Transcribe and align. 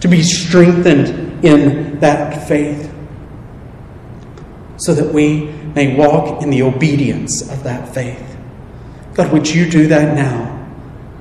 to 0.00 0.08
be 0.08 0.22
strengthened 0.22 1.44
in 1.44 2.00
that 2.00 2.48
faith, 2.48 2.92
so 4.76 4.94
that 4.94 5.12
we 5.12 5.46
may 5.74 5.94
walk 5.94 6.42
in 6.42 6.50
the 6.50 6.62
obedience 6.62 7.42
of 7.50 7.62
that 7.64 7.94
faith. 7.94 8.36
God, 9.14 9.32
would 9.32 9.48
you 9.48 9.68
do 9.68 9.86
that 9.88 10.14
now 10.14 10.68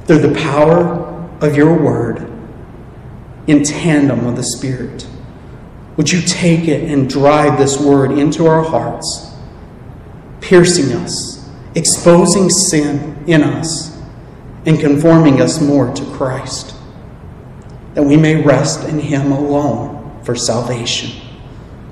through 0.05 0.19
the 0.19 0.39
power 0.39 1.05
of 1.41 1.55
your 1.55 1.77
word 1.81 2.31
in 3.47 3.63
tandem 3.63 4.25
with 4.25 4.35
the 4.35 4.43
Spirit? 4.43 5.07
Would 5.97 6.11
you 6.11 6.21
take 6.21 6.67
it 6.67 6.89
and 6.89 7.09
drive 7.09 7.57
this 7.57 7.79
word 7.79 8.11
into 8.11 8.45
our 8.47 8.63
hearts, 8.63 9.33
piercing 10.39 10.95
us, 10.95 11.49
exposing 11.75 12.49
sin 12.49 13.21
in 13.27 13.43
us, 13.43 13.97
and 14.65 14.79
conforming 14.79 15.41
us 15.41 15.61
more 15.61 15.93
to 15.93 16.05
Christ, 16.13 16.73
that 17.99 18.05
we 18.05 18.15
may 18.15 18.41
rest 18.41 18.87
in 18.87 18.97
Him 18.97 19.33
alone 19.33 20.21
for 20.23 20.33
salvation? 20.33 21.19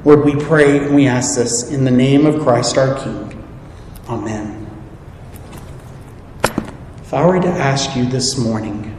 Lord, 0.05 0.23
we 0.23 0.37
pray 0.37 0.77
and 0.77 0.95
we 0.95 1.05
ask 1.05 1.35
this 1.35 1.69
in 1.69 1.83
the 1.83 1.91
name 1.91 2.25
of 2.25 2.41
Christ 2.43 2.77
our 2.77 2.97
King. 2.97 3.43
Amen. 4.07 4.71
If 7.01 7.13
I 7.13 7.25
were 7.25 7.41
to 7.41 7.49
ask 7.49 7.93
you 7.97 8.05
this 8.05 8.37
morning, 8.37 8.95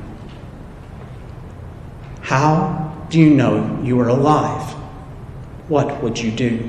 how 2.21 3.07
do 3.09 3.19
you 3.19 3.31
know 3.31 3.81
you 3.83 3.99
are 4.01 4.09
alive? 4.09 4.75
What 5.69 6.03
would 6.03 6.19
you 6.19 6.31
do? 6.31 6.69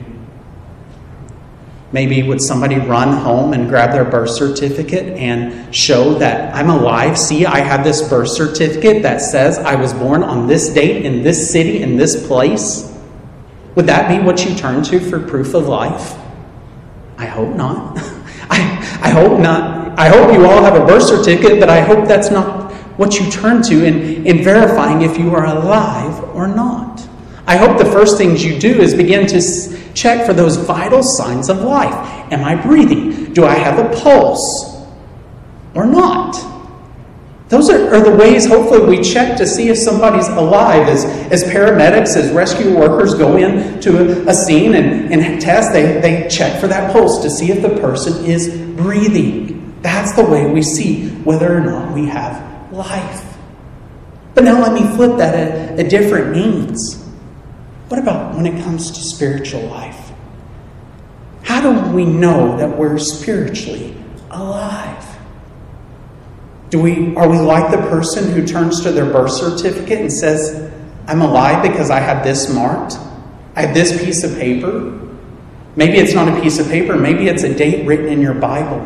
Maybe 1.91 2.21
would 2.21 2.39
somebody 2.39 2.77
run 2.77 3.17
home 3.17 3.53
and 3.53 3.67
grab 3.67 3.91
their 3.91 4.05
birth 4.05 4.29
certificate 4.29 5.17
and 5.17 5.73
show 5.75 6.13
that 6.20 6.53
I'm 6.53 6.70
alive? 6.70 7.17
See, 7.17 7.48
I 7.48 7.59
have 7.59 7.84
this 7.84 8.07
birth 8.07 8.29
certificate 8.29 9.02
that 9.02 9.21
says 9.21 9.57
I 9.57 9.73
was 9.73 9.93
born 9.93 10.21
on 10.23 10.45
this 10.45 10.70
date 10.70 11.03
in 11.03 11.23
this 11.23 11.52
city 11.52 11.81
in 11.81 11.98
this 11.98 12.27
place. 12.27 12.95
Would 13.73 13.88
that 13.88 14.07
be 14.07 14.23
what 14.23 14.45
you 14.45 14.55
turn 14.55 14.84
to 14.84 14.99
for 14.99 15.20
proof 15.20 15.55
of 15.55 15.68
life? 15.68 16.15
I 17.18 17.26
hope 17.26 17.55
not. 17.55 17.98
I, 18.51 18.99
I 19.01 19.09
hope 19.09 19.40
not. 19.40 19.98
I 19.98 20.09
hope 20.09 20.31
you 20.31 20.46
all 20.46 20.63
have 20.63 20.76
a 20.76 20.85
birth 20.85 21.03
certificate, 21.03 21.59
but 21.59 21.70
I 21.70 21.81
hope 21.81 22.07
that's 22.07 22.29
not 22.29 22.71
what 22.99 23.20
you 23.20 23.31
turn 23.31 23.63
to 23.63 23.85
in, 23.85 24.27
in 24.27 24.43
verifying 24.43 25.01
if 25.01 25.18
you 25.18 25.34
are 25.34 25.46
alive 25.46 26.24
or 26.35 26.48
not. 26.48 27.07
I 27.48 27.57
hope 27.57 27.77
the 27.77 27.85
first 27.85 28.18
things 28.18 28.43
you 28.43 28.59
do 28.59 28.79
is 28.79 28.93
begin 28.93 29.26
to 29.27 29.41
check 30.00 30.26
for 30.26 30.34
those 30.34 30.58
vital 30.58 31.04
signs 31.04 31.50
of 31.50 31.62
life. 31.62 31.94
Am 32.32 32.44
I 32.44 32.55
breathing? 32.55 33.34
Do 33.34 33.46
I 33.46 33.55
have 33.55 33.80
a 33.80 34.02
pulse 34.02 34.86
or 35.74 35.86
not? 35.86 36.36
Those 37.50 37.72
are, 37.72 37.96
are, 37.96 38.00
the 38.00 38.16
ways, 38.16 38.46
hopefully, 38.46 38.98
we 38.98 39.04
check 39.04 39.36
to 39.40 39.48
see 39.48 39.70
if 39.70 39.77
somebody's 39.77 40.27
alive. 40.27 40.88
As, 40.88 41.04
as 41.04 41.44
paramedics, 41.46 42.16
as 42.16 42.32
rescue 42.32 42.77
workers 42.77 43.16
go 43.16 43.38
into 43.38 43.98
a, 43.98 44.30
a 44.30 44.34
scene 44.36 44.76
and, 44.76 45.12
and 45.12 45.42
test, 45.42 45.74
they, 45.74 46.00
they 46.00 46.27
check 46.30 46.62
for 46.62 46.68
that 46.68 46.94
pulse 46.94 47.24
to 47.24 47.30
see 47.30 47.52
if 47.52 47.64
the 47.64 47.82
person 47.82 48.24
is 48.24 48.50
breathing. 48.77 49.80
That's 49.82 50.16
the 50.16 50.24
way 50.24 50.46
we 50.46 50.62
see 50.62 51.10
whether 51.10 51.58
or 51.58 51.62
not 51.62 51.92
we 51.92 52.05
have 52.05 52.72
life. 52.72 53.26
But 54.36 54.44
now 54.44 54.62
let 54.62 54.74
me 54.74 54.88
flip 54.96 55.18
that 55.18 55.34
a, 55.34 55.84
a 55.84 55.90
different 55.90 56.32
means. 56.32 57.09
What 57.90 57.99
about 57.99 58.35
when 58.35 58.45
it 58.45 58.63
comes 58.63 58.91
to 58.91 59.01
spiritual 59.01 59.63
life? 59.63 60.12
How 61.41 61.59
do 61.59 61.91
we 61.91 62.05
know 62.05 62.55
that 62.57 62.77
we're 62.77 62.99
spiritually 62.99 63.98
alive? 64.29 65.06
Do 66.69 66.79
we, 66.79 67.16
are 67.16 67.28
we 67.28 67.40
like 67.40 67.72
the 67.72 67.78
person 67.90 68.31
who 68.31 68.46
turns 68.46 68.81
to 68.81 68.91
their 68.91 69.12
birth 69.12 69.31
certificate 69.31 70.01
and 70.01 70.13
says, 70.13 70.72
I'm 71.07 71.22
alive 71.22 71.63
because 71.63 71.90
I 71.90 72.00
have 72.00 72.23
this 72.23 72.53
marked? 72.53 72.94
I 73.56 73.62
have 73.62 73.73
this 73.73 74.03
piece 74.06 74.24
of 74.24 74.38
paper? 74.38 74.96
Maybe 75.75 75.97
it's 75.97 76.13
not 76.13 76.28
a 76.28 76.41
piece 76.41 76.59
of 76.59 76.68
paper, 76.68 76.96
maybe 76.96 77.28
it's 77.28 77.41
a 77.41 77.51
date 77.51 77.88
written 77.88 78.09
in 78.09 78.22
your 78.22 78.35
Bible. 78.35 78.81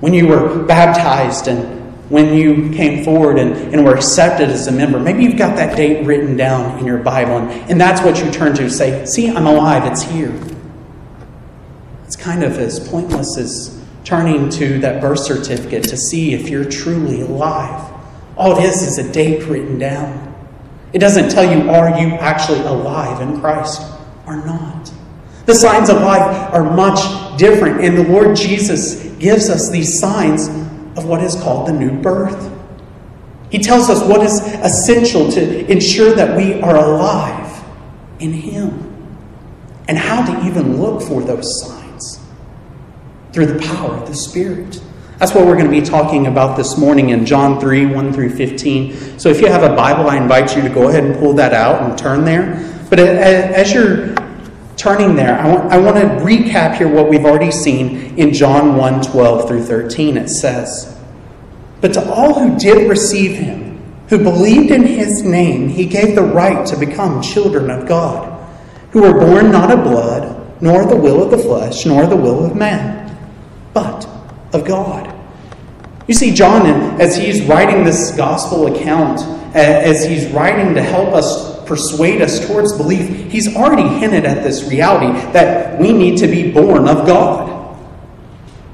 When 0.00 0.12
you 0.12 0.28
were 0.28 0.64
baptized 0.64 1.48
and 1.48 1.81
when 2.12 2.34
you 2.34 2.70
came 2.74 3.02
forward 3.02 3.38
and, 3.38 3.54
and 3.72 3.82
were 3.86 3.94
accepted 3.94 4.50
as 4.50 4.66
a 4.66 4.70
member, 4.70 5.00
maybe 5.00 5.22
you've 5.24 5.38
got 5.38 5.56
that 5.56 5.74
date 5.74 6.04
written 6.04 6.36
down 6.36 6.78
in 6.78 6.84
your 6.84 6.98
Bible, 6.98 7.38
and, 7.38 7.50
and 7.70 7.80
that's 7.80 8.02
what 8.02 8.22
you 8.22 8.30
turn 8.30 8.54
to. 8.56 8.68
Say, 8.68 9.06
See, 9.06 9.30
I'm 9.30 9.46
alive, 9.46 9.90
it's 9.90 10.02
here. 10.02 10.38
It's 12.04 12.14
kind 12.14 12.44
of 12.44 12.58
as 12.58 12.86
pointless 12.90 13.38
as 13.38 13.82
turning 14.04 14.50
to 14.50 14.78
that 14.80 15.00
birth 15.00 15.20
certificate 15.20 15.84
to 15.84 15.96
see 15.96 16.34
if 16.34 16.50
you're 16.50 16.66
truly 16.66 17.22
alive. 17.22 17.90
All 18.36 18.58
it 18.58 18.64
is 18.64 18.82
is 18.82 18.98
a 18.98 19.10
date 19.10 19.46
written 19.46 19.78
down. 19.78 20.34
It 20.92 20.98
doesn't 20.98 21.30
tell 21.30 21.50
you, 21.50 21.70
are 21.70 21.98
you 21.98 22.08
actually 22.16 22.60
alive 22.60 23.22
in 23.22 23.40
Christ 23.40 23.80
or 24.26 24.36
not? 24.44 24.92
The 25.46 25.54
signs 25.54 25.88
of 25.88 26.02
life 26.02 26.52
are 26.52 26.76
much 26.76 27.38
different, 27.38 27.82
and 27.82 27.96
the 27.96 28.04
Lord 28.04 28.36
Jesus 28.36 29.02
gives 29.14 29.48
us 29.48 29.70
these 29.70 29.98
signs 29.98 30.61
of 30.96 31.04
what 31.06 31.22
is 31.22 31.34
called 31.36 31.68
the 31.68 31.72
new 31.72 31.90
birth. 32.00 32.50
He 33.50 33.58
tells 33.58 33.90
us 33.90 34.02
what 34.02 34.22
is 34.22 34.40
essential 34.40 35.30
to 35.32 35.70
ensure 35.70 36.14
that 36.14 36.36
we 36.36 36.60
are 36.60 36.76
alive 36.76 37.64
in 38.18 38.32
Him 38.32 38.88
and 39.88 39.98
how 39.98 40.24
to 40.24 40.46
even 40.46 40.80
look 40.80 41.02
for 41.02 41.22
those 41.22 41.60
signs 41.62 42.20
through 43.32 43.46
the 43.46 43.58
power 43.60 43.94
of 43.94 44.08
the 44.08 44.14
Spirit. 44.14 44.80
That's 45.18 45.34
what 45.34 45.46
we're 45.46 45.56
going 45.56 45.70
to 45.70 45.80
be 45.80 45.82
talking 45.82 46.26
about 46.26 46.56
this 46.56 46.76
morning 46.78 47.10
in 47.10 47.26
John 47.26 47.60
3 47.60 47.86
1 47.86 48.12
through 48.12 48.30
15. 48.30 49.18
So 49.18 49.28
if 49.28 49.40
you 49.40 49.46
have 49.48 49.62
a 49.62 49.74
Bible, 49.76 50.08
I 50.10 50.16
invite 50.16 50.56
you 50.56 50.62
to 50.62 50.68
go 50.68 50.88
ahead 50.88 51.04
and 51.04 51.16
pull 51.16 51.34
that 51.34 51.52
out 51.52 51.82
and 51.82 51.96
turn 51.96 52.24
there. 52.24 52.68
But 52.90 52.98
as 52.98 53.72
you're 53.72 54.14
turning 54.82 55.14
there, 55.14 55.38
I 55.38 55.46
want, 55.46 55.72
I 55.72 55.78
want 55.78 55.96
to 55.96 56.24
recap 56.24 56.76
here 56.76 56.88
what 56.88 57.08
we've 57.08 57.24
already 57.24 57.52
seen 57.52 58.18
in 58.18 58.34
John 58.34 58.76
1 58.76 59.02
12 59.02 59.48
through 59.48 59.64
13. 59.64 60.16
It 60.16 60.28
says, 60.28 60.98
But 61.80 61.92
to 61.94 62.10
all 62.10 62.40
who 62.40 62.58
did 62.58 62.90
receive 62.90 63.36
him, 63.36 63.80
who 64.08 64.18
believed 64.18 64.72
in 64.72 64.82
his 64.84 65.22
name, 65.22 65.68
he 65.68 65.86
gave 65.86 66.16
the 66.16 66.22
right 66.22 66.66
to 66.66 66.76
become 66.76 67.22
children 67.22 67.70
of 67.70 67.86
God, 67.86 68.28
who 68.90 69.02
were 69.02 69.18
born 69.18 69.52
not 69.52 69.70
of 69.70 69.84
blood, 69.84 70.60
nor 70.60 70.84
the 70.84 70.96
will 70.96 71.22
of 71.22 71.30
the 71.30 71.38
flesh, 71.38 71.86
nor 71.86 72.06
the 72.06 72.16
will 72.16 72.44
of 72.44 72.56
man 72.56 73.02
but 73.72 74.06
of 74.52 74.64
God. 74.64 75.14
You 76.08 76.14
see, 76.14 76.34
John, 76.34 76.66
as 77.00 77.16
he's 77.16 77.42
writing 77.42 77.84
this 77.84 78.10
gospel 78.16 78.74
account, 78.74 79.20
as 79.54 80.04
he's 80.04 80.26
writing 80.32 80.74
to 80.74 80.82
help 80.82 81.14
us 81.14 81.51
persuade 81.66 82.22
us 82.22 82.46
towards 82.46 82.76
belief, 82.76 83.30
he's 83.30 83.54
already 83.56 83.88
hinted 83.98 84.24
at 84.24 84.42
this 84.42 84.68
reality 84.68 85.12
that 85.32 85.78
we 85.80 85.92
need 85.92 86.18
to 86.18 86.26
be 86.26 86.52
born 86.52 86.88
of 86.88 87.06
God. 87.06 87.50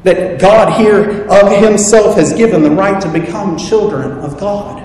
That 0.04 0.41
God 0.41 0.81
here 0.81 1.26
of 1.28 1.62
himself 1.62 2.16
has 2.16 2.32
given 2.32 2.62
the 2.62 2.71
right 2.71 3.00
to 3.03 3.09
become 3.10 3.56
children 3.56 4.12
of 4.19 4.38
God. 4.38 4.84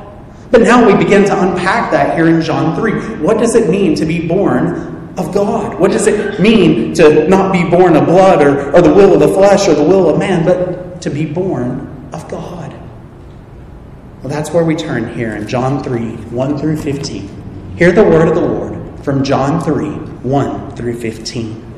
But 0.52 0.62
now 0.62 0.86
we 0.86 0.96
begin 0.96 1.26
to 1.26 1.42
unpack 1.42 1.92
that 1.92 2.16
here 2.16 2.28
in 2.28 2.42
John 2.42 2.76
3. 2.76 3.22
What 3.22 3.38
does 3.38 3.56
it 3.56 3.70
mean 3.70 3.96
to 3.96 4.06
be 4.06 4.28
born 4.28 4.94
of 5.18 5.34
God. 5.34 5.80
What 5.80 5.92
does 5.92 6.08
it 6.08 6.40
mean 6.40 6.94
to 6.96 7.28
not 7.28 7.54
be 7.54 7.70
born 7.70 7.96
of 7.96 8.06
blood 8.06 8.42
or, 8.42 8.74
or 8.74 8.82
the 8.82 8.94
will 8.94 9.14
of 9.14 9.20
the 9.20 9.28
flesh 9.28 9.68
or 9.68 9.76
the 9.76 9.84
will 9.84 10.10
of 10.10 10.18
man, 10.18 10.44
but 10.44 11.02
to 11.04 11.10
be 11.10 11.26
born 11.26 12.10
of 12.14 12.28
God? 12.28 12.72
Well, 14.22 14.30
that's 14.30 14.52
where 14.52 14.64
we 14.64 14.76
turn 14.76 15.14
here 15.14 15.36
in 15.36 15.48
John 15.48 15.84
3 15.84 16.16
1 16.16 16.58
through 16.58 16.78
15. 16.78 17.43
Hear 17.76 17.92
the 17.92 18.04
word 18.04 18.28
of 18.28 18.36
the 18.36 18.42
Lord 18.42 19.04
from 19.04 19.24
John 19.24 19.60
3 19.60 19.88
1 19.88 20.76
through 20.76 21.00
15. 21.00 21.74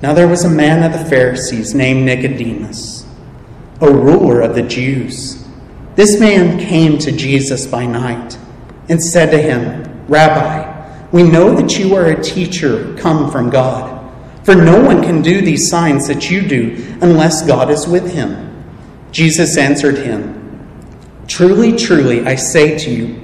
Now 0.00 0.12
there 0.12 0.28
was 0.28 0.44
a 0.44 0.48
man 0.48 0.84
of 0.84 0.96
the 0.96 1.04
Pharisees 1.10 1.74
named 1.74 2.04
Nicodemus, 2.04 3.04
a 3.80 3.90
ruler 3.90 4.42
of 4.42 4.54
the 4.54 4.62
Jews. 4.62 5.44
This 5.96 6.20
man 6.20 6.60
came 6.60 6.98
to 6.98 7.10
Jesus 7.10 7.66
by 7.66 7.84
night 7.84 8.38
and 8.88 9.02
said 9.02 9.32
to 9.32 9.38
him, 9.38 10.06
Rabbi, 10.06 11.08
we 11.10 11.24
know 11.24 11.52
that 11.56 11.76
you 11.76 11.96
are 11.96 12.06
a 12.06 12.22
teacher 12.22 12.96
come 12.96 13.28
from 13.28 13.50
God. 13.50 13.90
For 14.44 14.54
no 14.54 14.80
one 14.84 15.02
can 15.02 15.20
do 15.20 15.40
these 15.40 15.68
signs 15.68 16.06
that 16.06 16.30
you 16.30 16.46
do 16.46 16.96
unless 17.00 17.44
God 17.44 17.70
is 17.70 17.88
with 17.88 18.12
him. 18.12 18.64
Jesus 19.10 19.56
answered 19.56 19.98
him, 19.98 20.30
Truly, 21.26 21.76
truly, 21.76 22.24
I 22.24 22.36
say 22.36 22.78
to 22.78 22.90
you, 22.90 23.23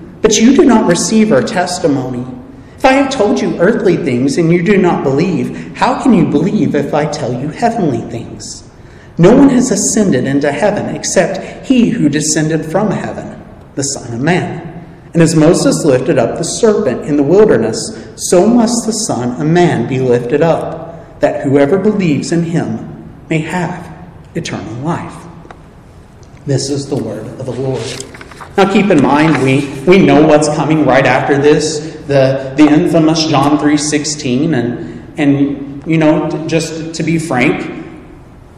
but 0.21 0.37
you 0.37 0.55
do 0.55 0.65
not 0.65 0.87
receive 0.87 1.31
our 1.31 1.41
testimony. 1.41 2.25
If 2.77 2.85
I 2.85 2.93
have 2.93 3.11
told 3.11 3.39
you 3.39 3.59
earthly 3.59 3.97
things 3.97 4.37
and 4.37 4.51
you 4.51 4.63
do 4.63 4.77
not 4.77 5.03
believe, 5.03 5.77
how 5.77 6.01
can 6.01 6.13
you 6.13 6.25
believe 6.25 6.73
if 6.73 6.93
I 6.93 7.05
tell 7.05 7.31
you 7.31 7.49
heavenly 7.49 8.01
things? 8.09 8.67
No 9.17 9.35
one 9.35 9.49
has 9.49 9.71
ascended 9.71 10.25
into 10.25 10.51
heaven 10.51 10.95
except 10.95 11.67
he 11.67 11.89
who 11.89 12.09
descended 12.09 12.65
from 12.65 12.89
heaven, 12.89 13.39
the 13.75 13.83
Son 13.83 14.13
of 14.13 14.19
Man. 14.19 14.67
And 15.13 15.21
as 15.21 15.35
Moses 15.35 15.85
lifted 15.85 16.17
up 16.17 16.37
the 16.37 16.43
serpent 16.43 17.05
in 17.05 17.17
the 17.17 17.23
wilderness, 17.23 18.13
so 18.15 18.47
must 18.47 18.85
the 18.85 18.93
Son 18.93 19.39
of 19.39 19.47
Man 19.47 19.87
be 19.87 19.99
lifted 19.99 20.41
up, 20.41 21.19
that 21.19 21.43
whoever 21.43 21.77
believes 21.77 22.31
in 22.31 22.43
him 22.43 23.27
may 23.29 23.39
have 23.39 23.91
eternal 24.33 24.73
life. 24.75 25.27
This 26.45 26.69
is 26.69 26.89
the 26.89 26.95
word 26.95 27.27
of 27.27 27.45
the 27.45 27.51
Lord. 27.51 28.05
Now 28.57 28.71
keep 28.71 28.89
in 28.89 29.01
mind, 29.01 29.43
we, 29.43 29.67
we 29.87 30.05
know 30.05 30.25
what's 30.25 30.47
coming 30.55 30.85
right 30.85 31.05
after 31.05 31.37
this 31.37 31.91
the, 32.07 32.53
the 32.57 32.67
infamous 32.67 33.27
John 33.27 33.57
3.16. 33.57 34.53
And, 34.53 35.19
and, 35.19 35.87
you 35.87 35.97
know, 35.97 36.47
just 36.47 36.95
to 36.95 37.03
be 37.03 37.17
frank, 37.17 37.85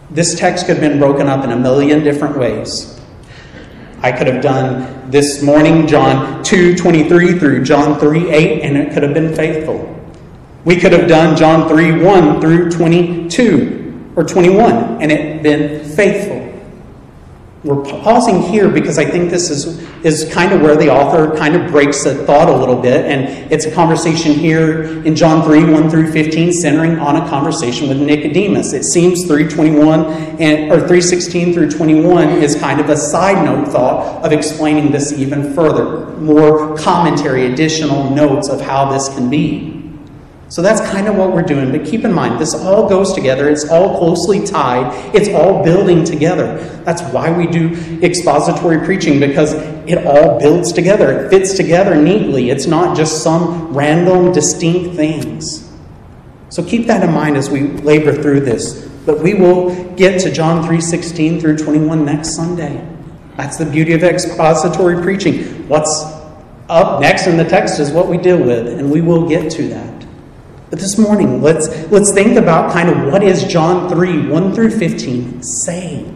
this 0.10 0.38
text 0.38 0.66
could 0.66 0.78
have 0.78 0.90
been 0.90 1.00
broken 1.00 1.28
up 1.28 1.44
in 1.44 1.52
a 1.52 1.58
million 1.58 2.04
different 2.04 2.38
ways. 2.38 3.00
I 4.00 4.12
could 4.12 4.28
have 4.28 4.42
done 4.42 5.10
this 5.10 5.42
morning 5.42 5.88
John 5.88 6.44
2.23 6.44 7.40
through 7.40 7.64
John 7.64 8.00
3.8, 8.00 8.64
and 8.64 8.78
it 8.78 8.94
could 8.94 9.04
have 9.04 9.14
been 9.14 9.34
faithful. 9.34 9.90
We 10.66 10.78
could 10.78 10.92
have 10.92 11.08
done 11.08 11.38
John 11.38 11.70
3.1 11.70 12.42
through 12.42 12.72
22 12.72 14.12
or 14.16 14.24
21, 14.24 15.02
and 15.02 15.12
it 15.12 15.44
been 15.44 15.84
faithful. 15.84 16.43
We're 17.64 17.82
pausing 17.82 18.42
here 18.42 18.68
because 18.68 18.98
I 18.98 19.06
think 19.06 19.30
this 19.32 19.50
is, 19.50 19.80
is 20.04 20.32
kind 20.34 20.52
of 20.52 20.60
where 20.62 20.76
the 20.76 20.90
author 20.90 21.34
kind 21.38 21.56
of 21.56 21.72
breaks 21.72 22.04
the 22.04 22.14
thought 22.26 22.50
a 22.50 22.56
little 22.56 22.76
bit. 22.76 23.06
And 23.06 23.50
it's 23.50 23.64
a 23.64 23.72
conversation 23.72 24.34
here 24.34 24.84
in 25.06 25.16
John 25.16 25.46
3 25.46 25.72
1 25.72 25.90
through 25.90 26.12
15, 26.12 26.52
centering 26.52 27.00
on 27.00 27.16
a 27.16 27.30
conversation 27.30 27.88
with 27.88 28.02
Nicodemus. 28.02 28.74
It 28.74 28.84
seems 28.84 29.26
321 29.26 30.42
and, 30.42 30.72
or 30.74 30.80
316 30.80 31.54
through 31.54 31.72
21 31.72 32.30
is 32.44 32.58
kind 32.58 32.82
of 32.82 32.90
a 32.90 32.98
side 32.98 33.46
note 33.46 33.70
thought 33.70 34.26
of 34.26 34.34
explaining 34.34 34.92
this 34.92 35.14
even 35.14 35.54
further. 35.54 36.08
More 36.18 36.76
commentary, 36.78 37.46
additional 37.46 38.10
notes 38.10 38.50
of 38.50 38.60
how 38.60 38.92
this 38.92 39.08
can 39.08 39.30
be. 39.30 39.73
So 40.54 40.62
that's 40.62 40.82
kind 40.92 41.08
of 41.08 41.16
what 41.16 41.34
we're 41.34 41.42
doing. 41.42 41.72
But 41.72 41.84
keep 41.84 42.06
in 42.06 42.14
mind, 42.14 42.40
this 42.40 42.54
all 42.54 42.88
goes 42.88 43.12
together. 43.14 43.50
It's 43.50 43.68
all 43.68 43.98
closely 43.98 44.46
tied. 44.46 44.94
It's 45.16 45.28
all 45.30 45.64
building 45.64 46.04
together. 46.04 46.58
That's 46.84 47.02
why 47.12 47.36
we 47.36 47.48
do 47.48 47.74
expository 48.04 48.86
preaching, 48.86 49.20
because 49.20 49.54
it 49.88 50.06
all 50.06 50.40
builds 50.40 50.72
together. 50.72 51.26
It 51.26 51.32
fits 51.32 51.56
together 51.56 51.96
neatly. 51.96 52.52
It's 52.52 52.68
not 52.68 52.96
just 52.96 53.24
some 53.24 53.74
random, 53.74 54.32
distinct 54.32 54.96
things. 54.96 55.68
So 56.50 56.64
keep 56.64 56.86
that 56.86 57.02
in 57.02 57.12
mind 57.12 57.36
as 57.36 57.50
we 57.50 57.62
labor 57.62 58.14
through 58.14 58.42
this. 58.42 58.88
But 59.08 59.24
we 59.24 59.34
will 59.34 59.74
get 59.96 60.22
to 60.22 60.32
John 60.32 60.64
3:16 60.68 61.42
through 61.42 61.58
21 61.58 62.06
next 62.06 62.36
Sunday. 62.36 62.80
That's 63.38 63.58
the 63.58 63.66
beauty 63.66 63.94
of 63.94 64.04
expository 64.04 65.02
preaching. 65.02 65.68
What's 65.68 66.06
up 66.70 67.02
next 67.02 67.26
in 67.26 67.38
the 67.38 67.44
text 67.44 67.80
is 67.80 67.90
what 67.90 68.08
we 68.08 68.20
deal 68.20 68.38
with, 68.38 68.68
and 68.68 68.92
we 68.92 69.02
will 69.02 69.28
get 69.28 69.50
to 69.54 69.68
that. 69.70 69.93
But 70.74 70.80
this 70.80 70.98
morning, 70.98 71.40
let's, 71.40 71.68
let's 71.92 72.12
think 72.12 72.36
about 72.36 72.74
kind 72.74 72.90
of 72.90 73.14
what 73.14 73.22
is 73.22 73.44
John 73.44 73.88
3 73.90 74.28
1 74.28 74.56
through 74.56 74.72
15 74.72 75.44
saying? 75.44 76.08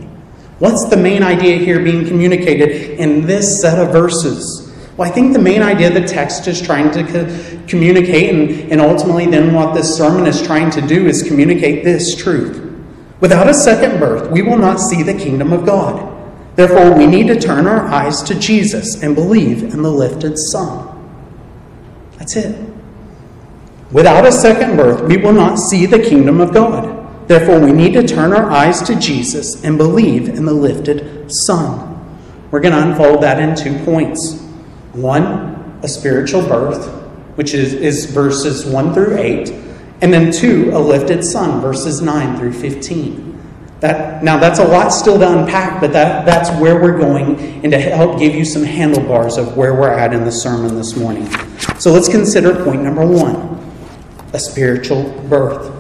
What's 0.58 0.90
the 0.90 0.98
main 0.98 1.22
idea 1.22 1.58
here 1.60 1.80
being 1.80 2.08
communicated 2.08 3.00
in 3.00 3.28
this 3.28 3.62
set 3.62 3.78
of 3.78 3.92
verses? 3.92 4.76
Well, 4.98 5.08
I 5.08 5.14
think 5.14 5.34
the 5.34 5.40
main 5.40 5.62
idea 5.62 5.92
the 5.92 6.08
text 6.08 6.48
is 6.48 6.60
trying 6.60 6.90
to 6.90 7.04
co- 7.04 7.68
communicate, 7.68 8.34
and, 8.34 8.72
and 8.72 8.82
ultimately, 8.82 9.28
then 9.28 9.54
what 9.54 9.76
this 9.76 9.96
sermon 9.96 10.26
is 10.26 10.42
trying 10.42 10.72
to 10.72 10.82
do 10.82 11.06
is 11.06 11.22
communicate 11.22 11.84
this 11.84 12.16
truth. 12.16 12.60
Without 13.20 13.48
a 13.48 13.54
second 13.54 14.00
birth, 14.00 14.32
we 14.32 14.42
will 14.42 14.58
not 14.58 14.80
see 14.80 15.04
the 15.04 15.14
kingdom 15.14 15.54
of 15.54 15.68
God. 15.68 16.16
Therefore, 16.56 16.98
we 16.98 17.06
need 17.06 17.28
to 17.28 17.40
turn 17.40 17.68
our 17.68 17.86
eyes 17.90 18.24
to 18.24 18.34
Jesus 18.40 19.04
and 19.04 19.14
believe 19.14 19.62
in 19.62 19.84
the 19.84 19.92
lifted 19.92 20.36
Son. 20.36 20.96
That's 22.18 22.36
it. 22.36 22.77
Without 23.92 24.26
a 24.26 24.32
second 24.32 24.76
birth, 24.76 25.02
we 25.08 25.16
will 25.16 25.32
not 25.32 25.58
see 25.58 25.86
the 25.86 26.00
kingdom 26.00 26.42
of 26.42 26.54
God. 26.54 27.28
Therefore, 27.28 27.60
we 27.60 27.72
need 27.72 27.94
to 27.94 28.06
turn 28.06 28.34
our 28.34 28.52
eyes 28.52 28.82
to 28.84 29.00
Jesus 29.00 29.64
and 29.64 29.78
believe 29.78 30.28
in 30.28 30.46
the 30.46 30.54
lifted 30.54 31.32
Son. 31.46 31.94
We're 32.52 32.60
going 32.60 32.74
to 32.74 32.90
unfold 32.90 33.24
that 33.24 33.40
in 33.40 33.56
two 33.56 33.84
points. 33.86 34.42
One, 34.92 35.80
a 35.84 35.88
spiritual 35.88 36.42
birth, 36.42 36.86
which 37.36 37.54
is, 37.54 37.74
is 37.74 38.06
verses 38.06 38.66
1 38.66 38.94
through 38.94 39.18
8, 39.18 39.52
and 40.02 40.14
then 40.14 40.32
two, 40.32 40.72
a 40.74 40.80
lifted 40.80 41.24
Son, 41.24 41.62
verses 41.62 42.02
9 42.02 42.38
through 42.38 42.54
15. 42.54 43.26
That, 43.80 44.24
now, 44.24 44.38
that's 44.38 44.60
a 44.60 44.66
lot 44.66 44.90
still 44.90 45.20
to 45.20 45.40
unpack, 45.40 45.80
but 45.80 45.94
that, 45.94 46.26
that's 46.26 46.50
where 46.60 46.82
we're 46.82 46.98
going 46.98 47.40
and 47.64 47.72
to 47.72 47.80
help 47.80 48.20
give 48.20 48.34
you 48.34 48.44
some 48.44 48.64
handlebars 48.64 49.38
of 49.38 49.56
where 49.56 49.74
we're 49.74 49.94
at 49.94 50.14
in 50.14 50.26
the 50.26 50.32
sermon 50.32 50.76
this 50.76 50.96
morning. 50.96 51.30
So 51.78 51.92
let's 51.92 52.10
consider 52.10 52.64
point 52.64 52.82
number 52.82 53.06
one 53.06 53.57
a 54.38 54.40
spiritual 54.40 55.04
birth. 55.28 55.74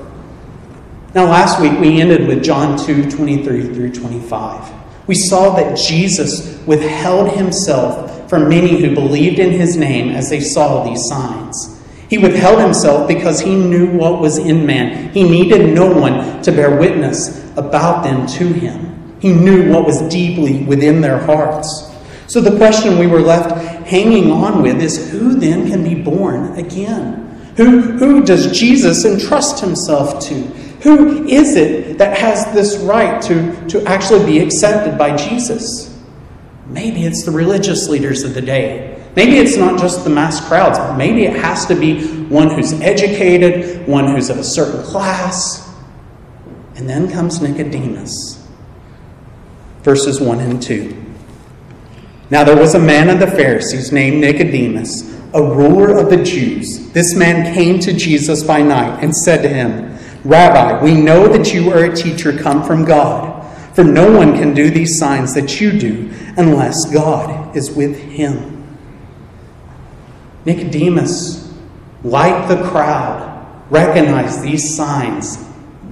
Now, 1.13 1.25
last 1.25 1.61
week 1.61 1.79
we 1.79 2.01
ended 2.01 2.27
with 2.27 2.43
John 2.43 2.75
2 2.75 3.09
23 3.09 3.73
through 3.73 3.93
25. 3.93 4.73
We 5.07 5.13
saw 5.13 5.55
that 5.55 5.77
Jesus 5.77 6.59
withheld 6.65 7.37
himself 7.37 8.27
from 8.27 8.49
many 8.49 8.81
who 8.81 8.95
believed 8.95 9.37
in 9.37 9.51
his 9.51 9.77
name 9.77 10.09
as 10.09 10.31
they 10.31 10.39
saw 10.39 10.83
these 10.83 11.07
signs. 11.07 11.79
He 12.09 12.17
withheld 12.17 12.59
himself 12.59 13.07
because 13.07 13.39
he 13.39 13.53
knew 13.55 13.95
what 13.95 14.19
was 14.19 14.39
in 14.39 14.65
man. 14.65 15.13
He 15.13 15.23
needed 15.23 15.75
no 15.75 15.93
one 15.93 16.41
to 16.41 16.51
bear 16.51 16.77
witness 16.77 17.43
about 17.57 18.03
them 18.03 18.25
to 18.25 18.53
him. 18.53 19.17
He 19.19 19.33
knew 19.33 19.71
what 19.71 19.85
was 19.85 20.01
deeply 20.03 20.63
within 20.63 21.01
their 21.01 21.19
hearts. 21.19 21.93
So 22.25 22.41
the 22.41 22.57
question 22.57 22.97
we 22.97 23.07
were 23.07 23.21
left 23.21 23.51
hanging 23.87 24.31
on 24.31 24.63
with 24.63 24.81
is 24.81 25.11
who 25.11 25.35
then 25.35 25.67
can 25.67 25.83
be 25.83 25.95
born 25.95 26.57
again? 26.57 27.26
Who, 27.57 27.81
who 27.81 28.23
does 28.23 28.57
Jesus 28.57 29.03
entrust 29.03 29.59
himself 29.59 30.23
to? 30.27 30.35
Who 30.83 31.25
is 31.27 31.55
it 31.55 31.97
that 31.97 32.15
has 32.15 32.45
this 32.53 32.77
right 32.77 33.19
to, 33.23 33.67
to 33.69 33.83
actually 33.85 34.25
be 34.25 34.39
accepted 34.39 34.95
by 34.95 35.17
Jesus? 35.17 35.99
Maybe 36.67 37.03
it's 37.03 37.25
the 37.25 37.31
religious 37.31 37.89
leaders 37.89 38.23
of 38.23 38.35
the 38.35 38.41
day. 38.41 39.03
Maybe 39.15 39.39
it's 39.39 39.57
not 39.57 39.79
just 39.79 40.03
the 40.03 40.11
mass 40.11 40.47
crowds. 40.47 40.77
Maybe 40.99 41.23
it 41.23 41.35
has 41.37 41.65
to 41.65 41.75
be 41.75 42.05
one 42.25 42.51
who's 42.51 42.73
educated, 42.73 43.87
one 43.87 44.05
who's 44.07 44.29
of 44.29 44.37
a 44.37 44.43
certain 44.43 44.83
class. 44.83 45.67
And 46.75 46.87
then 46.87 47.11
comes 47.11 47.41
Nicodemus. 47.41 48.47
Verses 49.81 50.21
1 50.21 50.39
and 50.41 50.61
2. 50.61 51.05
Now 52.29 52.43
there 52.43 52.55
was 52.55 52.75
a 52.75 52.79
man 52.79 53.09
of 53.09 53.19
the 53.19 53.35
Pharisees 53.35 53.91
named 53.91 54.21
Nicodemus 54.21 55.16
a 55.37 55.41
ruler 55.41 55.95
of 55.95 56.09
the 56.09 56.23
Jews, 56.23 56.89
this 56.93 57.15
man 57.15 57.53
came 57.53 57.77
to 57.81 57.93
Jesus 57.93 58.43
by 58.43 58.63
night 58.63 59.03
and 59.03 59.15
said 59.15 59.43
to 59.43 59.47
him, 59.47 59.95
Rabbi, 60.23 60.83
we 60.83 60.99
know 60.99 61.27
that 61.27 61.53
you 61.53 61.71
are 61.71 61.85
a 61.85 61.95
teacher 61.95 62.35
come 62.35 62.63
from 62.63 62.83
God, 62.83 63.45
for 63.75 63.83
no 63.83 64.11
one 64.11 64.33
can 64.33 64.55
do 64.55 64.71
these 64.71 64.97
signs 64.97 65.35
that 65.35 65.61
you 65.61 65.77
do 65.77 66.11
unless 66.37 66.91
God 66.91 67.55
is 67.55 67.69
with 67.69 67.95
him. 67.99 68.65
Nicodemus, 70.43 71.53
like 72.03 72.47
the 72.47 72.67
crowd, 72.69 73.45
recognized 73.69 74.41
these 74.41 74.75
signs 74.75 75.37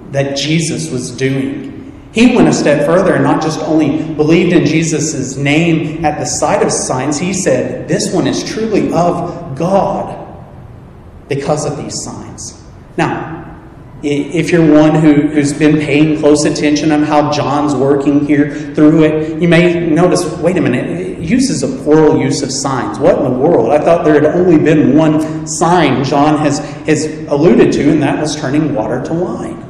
that 0.09 0.35
Jesus 0.35 0.89
was 0.89 1.15
doing. 1.15 1.74
He 2.15 2.33
went 2.33 2.47
a 2.47 2.53
step 2.53 2.85
further 2.85 3.15
and 3.15 3.25
not 3.25 3.41
just 3.41 3.59
only 3.59 4.13
believed 4.13 4.53
in 4.53 4.65
Jesus' 4.65 5.35
name 5.35 6.05
at 6.05 6.17
the 6.17 6.25
sight 6.25 6.63
of 6.63 6.71
signs, 6.71 7.19
he 7.19 7.33
said, 7.33 7.89
This 7.89 8.13
one 8.13 8.25
is 8.25 8.41
truly 8.41 8.93
of 8.93 9.57
God 9.57 10.25
because 11.27 11.65
of 11.65 11.75
these 11.75 12.01
signs. 12.05 12.63
Now, 12.95 13.59
if 14.01 14.49
you're 14.49 14.73
one 14.73 14.95
who, 14.95 15.27
who's 15.27 15.51
been 15.51 15.77
paying 15.77 16.17
close 16.17 16.45
attention 16.45 16.93
on 16.93 17.03
how 17.03 17.33
John's 17.33 17.75
working 17.75 18.25
here 18.25 18.73
through 18.73 19.03
it, 19.03 19.41
you 19.41 19.49
may 19.49 19.89
notice 19.89 20.25
wait 20.37 20.55
a 20.55 20.61
minute, 20.61 20.85
it 20.85 21.19
uses 21.19 21.63
a 21.63 21.83
plural 21.83 22.21
use 22.21 22.41
of 22.41 22.49
signs. 22.49 22.97
What 22.97 23.17
in 23.17 23.25
the 23.25 23.29
world? 23.29 23.71
I 23.71 23.79
thought 23.79 24.05
there 24.05 24.13
had 24.13 24.25
only 24.25 24.57
been 24.57 24.95
one 24.95 25.45
sign 25.45 26.01
John 26.05 26.37
has, 26.37 26.59
has 26.87 27.07
alluded 27.27 27.73
to, 27.73 27.91
and 27.91 28.01
that 28.01 28.21
was 28.21 28.37
turning 28.37 28.73
water 28.73 29.03
to 29.03 29.13
wine. 29.13 29.61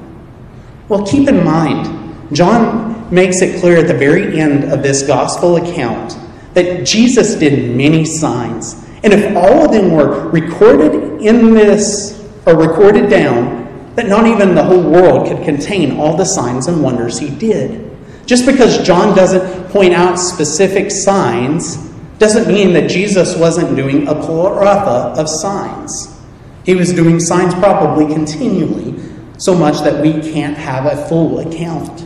Well, 0.90 1.04
keep 1.08 1.28
in 1.28 1.44
mind, 1.44 2.05
John 2.32 3.14
makes 3.14 3.42
it 3.42 3.60
clear 3.60 3.78
at 3.78 3.88
the 3.88 3.94
very 3.94 4.40
end 4.40 4.66
of 4.66 4.82
this 4.82 5.04
gospel 5.04 5.58
account 5.58 6.18
that 6.54 6.86
Jesus 6.86 7.36
did 7.36 7.76
many 7.76 8.06
signs. 8.06 8.86
And 9.04 9.14
if 9.14 9.36
all 9.36 9.66
of 9.66 9.72
them 9.72 9.92
were 9.92 10.30
recorded 10.30 11.22
in 11.22 11.54
this, 11.54 12.26
or 12.46 12.56
recorded 12.56 13.10
down, 13.10 13.66
that 13.96 14.08
not 14.08 14.26
even 14.26 14.56
the 14.56 14.64
whole 14.64 14.82
world 14.82 15.28
could 15.28 15.44
contain 15.44 15.98
all 16.00 16.18
the 16.18 16.26
signs 16.26 16.68
and 16.68 16.82
wonders 16.82 17.20
he 17.20 17.30
did. 17.30 17.82
Just 18.26 18.46
because 18.46 18.86
John 18.86 19.16
doesn't 19.16 19.70
point 19.70 19.94
out 19.94 20.16
specific 20.16 20.92
signs 20.92 21.78
doesn't 22.18 22.48
mean 22.48 22.74
that 22.74 22.90
Jesus 22.90 23.38
wasn't 23.38 23.76
doing 23.76 24.08
a 24.08 24.16
plethora 24.16 25.14
of 25.20 25.30
signs. 25.30 26.20
He 26.66 26.74
was 26.76 26.94
doing 26.94 27.20
signs 27.20 27.54
probably 27.54 28.12
continually, 28.12 28.96
so 29.38 29.54
much 29.54 29.82
that 29.82 30.02
we 30.02 30.14
can't 30.34 30.58
have 30.58 30.86
a 30.86 31.08
full 31.08 31.40
account. 31.40 32.06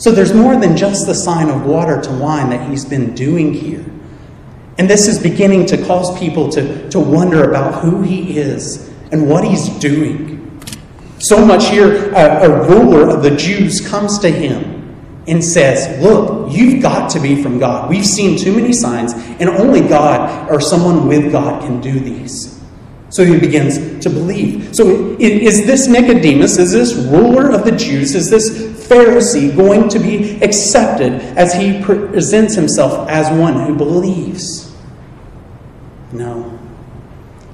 So 0.00 0.10
there's 0.10 0.32
more 0.32 0.56
than 0.56 0.78
just 0.78 1.06
the 1.06 1.14
sign 1.14 1.50
of 1.50 1.66
water 1.66 2.00
to 2.00 2.10
wine 2.10 2.48
that 2.50 2.70
he's 2.70 2.86
been 2.86 3.14
doing 3.14 3.52
here. 3.52 3.84
And 4.78 4.88
this 4.88 5.06
is 5.06 5.22
beginning 5.22 5.66
to 5.66 5.86
cause 5.86 6.18
people 6.18 6.48
to, 6.52 6.88
to 6.88 6.98
wonder 6.98 7.50
about 7.50 7.82
who 7.82 8.00
he 8.00 8.38
is 8.38 8.90
and 9.12 9.28
what 9.28 9.44
he's 9.44 9.68
doing. 9.78 10.38
So 11.18 11.44
much 11.44 11.68
here, 11.68 12.14
a, 12.14 12.50
a 12.50 12.66
ruler 12.66 13.14
of 13.14 13.22
the 13.22 13.36
Jews 13.36 13.86
comes 13.86 14.18
to 14.20 14.30
him 14.30 15.22
and 15.28 15.44
says, 15.44 16.02
Look, 16.02 16.50
you've 16.50 16.80
got 16.80 17.10
to 17.10 17.20
be 17.20 17.42
from 17.42 17.58
God. 17.58 17.90
We've 17.90 18.06
seen 18.06 18.38
too 18.38 18.56
many 18.56 18.72
signs, 18.72 19.12
and 19.12 19.50
only 19.50 19.86
God 19.86 20.50
or 20.50 20.62
someone 20.62 21.08
with 21.08 21.30
God 21.30 21.60
can 21.60 21.82
do 21.82 22.00
these. 22.00 22.58
So 23.10 23.22
he 23.24 23.38
begins 23.38 24.02
to 24.02 24.08
believe. 24.08 24.74
So 24.74 25.16
is 25.18 25.66
this 25.66 25.88
Nicodemus, 25.88 26.56
is 26.56 26.72
this 26.72 26.94
ruler 26.94 27.50
of 27.50 27.66
the 27.66 27.72
Jews, 27.72 28.14
is 28.14 28.30
this 28.30 28.69
Pharisee 28.90 29.54
going 29.54 29.88
to 29.88 30.00
be 30.00 30.42
accepted 30.42 31.12
as 31.38 31.54
he 31.54 31.80
presents 31.80 32.56
himself 32.56 33.08
as 33.08 33.30
one 33.38 33.66
who 33.66 33.76
believes? 33.76 34.76
No. 36.12 36.58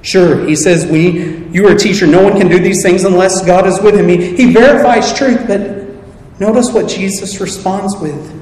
Sure, 0.01 0.47
he 0.47 0.55
says, 0.55 0.87
We, 0.87 1.45
you 1.49 1.67
are 1.67 1.73
a 1.73 1.77
teacher. 1.77 2.07
No 2.07 2.23
one 2.23 2.39
can 2.39 2.47
do 2.47 2.59
these 2.59 2.81
things 2.81 3.03
unless 3.03 3.45
God 3.45 3.67
is 3.67 3.79
with 3.81 3.95
him. 3.95 4.07
He, 4.07 4.35
he 4.35 4.51
verifies 4.51 5.15
truth, 5.15 5.45
but 5.47 6.39
notice 6.39 6.71
what 6.71 6.89
Jesus 6.89 7.39
responds 7.39 7.95
with 7.97 8.33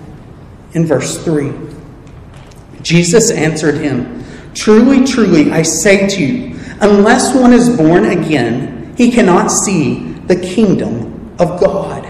in 0.73 0.85
verse 0.85 1.21
3. 1.25 1.51
Jesus 2.81 3.29
answered 3.29 3.75
him, 3.75 4.23
Truly, 4.53 5.05
truly, 5.05 5.51
I 5.51 5.63
say 5.63 6.07
to 6.07 6.23
you, 6.23 6.59
Unless 6.79 7.35
one 7.35 7.51
is 7.51 7.75
born 7.75 8.05
again, 8.05 8.93
he 8.95 9.11
cannot 9.11 9.49
see 9.49 10.13
the 10.27 10.35
kingdom 10.35 11.35
of 11.39 11.59
God. 11.59 12.04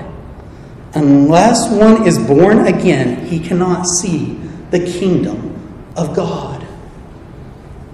Unless 0.96 1.70
one 1.72 2.08
is 2.08 2.18
born 2.18 2.68
again, 2.68 3.26
he 3.26 3.40
cannot 3.40 3.86
see 3.86 4.40
the 4.72 4.80
kingdom 4.80 5.54
of 5.96 6.16
God. 6.16 6.66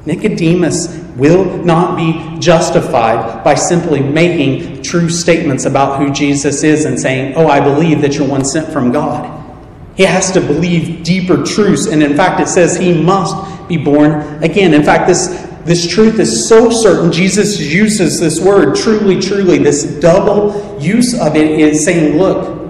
Nicodemus 0.06 0.98
will 1.16 1.46
not 1.64 1.96
be 1.96 2.40
justified 2.40 3.44
by 3.44 3.56
simply 3.56 4.00
making 4.02 4.82
true 4.82 5.10
statements 5.10 5.66
about 5.66 6.00
who 6.00 6.12
Jesus 6.12 6.64
is 6.64 6.86
and 6.86 7.00
saying, 7.00 7.34
Oh, 7.36 7.48
I 7.48 7.60
believe 7.60 8.02
that 8.02 8.16
you're 8.16 8.28
one 8.28 8.46
sent 8.46 8.72
from 8.72 8.92
God. 8.92 9.40
He 9.96 10.04
has 10.04 10.32
to 10.32 10.42
believe 10.42 11.04
deeper 11.04 11.44
truths. 11.44 11.86
And 11.88 12.02
in 12.02 12.16
fact, 12.16 12.40
it 12.40 12.48
says 12.48 12.78
he 12.78 12.94
must 12.94 13.68
be 13.68 13.78
born 13.78 14.44
again. 14.44 14.74
In 14.74 14.84
fact, 14.84 15.08
this 15.08 15.28
this 15.66 15.88
truth 15.88 16.20
is 16.20 16.50
so 16.50 16.72
certain. 16.72 17.12
Jesus 17.12 17.60
uses 17.60 18.20
this 18.20 18.40
word, 18.40 18.76
truly, 18.76 19.22
truly. 19.22 19.60
This 19.60 19.84
double 20.00 20.82
use 20.82 21.20
of 21.20 21.36
it 21.36 21.60
is 21.60 21.86
saying, 21.86 22.18
look, 22.18 22.61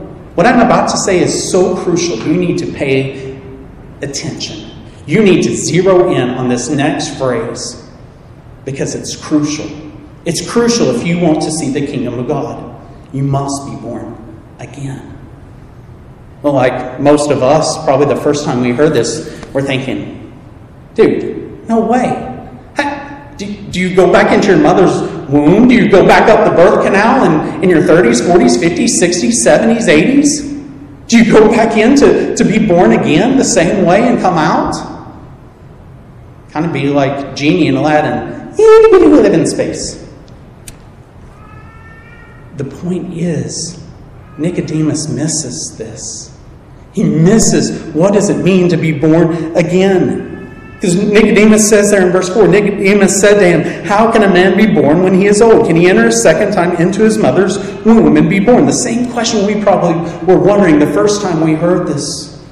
what 0.41 0.51
I'm 0.51 0.65
about 0.65 0.89
to 0.89 0.97
say 0.97 1.19
is 1.19 1.51
so 1.51 1.75
crucial. 1.83 2.17
You 2.17 2.33
need 2.33 2.57
to 2.57 2.65
pay 2.73 3.39
attention. 4.01 4.71
You 5.05 5.23
need 5.23 5.43
to 5.43 5.55
zero 5.55 6.11
in 6.11 6.31
on 6.31 6.49
this 6.49 6.67
next 6.67 7.15
phrase 7.19 7.87
because 8.65 8.95
it's 8.95 9.15
crucial. 9.15 9.69
It's 10.25 10.49
crucial 10.49 10.87
if 10.95 11.05
you 11.05 11.19
want 11.19 11.43
to 11.43 11.51
see 11.51 11.69
the 11.69 11.85
kingdom 11.85 12.17
of 12.17 12.27
God. 12.27 12.75
You 13.13 13.21
must 13.21 13.67
be 13.67 13.75
born 13.75 14.17
again. 14.57 15.15
Well, 16.41 16.53
like 16.53 16.99
most 16.99 17.29
of 17.29 17.43
us, 17.43 17.77
probably 17.85 18.07
the 18.07 18.19
first 18.19 18.43
time 18.43 18.61
we 18.61 18.71
heard 18.71 18.93
this, 18.93 19.45
we're 19.53 19.61
thinking, 19.61 20.33
dude, 20.95 21.69
no 21.69 21.81
way. 21.81 22.27
Do, 23.37 23.45
do 23.69 23.79
you 23.79 23.95
go 23.95 24.11
back 24.11 24.33
into 24.33 24.47
your 24.47 24.57
mother's 24.57 25.10
womb? 25.31 25.67
Do 25.67 25.75
you 25.75 25.89
go 25.89 26.05
back 26.05 26.29
up 26.29 26.49
the 26.49 26.55
birth 26.55 26.83
canal 26.85 27.23
in, 27.23 27.63
in 27.63 27.69
your 27.69 27.81
30s, 27.81 28.21
40s, 28.21 28.57
50s, 28.57 29.01
60s, 29.01 29.45
70s, 29.45 29.87
80s? 29.87 31.07
Do 31.07 31.17
you 31.17 31.31
go 31.31 31.49
back 31.49 31.77
in 31.77 31.95
to, 31.97 32.35
to 32.35 32.43
be 32.43 32.65
born 32.65 32.93
again 32.93 33.37
the 33.37 33.43
same 33.43 33.85
way 33.85 34.07
and 34.07 34.19
come 34.19 34.37
out? 34.37 34.73
Kind 36.51 36.65
of 36.65 36.73
be 36.73 36.87
like 36.87 37.35
Genie 37.35 37.67
in 37.67 37.75
Aladdin. 37.75 38.55
We 38.57 39.07
live 39.07 39.33
in 39.33 39.47
space. 39.47 40.07
The 42.57 42.65
point 42.65 43.13
is, 43.13 43.83
Nicodemus 44.37 45.09
misses 45.09 45.75
this. 45.77 46.37
He 46.93 47.03
misses 47.03 47.81
what 47.93 48.13
does 48.13 48.29
it 48.29 48.43
mean 48.43 48.69
to 48.69 48.77
be 48.77 48.91
born 48.91 49.55
again? 49.55 50.30
Because 50.81 50.95
Nicodemus 50.95 51.69
says 51.69 51.91
there 51.91 52.03
in 52.03 52.11
verse 52.11 52.33
4 52.33 52.47
Nicodemus 52.47 53.21
said 53.21 53.37
to 53.37 53.45
him, 53.45 53.85
How 53.85 54.11
can 54.11 54.23
a 54.23 54.27
man 54.27 54.57
be 54.57 54.65
born 54.65 55.03
when 55.03 55.13
he 55.13 55.27
is 55.27 55.39
old? 55.39 55.67
Can 55.67 55.75
he 55.75 55.87
enter 55.87 56.07
a 56.07 56.11
second 56.11 56.53
time 56.53 56.75
into 56.77 57.03
his 57.03 57.19
mother's 57.19 57.59
womb 57.85 58.17
and 58.17 58.27
be 58.27 58.39
born? 58.39 58.65
The 58.65 58.73
same 58.73 59.11
question 59.11 59.45
we 59.45 59.61
probably 59.61 59.93
were 60.25 60.39
wondering 60.39 60.79
the 60.79 60.91
first 60.91 61.21
time 61.21 61.41
we 61.41 61.53
heard 61.53 61.85
this 61.87 62.43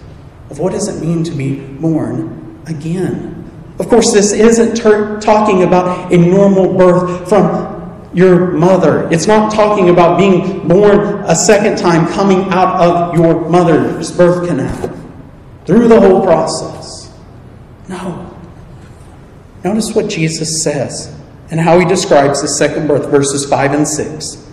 of 0.51 0.59
what 0.59 0.73
does 0.73 0.87
it 0.87 1.03
mean 1.03 1.23
to 1.23 1.31
be 1.31 1.55
born 1.55 2.61
again? 2.67 3.51
Of 3.79 3.89
course, 3.89 4.13
this 4.13 4.31
isn't 4.31 4.75
ter- 4.75 5.19
talking 5.19 5.63
about 5.63 6.13
a 6.13 6.17
normal 6.17 6.77
birth 6.77 7.27
from 7.27 8.09
your 8.13 8.51
mother. 8.51 9.11
It's 9.11 9.25
not 9.25 9.51
talking 9.51 9.89
about 9.89 10.19
being 10.19 10.67
born 10.67 11.23
a 11.25 11.35
second 11.35 11.79
time 11.79 12.07
coming 12.07 12.41
out 12.51 12.79
of 12.79 13.15
your 13.17 13.49
mother's 13.49 14.15
birth 14.15 14.47
canal 14.47 14.95
through 15.65 15.87
the 15.87 15.99
whole 15.99 16.21
process. 16.21 16.98
No. 17.89 18.37
Notice 19.63 19.93
what 19.93 20.09
Jesus 20.09 20.63
says 20.63 21.13
and 21.49 21.59
how 21.59 21.79
he 21.79 21.85
describes 21.85 22.41
the 22.41 22.47
second 22.47 22.87
birth, 22.87 23.09
verses 23.09 23.49
5 23.49 23.73
and 23.73 23.87
6. 23.87 24.47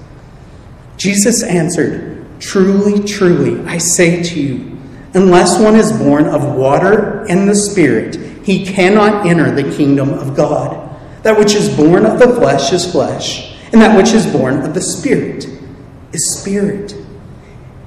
Jesus 0.96 1.42
answered, 1.42 2.26
Truly, 2.40 3.06
truly, 3.06 3.60
I 3.66 3.76
say 3.76 4.22
to 4.22 4.40
you, 4.40 4.78
unless 5.12 5.60
one 5.60 5.76
is 5.76 5.92
born 5.92 6.26
of 6.26 6.56
water 6.56 7.26
and 7.28 7.46
the 7.46 7.54
Spirit, 7.54 8.16
he 8.44 8.64
cannot 8.64 9.26
enter 9.26 9.50
the 9.50 9.76
kingdom 9.76 10.14
of 10.14 10.34
God. 10.34 10.82
That 11.22 11.38
which 11.38 11.54
is 11.54 11.74
born 11.76 12.06
of 12.06 12.18
the 12.18 12.34
flesh 12.34 12.72
is 12.72 12.90
flesh, 12.90 13.54
and 13.72 13.82
that 13.82 13.96
which 13.96 14.12
is 14.12 14.26
born 14.26 14.62
of 14.62 14.72
the 14.72 14.80
Spirit 14.80 15.46
is 16.12 16.40
spirit. 16.40 16.94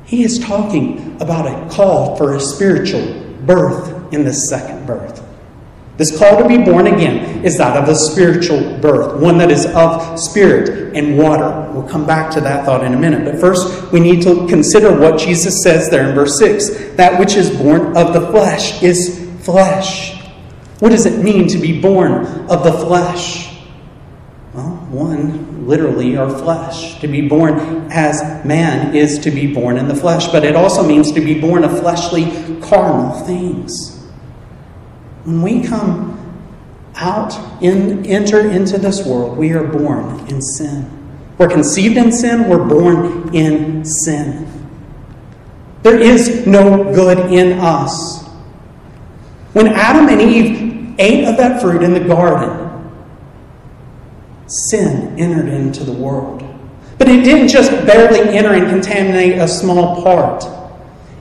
He 0.06 0.24
is 0.24 0.38
talking 0.38 1.20
about 1.22 1.48
a 1.48 1.74
call 1.74 2.16
for 2.16 2.36
a 2.36 2.40
spiritual 2.40 3.24
birth 3.46 4.14
in 4.14 4.24
the 4.24 4.34
second 4.34 4.86
birth. 4.86 5.26
This 6.00 6.18
call 6.18 6.42
to 6.42 6.48
be 6.48 6.58
born 6.58 6.88
again 6.88 7.44
is 7.44 7.58
that 7.58 7.76
of 7.76 7.90
a 7.90 7.94
spiritual 7.94 8.78
birth, 8.78 9.20
one 9.22 9.38
that 9.40 9.52
is 9.52 9.66
of 9.66 10.18
spirit 10.18 10.96
and 10.96 11.18
water. 11.18 11.70
We'll 11.74 11.90
come 11.90 12.08
back 12.08 12.32
to 12.36 12.42
that 12.42 12.64
thought 12.64 12.86
in 12.86 12.94
a 12.94 12.98
minute. 12.98 13.26
But 13.26 13.38
first, 13.42 13.92
we 13.92 14.00
need 14.00 14.22
to 14.22 14.48
consider 14.48 14.98
what 14.98 15.20
Jesus 15.20 15.62
says 15.62 15.90
there 15.90 16.08
in 16.08 16.16
verse 16.16 16.40
6 16.40 16.96
that 16.96 17.20
which 17.20 17.36
is 17.36 17.50
born 17.50 17.98
of 17.98 18.14
the 18.14 18.22
flesh 18.32 18.82
is 18.82 19.30
flesh. 19.42 20.18
What 20.80 20.92
does 20.92 21.06
it 21.06 21.22
mean 21.22 21.50
to 21.50 21.58
be 21.58 21.82
born 21.82 22.26
of 22.50 22.64
the 22.64 22.72
flesh? 22.72 23.60
Well, 24.54 24.70
one, 24.90 25.68
literally, 25.68 26.16
our 26.16 26.30
flesh. 26.30 26.98
To 27.02 27.10
be 27.10 27.28
born 27.28 27.92
as 27.92 28.22
man 28.46 28.96
is 28.96 29.20
to 29.20 29.32
be 29.32 29.54
born 29.54 29.76
in 29.78 29.90
the 29.90 29.96
flesh, 29.96 30.28
but 30.28 30.46
it 30.46 30.56
also 30.56 30.82
means 30.82 31.12
to 31.12 31.20
be 31.20 31.42
born 31.42 31.66
of 31.66 31.78
fleshly, 31.78 32.24
carnal 32.62 33.20
things. 33.26 33.89
When 35.30 35.44
we 35.44 35.62
come 35.62 36.18
out, 36.96 37.62
in, 37.62 38.04
enter 38.08 38.50
into 38.50 38.80
this 38.80 39.06
world, 39.06 39.38
we 39.38 39.52
are 39.52 39.64
born 39.64 40.28
in 40.28 40.42
sin. 40.42 40.90
We're 41.38 41.50
conceived 41.50 41.98
in 41.98 42.12
sin, 42.12 42.50
we're 42.50 42.68
born 42.68 43.36
in 43.36 43.86
sin. 43.86 44.48
There 45.84 46.00
is 46.00 46.48
no 46.48 46.84
good 46.96 47.32
in 47.32 47.60
us. 47.60 48.28
When 49.54 49.68
Adam 49.68 50.10
and 50.10 50.20
Eve 50.20 50.96
ate 50.98 51.26
of 51.26 51.38
that 51.38 51.62
fruit 51.62 51.84
in 51.84 51.94
the 51.94 52.00
garden, 52.00 52.92
sin 54.48 55.20
entered 55.20 55.50
into 55.50 55.84
the 55.84 55.94
world. 55.94 56.44
But 56.98 57.08
it 57.08 57.24
didn't 57.24 57.50
just 57.50 57.70
barely 57.86 58.36
enter 58.36 58.54
and 58.54 58.68
contaminate 58.68 59.38
a 59.38 59.48
small 59.48 60.02
part, 60.02 60.44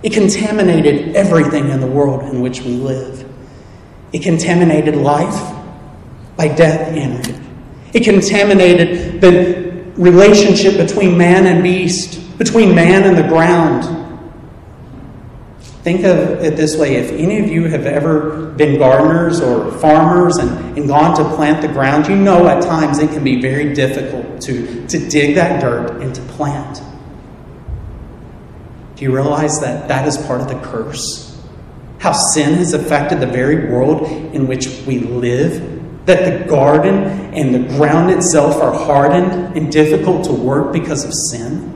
it 0.03 0.15
contaminated 0.15 1.15
everything 1.15 1.69
in 1.69 1.81
the 1.83 1.87
world 1.87 2.23
in 2.23 2.41
which 2.41 2.63
we 2.63 2.73
live. 2.73 3.18
It 4.13 4.23
contaminated 4.23 4.97
life 4.97 5.55
by 6.37 6.49
death 6.49 6.89
entered 6.89 7.35
it. 7.35 7.41
It 7.93 8.05
contaminated 8.05 9.21
the 9.21 9.93
relationship 9.97 10.77
between 10.77 11.19
man 11.19 11.47
and 11.47 11.63
beast, 11.63 12.39
between 12.39 12.75
man 12.75 13.05
and 13.05 13.17
the 13.17 13.29
ground. 13.29 13.97
Think 15.83 16.05
of 16.05 16.43
it 16.45 16.57
this 16.57 16.77
way 16.77 16.97
if 16.97 17.11
any 17.13 17.39
of 17.39 17.49
you 17.49 17.65
have 17.65 17.87
ever 17.87 18.51
been 18.53 18.79
gardeners 18.79 19.41
or 19.41 19.73
farmers 19.79 20.37
and, 20.37 20.79
and 20.79 20.87
gone 20.87 21.17
to 21.17 21.37
plant 21.37 21.63
the 21.63 21.69
ground, 21.69 22.07
you 22.09 22.17
know 22.17 22.47
at 22.47 22.63
times 22.63 22.99
it 22.99 23.11
can 23.11 23.25
be 23.25 23.41
very 23.41 23.75
difficult 23.75 24.41
to, 24.43 24.87
to 24.87 25.09
dig 25.09 25.35
that 25.35 25.61
dirt 25.61 26.01
and 26.03 26.15
to 26.15 26.23
plant. 26.23 26.83
Do 28.97 29.05
you 29.05 29.15
realize 29.15 29.61
that 29.61 29.89
that 29.89 30.07
is 30.07 30.17
part 30.17 30.41
of 30.41 30.49
the 30.49 30.59
curse? 30.61 31.28
How 31.99 32.13
sin 32.13 32.55
has 32.55 32.75
affected 32.75 33.21
the 33.21 33.27
very 33.27 33.71
world 33.71 34.03
in 34.35 34.47
which 34.47 34.69
we 34.87 35.01
live? 35.01 36.07
That 36.07 36.25
the 36.25 36.49
garden 36.49 36.95
and 37.35 37.55
the 37.55 37.77
ground 37.77 38.11
itself 38.11 38.63
are 38.63 38.73
hardened 38.73 39.57
and 39.57 39.71
difficult 39.71 40.25
to 40.27 40.33
work 40.33 40.73
because 40.73 41.05
of 41.05 41.13
sin? 41.13 41.75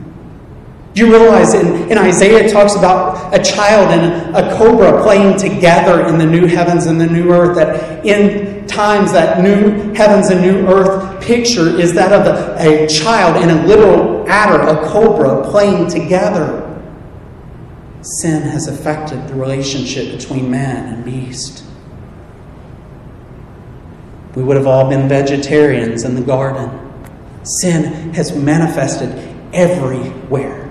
You 0.95 1.09
realize 1.11 1.55
in, 1.55 1.91
in 1.91 1.97
Isaiah 1.97 2.45
it 2.45 2.51
talks 2.51 2.75
about 2.75 3.33
a 3.33 3.41
child 3.41 3.89
and 3.89 4.35
a 4.35 4.55
cobra 4.57 5.01
playing 5.01 5.37
together 5.37 6.05
in 6.05 6.19
the 6.19 6.25
new 6.25 6.45
heavens 6.45 6.85
and 6.85 7.01
the 7.01 7.07
new 7.07 7.31
earth? 7.31 7.55
That 7.55 8.05
in 8.05 8.67
times 8.67 9.11
that 9.13 9.43
new 9.43 9.93
heavens 9.93 10.29
and 10.29 10.41
new 10.41 10.67
earth 10.67 11.21
picture 11.23 11.79
is 11.79 11.93
that 11.93 12.13
of 12.13 12.27
a, 12.27 12.83
a 12.83 12.87
child 12.87 13.41
and 13.41 13.51
a 13.51 13.67
little 13.67 14.27
adder, 14.29 14.61
a 14.61 14.87
cobra, 14.87 15.49
playing 15.49 15.89
together. 15.89 16.62
Sin 18.03 18.41
has 18.43 18.67
affected 18.67 19.27
the 19.29 19.33
relationship 19.33 20.17
between 20.17 20.51
man 20.51 20.93
and 20.93 21.05
beast. 21.05 21.63
We 24.35 24.43
would 24.43 24.57
have 24.57 24.67
all 24.67 24.89
been 24.89 25.07
vegetarians 25.07 26.03
in 26.03 26.15
the 26.15 26.21
garden. 26.21 26.79
Sin 27.43 28.13
has 28.13 28.35
manifested 28.35 29.09
everywhere. 29.53 30.63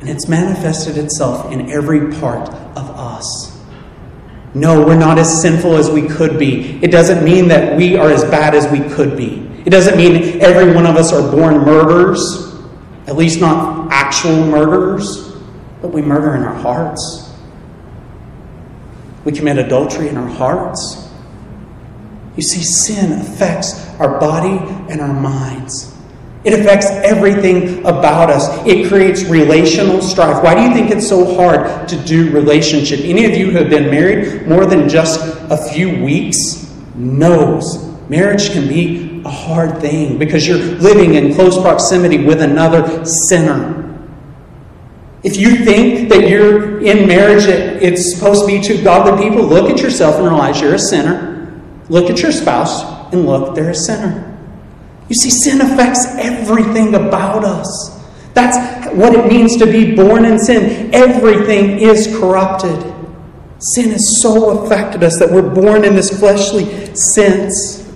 And 0.00 0.08
it's 0.08 0.28
manifested 0.28 0.98
itself 0.98 1.52
in 1.52 1.70
every 1.70 2.12
part 2.18 2.48
of 2.48 2.90
us. 2.90 3.56
No, 4.54 4.84
we're 4.84 4.98
not 4.98 5.18
as 5.18 5.42
sinful 5.42 5.76
as 5.76 5.90
we 5.90 6.08
could 6.08 6.38
be. 6.38 6.82
It 6.82 6.90
doesn't 6.90 7.24
mean 7.24 7.48
that 7.48 7.76
we 7.76 7.96
are 7.96 8.10
as 8.10 8.24
bad 8.24 8.54
as 8.54 8.70
we 8.70 8.80
could 8.94 9.16
be. 9.16 9.50
It 9.64 9.70
doesn't 9.70 9.96
mean 9.96 10.40
every 10.40 10.74
one 10.74 10.86
of 10.86 10.96
us 10.96 11.12
are 11.12 11.30
born 11.30 11.58
murderers, 11.64 12.54
at 13.06 13.16
least 13.16 13.40
not 13.40 13.90
actual 13.90 14.44
murderers, 14.46 15.33
but 15.84 15.92
we 15.92 16.00
murder 16.00 16.34
in 16.34 16.42
our 16.42 16.54
hearts. 16.54 17.30
We 19.26 19.32
commit 19.32 19.58
adultery 19.58 20.08
in 20.08 20.16
our 20.16 20.26
hearts. 20.26 21.10
You 22.36 22.42
see, 22.42 22.62
sin 22.62 23.20
affects 23.20 23.86
our 24.00 24.18
body 24.18 24.56
and 24.90 25.02
our 25.02 25.12
minds. 25.12 25.94
It 26.42 26.58
affects 26.58 26.86
everything 26.86 27.80
about 27.80 28.30
us. 28.30 28.66
It 28.66 28.88
creates 28.88 29.24
relational 29.24 30.00
strife. 30.00 30.42
Why 30.42 30.54
do 30.54 30.62
you 30.62 30.72
think 30.72 30.90
it's 30.90 31.06
so 31.06 31.34
hard 31.34 31.86
to 31.86 32.02
do 32.04 32.30
relationship? 32.30 33.00
Any 33.00 33.26
of 33.26 33.32
you 33.32 33.50
who 33.50 33.58
have 33.58 33.68
been 33.68 33.90
married 33.90 34.48
more 34.48 34.64
than 34.64 34.88
just 34.88 35.20
a 35.50 35.70
few 35.70 36.02
weeks 36.02 36.74
knows 36.94 37.76
marriage 38.08 38.52
can 38.52 38.66
be 38.66 39.20
a 39.26 39.30
hard 39.30 39.82
thing 39.82 40.16
because 40.16 40.48
you're 40.48 40.56
living 40.56 41.16
in 41.16 41.34
close 41.34 41.60
proximity 41.60 42.24
with 42.24 42.40
another 42.40 43.04
sinner. 43.04 43.83
If 45.24 45.38
you 45.38 45.64
think 45.64 46.10
that 46.10 46.28
you're 46.28 46.82
in 46.84 47.08
marriage, 47.08 47.46
it's 47.46 48.14
supposed 48.14 48.42
to 48.42 48.46
be 48.46 48.60
two 48.60 48.84
godly 48.84 49.24
people, 49.24 49.42
look 49.42 49.70
at 49.70 49.80
yourself 49.80 50.16
and 50.16 50.24
realize 50.24 50.60
you're 50.60 50.74
a 50.74 50.78
sinner. 50.78 51.50
Look 51.88 52.10
at 52.10 52.20
your 52.20 52.30
spouse 52.30 52.82
and 53.10 53.24
look, 53.24 53.54
they're 53.54 53.70
a 53.70 53.74
sinner. 53.74 54.30
You 55.08 55.16
see, 55.16 55.30
sin 55.30 55.62
affects 55.62 56.04
everything 56.18 56.94
about 56.94 57.42
us. 57.42 58.02
That's 58.34 58.92
what 58.94 59.14
it 59.14 59.26
means 59.26 59.56
to 59.56 59.66
be 59.66 59.94
born 59.94 60.26
in 60.26 60.38
sin. 60.38 60.94
Everything 60.94 61.78
is 61.78 62.06
corrupted. 62.18 62.78
Sin 63.60 63.92
has 63.92 64.20
so 64.20 64.58
affected 64.58 65.02
us 65.02 65.18
that 65.20 65.30
we're 65.30 65.54
born 65.54 65.84
in 65.84 65.94
this 65.94 66.18
fleshly 66.18 66.94
sense. 66.94 67.90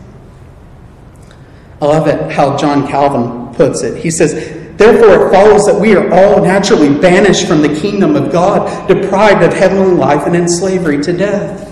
I 1.83 1.85
love 1.85 2.09
it 2.09 2.33
how 2.33 2.57
John 2.57 2.88
Calvin 2.88 3.55
puts 3.55 3.83
it. 3.83 4.03
He 4.03 4.11
says, 4.11 4.58
Therefore, 4.79 5.27
it 5.27 5.33
follows 5.33 5.67
that 5.67 5.79
we 5.79 5.97
are 5.97 6.09
all 6.12 6.41
naturally 6.41 6.88
banished 7.01 7.49
from 7.49 7.62
the 7.62 7.81
kingdom 7.81 8.14
of 8.14 8.31
God, 8.31 8.87
deprived 8.87 9.43
of 9.43 9.53
heavenly 9.53 9.93
life, 9.93 10.25
and 10.25 10.37
in 10.37 10.49
slavery 10.49 11.03
to 11.03 11.12
death. 11.12 11.64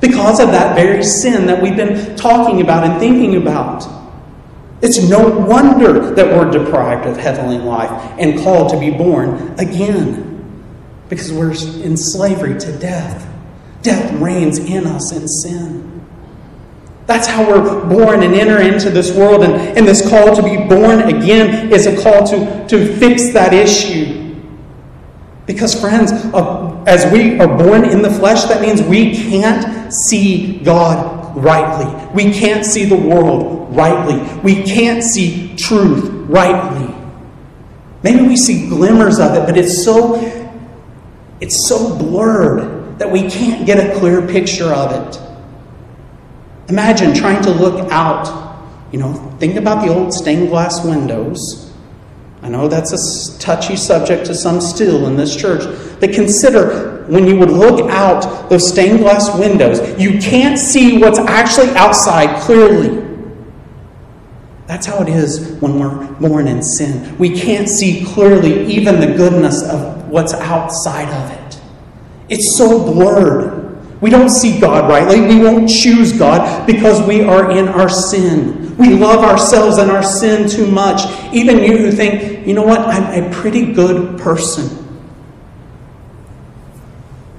Because 0.00 0.38
of 0.38 0.48
that 0.48 0.76
very 0.76 1.02
sin 1.02 1.46
that 1.46 1.62
we've 1.62 1.76
been 1.76 2.14
talking 2.14 2.60
about 2.60 2.84
and 2.84 3.00
thinking 3.00 3.36
about. 3.36 3.88
It's 4.82 5.08
no 5.08 5.26
wonder 5.28 6.14
that 6.14 6.26
we're 6.26 6.50
deprived 6.50 7.06
of 7.06 7.16
heavenly 7.16 7.58
life 7.58 7.90
and 8.18 8.38
called 8.40 8.70
to 8.72 8.78
be 8.78 8.90
born 8.90 9.54
again 9.58 10.28
because 11.08 11.32
we're 11.32 11.52
in 11.82 11.96
slavery 11.96 12.58
to 12.58 12.78
death. 12.78 13.26
Death 13.80 14.12
reigns 14.20 14.58
in 14.58 14.86
us 14.86 15.12
in 15.12 15.26
sin. 15.26 15.91
That's 17.06 17.26
how 17.26 17.48
we're 17.48 17.88
born 17.88 18.22
and 18.22 18.34
enter 18.34 18.60
into 18.60 18.90
this 18.90 19.14
world. 19.14 19.42
And, 19.42 19.54
and 19.76 19.86
this 19.86 20.08
call 20.08 20.34
to 20.34 20.42
be 20.42 20.56
born 20.56 21.00
again 21.02 21.72
is 21.72 21.86
a 21.86 22.00
call 22.00 22.26
to, 22.28 22.66
to 22.68 22.96
fix 22.96 23.32
that 23.32 23.52
issue. 23.52 24.40
Because, 25.46 25.78
friends, 25.78 26.12
uh, 26.12 26.82
as 26.86 27.12
we 27.12 27.38
are 27.40 27.48
born 27.48 27.84
in 27.84 28.02
the 28.02 28.10
flesh, 28.10 28.44
that 28.44 28.60
means 28.60 28.80
we 28.82 29.12
can't 29.14 29.92
see 29.92 30.58
God 30.60 31.36
rightly. 31.36 31.92
We 32.14 32.32
can't 32.32 32.64
see 32.64 32.84
the 32.84 32.96
world 32.96 33.74
rightly. 33.74 34.20
We 34.42 34.62
can't 34.62 35.02
see 35.02 35.56
truth 35.56 36.08
rightly. 36.28 36.94
Maybe 38.02 38.22
we 38.22 38.36
see 38.36 38.68
glimmers 38.68 39.18
of 39.18 39.34
it, 39.34 39.46
but 39.46 39.56
it's 39.56 39.84
so 39.84 40.16
it's 41.40 41.68
so 41.68 41.98
blurred 41.98 42.98
that 42.98 43.10
we 43.10 43.28
can't 43.28 43.66
get 43.66 43.78
a 43.78 43.98
clear 43.98 44.26
picture 44.26 44.72
of 44.72 44.92
it. 44.92 45.20
Imagine 46.68 47.14
trying 47.14 47.42
to 47.42 47.50
look 47.50 47.90
out. 47.90 48.58
You 48.92 48.98
know, 48.98 49.12
think 49.38 49.56
about 49.56 49.84
the 49.84 49.92
old 49.92 50.12
stained 50.12 50.48
glass 50.48 50.84
windows. 50.84 51.72
I 52.42 52.48
know 52.48 52.66
that's 52.66 52.92
a 52.92 53.38
touchy 53.38 53.76
subject 53.76 54.26
to 54.26 54.34
some 54.34 54.60
still 54.60 55.06
in 55.06 55.16
this 55.16 55.36
church. 55.36 55.62
But 56.00 56.12
consider 56.12 57.04
when 57.06 57.26
you 57.26 57.36
would 57.36 57.50
look 57.50 57.88
out 57.90 58.50
those 58.50 58.68
stained 58.68 58.98
glass 58.98 59.36
windows, 59.38 59.80
you 60.00 60.18
can't 60.18 60.58
see 60.58 60.98
what's 60.98 61.18
actually 61.18 61.70
outside 61.70 62.40
clearly. 62.42 63.00
That's 64.66 64.86
how 64.86 65.02
it 65.02 65.08
is 65.08 65.52
when 65.60 65.78
we're 65.78 66.06
born 66.14 66.48
in 66.48 66.62
sin. 66.62 67.16
We 67.18 67.38
can't 67.38 67.68
see 67.68 68.04
clearly 68.04 68.64
even 68.66 69.00
the 69.00 69.06
goodness 69.06 69.62
of 69.62 70.08
what's 70.08 70.32
outside 70.34 71.08
of 71.08 71.30
it. 71.30 71.60
It's 72.28 72.56
so 72.56 72.82
blurred. 72.82 73.61
We 74.02 74.10
don't 74.10 74.30
see 74.30 74.58
God 74.58 74.90
rightly. 74.90 75.20
We 75.20 75.38
won't 75.38 75.70
choose 75.70 76.12
God 76.12 76.66
because 76.66 77.00
we 77.06 77.22
are 77.22 77.52
in 77.52 77.68
our 77.68 77.88
sin. 77.88 78.76
We 78.76 78.94
love 78.94 79.24
ourselves 79.24 79.78
and 79.78 79.92
our 79.92 80.02
sin 80.02 80.48
too 80.48 80.66
much. 80.66 81.02
Even 81.32 81.62
you 81.62 81.78
who 81.78 81.92
think, 81.92 82.44
you 82.44 82.52
know 82.52 82.64
what, 82.64 82.80
I'm 82.80 83.24
a 83.24 83.32
pretty 83.32 83.72
good 83.72 84.18
person. 84.18 84.78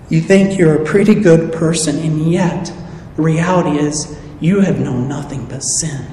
You 0.07 0.21
think 0.21 0.57
you're 0.57 0.81
a 0.81 0.85
pretty 0.85 1.15
good 1.15 1.51
person, 1.51 1.97
and 1.99 2.31
yet 2.31 2.71
the 3.17 3.23
reality 3.23 3.77
is 3.79 4.17
you 4.39 4.61
have 4.61 4.79
known 4.79 5.09
nothing 5.09 5.45
but 5.47 5.59
sin. 5.59 6.07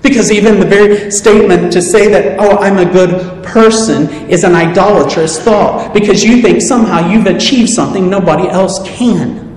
Because 0.00 0.30
even 0.30 0.60
the 0.60 0.66
very 0.66 1.10
statement 1.10 1.72
to 1.72 1.82
say 1.82 2.06
that, 2.08 2.38
oh, 2.38 2.58
I'm 2.58 2.78
a 2.78 2.84
good 2.84 3.42
person 3.42 4.08
is 4.30 4.44
an 4.44 4.54
idolatrous 4.54 5.40
thought 5.40 5.92
because 5.92 6.22
you 6.22 6.40
think 6.40 6.62
somehow 6.62 7.10
you've 7.10 7.26
achieved 7.26 7.70
something 7.70 8.08
nobody 8.08 8.48
else 8.48 8.80
can. 8.84 9.47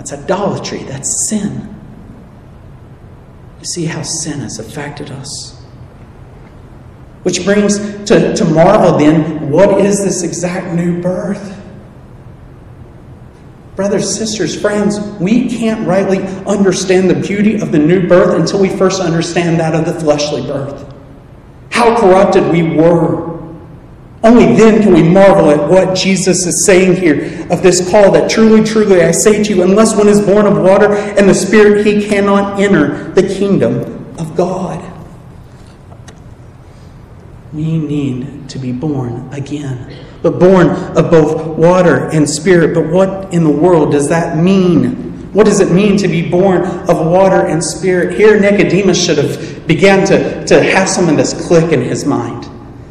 That's 0.00 0.14
idolatry, 0.14 0.82
that's 0.84 1.28
sin. 1.28 1.76
You 3.58 3.66
see 3.66 3.84
how 3.84 4.00
sin 4.00 4.40
has 4.40 4.58
affected 4.58 5.10
us. 5.10 5.62
Which 7.22 7.44
brings 7.44 7.76
to, 8.06 8.34
to 8.34 8.44
marvel 8.46 8.96
then, 8.96 9.50
what 9.50 9.78
is 9.78 10.02
this 10.02 10.22
exact 10.22 10.74
new 10.74 11.02
birth? 11.02 11.62
Brothers, 13.76 14.16
sisters, 14.16 14.58
friends, 14.58 14.98
we 15.20 15.50
can't 15.50 15.86
rightly 15.86 16.20
understand 16.46 17.10
the 17.10 17.20
beauty 17.20 17.60
of 17.60 17.70
the 17.70 17.78
new 17.78 18.08
birth 18.08 18.40
until 18.40 18.62
we 18.62 18.70
first 18.70 19.02
understand 19.02 19.60
that 19.60 19.74
of 19.74 19.84
the 19.84 20.00
fleshly 20.00 20.40
birth. 20.40 20.94
How 21.70 21.94
corrupted 22.00 22.50
we 22.50 22.62
were. 22.74 23.29
Only 24.22 24.54
then 24.54 24.82
can 24.82 24.92
we 24.92 25.02
marvel 25.02 25.50
at 25.50 25.70
what 25.70 25.96
Jesus 25.96 26.46
is 26.46 26.66
saying 26.66 26.96
here 26.96 27.46
of 27.50 27.62
this 27.62 27.90
call 27.90 28.12
that 28.12 28.30
truly, 28.30 28.62
truly 28.62 29.02
I 29.02 29.12
say 29.12 29.42
to 29.42 29.54
you, 29.54 29.62
unless 29.62 29.96
one 29.96 30.08
is 30.08 30.20
born 30.20 30.46
of 30.46 30.58
water 30.58 30.92
and 30.92 31.28
the 31.28 31.34
Spirit, 31.34 31.86
he 31.86 32.06
cannot 32.06 32.60
enter 32.60 33.10
the 33.12 33.22
kingdom 33.22 34.14
of 34.18 34.36
God. 34.36 34.84
We 37.52 37.78
need 37.78 38.48
to 38.50 38.58
be 38.58 38.72
born 38.72 39.32
again 39.32 40.06
but 40.22 40.38
born 40.38 40.68
of 40.96 41.10
both 41.10 41.56
water 41.56 42.08
and 42.10 42.28
spirit. 42.28 42.74
But 42.74 42.86
what 42.86 43.32
in 43.32 43.44
the 43.44 43.50
world 43.50 43.92
does 43.92 44.08
that 44.08 44.36
mean? 44.36 45.08
What 45.32 45.46
does 45.46 45.60
it 45.60 45.72
mean 45.72 45.96
to 45.98 46.08
be 46.08 46.28
born 46.28 46.62
of 46.62 47.06
water 47.06 47.46
and 47.46 47.62
spirit? 47.64 48.16
Here, 48.18 48.38
Nicodemus 48.38 49.02
should 49.02 49.18
have 49.18 49.66
began 49.66 50.06
to, 50.08 50.44
to 50.46 50.62
have 50.62 50.88
some 50.88 51.08
of 51.08 51.16
this 51.16 51.46
click 51.46 51.72
in 51.72 51.80
his 51.80 52.04
mind. 52.04 52.49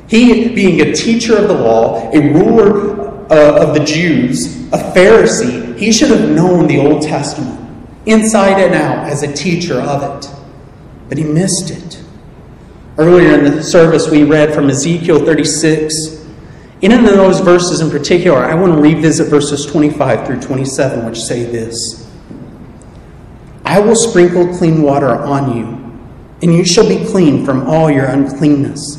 He, 0.10 0.54
being 0.56 0.82
a 0.82 0.94
teacher 0.94 1.38
of 1.38 1.48
the 1.48 1.54
law, 1.54 2.12
a 2.12 2.20
ruler 2.20 3.30
uh, 3.32 3.68
of 3.68 3.76
the 3.76 3.84
Jews, 3.84 4.68
a 4.74 4.78
Pharisee, 4.94 5.78
he 5.78 5.92
should 5.92 6.10
have 6.10 6.30
known 6.30 6.68
the 6.68 6.80
Old 6.80 7.04
Testament 7.04 7.60
inside 8.06 8.60
and 8.60 8.74
out 8.74 9.08
as 9.08 9.22
a 9.22 9.32
teacher 9.32 9.80
of 9.80 10.24
it. 10.24 10.30
But 11.08 11.20
he 11.20 11.24
missed 11.24 11.70
it. 11.70 12.04
Earlier 12.98 13.38
in 13.38 13.44
the 13.46 13.64
service, 13.64 14.10
we 14.10 14.24
read 14.24 14.54
from 14.54 14.70
Ezekiel 14.70 15.24
36. 15.24 16.26
And 16.82 16.94
in 16.94 17.04
those 17.04 17.40
verses 17.40 17.82
in 17.82 17.90
particular, 17.90 18.40
I 18.40 18.56
want 18.56 18.74
to 18.74 18.82
revisit 18.82 19.28
verses 19.28 19.66
25 19.66 20.26
through 20.26 20.42
27, 20.42 21.06
which 21.06 21.20
say 21.20 21.44
this 21.44 22.10
I 23.64 23.80
will 23.80 23.96
sprinkle 23.96 24.58
clean 24.58 24.82
water 24.82 25.10
on 25.10 25.56
you, 25.56 25.66
and 26.42 26.54
you 26.54 26.66
shall 26.66 26.88
be 26.88 27.06
clean 27.06 27.46
from 27.46 27.68
all 27.68 27.92
your 27.92 28.06
uncleanness, 28.06 28.99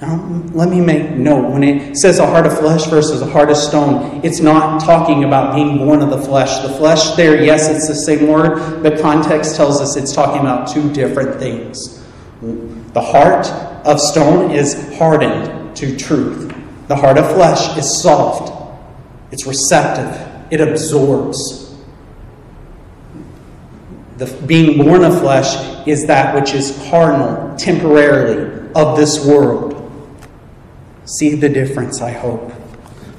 Now, 0.00 0.16
let 0.54 0.70
me 0.70 0.80
make 0.80 1.10
note 1.10 1.50
when 1.50 1.62
it 1.62 1.94
says 1.94 2.20
a 2.20 2.26
heart 2.26 2.46
of 2.46 2.58
flesh 2.58 2.86
versus 2.86 3.20
a 3.20 3.26
heart 3.26 3.50
of 3.50 3.58
stone, 3.58 4.24
it's 4.24 4.40
not 4.40 4.82
talking 4.82 5.24
about 5.24 5.54
being 5.54 5.76
born 5.76 6.00
of 6.00 6.08
the 6.08 6.18
flesh. 6.18 6.62
The 6.62 6.70
flesh, 6.70 7.16
there, 7.16 7.44
yes, 7.44 7.68
it's 7.68 7.86
the 7.86 7.94
same 7.94 8.26
word, 8.26 8.82
but 8.82 8.98
context 8.98 9.56
tells 9.56 9.78
us 9.78 9.96
it's 9.96 10.14
talking 10.14 10.40
about 10.40 10.72
two 10.72 10.90
different 10.94 11.38
things. 11.38 12.02
The 12.40 13.00
heart 13.02 13.46
of 13.86 14.00
stone 14.00 14.52
is 14.52 14.96
hardened 14.96 15.76
to 15.76 15.96
truth, 15.96 16.54
the 16.88 16.96
heart 16.96 17.18
of 17.18 17.30
flesh 17.34 17.76
is 17.76 18.00
soft, 18.02 18.52
it's 19.30 19.46
receptive, 19.46 20.50
it 20.50 20.62
absorbs. 20.62 21.76
The 24.16 24.26
being 24.46 24.82
born 24.82 25.04
of 25.04 25.18
flesh 25.20 25.86
is 25.86 26.06
that 26.06 26.34
which 26.34 26.54
is 26.54 26.76
carnal, 26.90 27.54
temporarily, 27.56 28.70
of 28.74 28.96
this 28.96 29.24
world. 29.24 29.69
See 31.18 31.34
the 31.34 31.48
difference, 31.48 32.00
I 32.00 32.12
hope. 32.12 32.52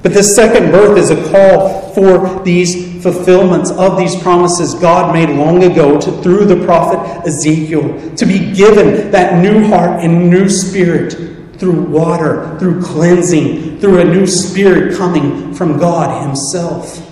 But 0.02 0.14
this 0.14 0.34
second 0.34 0.72
birth 0.72 0.98
is 0.98 1.10
a 1.10 1.30
call 1.30 1.92
for 1.92 2.42
these 2.42 3.02
fulfillments 3.02 3.70
of 3.70 3.98
these 3.98 4.16
promises 4.16 4.74
God 4.74 5.12
made 5.12 5.28
long 5.30 5.62
ago 5.62 6.00
to, 6.00 6.22
through 6.22 6.46
the 6.46 6.64
prophet 6.64 7.26
Ezekiel 7.26 8.16
to 8.16 8.26
be 8.26 8.52
given 8.52 9.10
that 9.10 9.42
new 9.42 9.64
heart 9.68 10.02
and 10.02 10.28
new 10.28 10.48
spirit 10.48 11.12
through 11.58 11.82
water, 11.82 12.58
through 12.58 12.82
cleansing, 12.82 13.78
through 13.78 14.00
a 14.00 14.04
new 14.04 14.26
spirit 14.26 14.96
coming 14.96 15.54
from 15.54 15.78
God 15.78 16.26
Himself. 16.26 17.08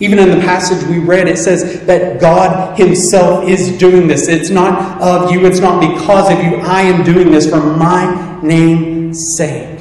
Even 0.00 0.18
in 0.18 0.30
the 0.30 0.44
passage 0.44 0.84
we 0.88 0.98
read, 0.98 1.28
it 1.28 1.38
says 1.38 1.86
that 1.86 2.20
God 2.20 2.76
Himself 2.76 3.48
is 3.48 3.78
doing 3.78 4.08
this. 4.08 4.26
It's 4.26 4.50
not 4.50 5.00
of 5.00 5.30
you, 5.30 5.46
it's 5.46 5.60
not 5.60 5.80
because 5.80 6.32
of 6.32 6.42
you. 6.42 6.56
I 6.56 6.80
am 6.80 7.04
doing 7.04 7.30
this 7.30 7.48
for 7.48 7.60
my 7.60 8.40
name's 8.42 9.36
sake. 9.36 9.71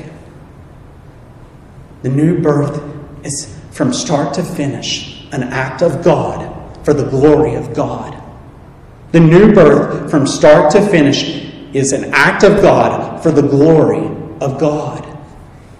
The 2.01 2.09
new 2.09 2.41
birth 2.41 2.81
is 3.25 3.57
from 3.71 3.93
start 3.93 4.33
to 4.35 4.43
finish 4.43 5.25
an 5.31 5.43
act 5.43 5.81
of 5.81 6.03
God 6.03 6.51
for 6.83 6.93
the 6.93 7.05
glory 7.05 7.55
of 7.55 7.73
God. 7.73 8.21
The 9.11 9.19
new 9.19 9.53
birth 9.53 10.09
from 10.09 10.25
start 10.25 10.71
to 10.71 10.87
finish 10.87 11.23
is 11.73 11.91
an 11.91 12.13
act 12.13 12.43
of 12.43 12.61
God 12.61 13.21
for 13.21 13.31
the 13.31 13.41
glory 13.41 14.07
of 14.41 14.59
God. 14.59 15.07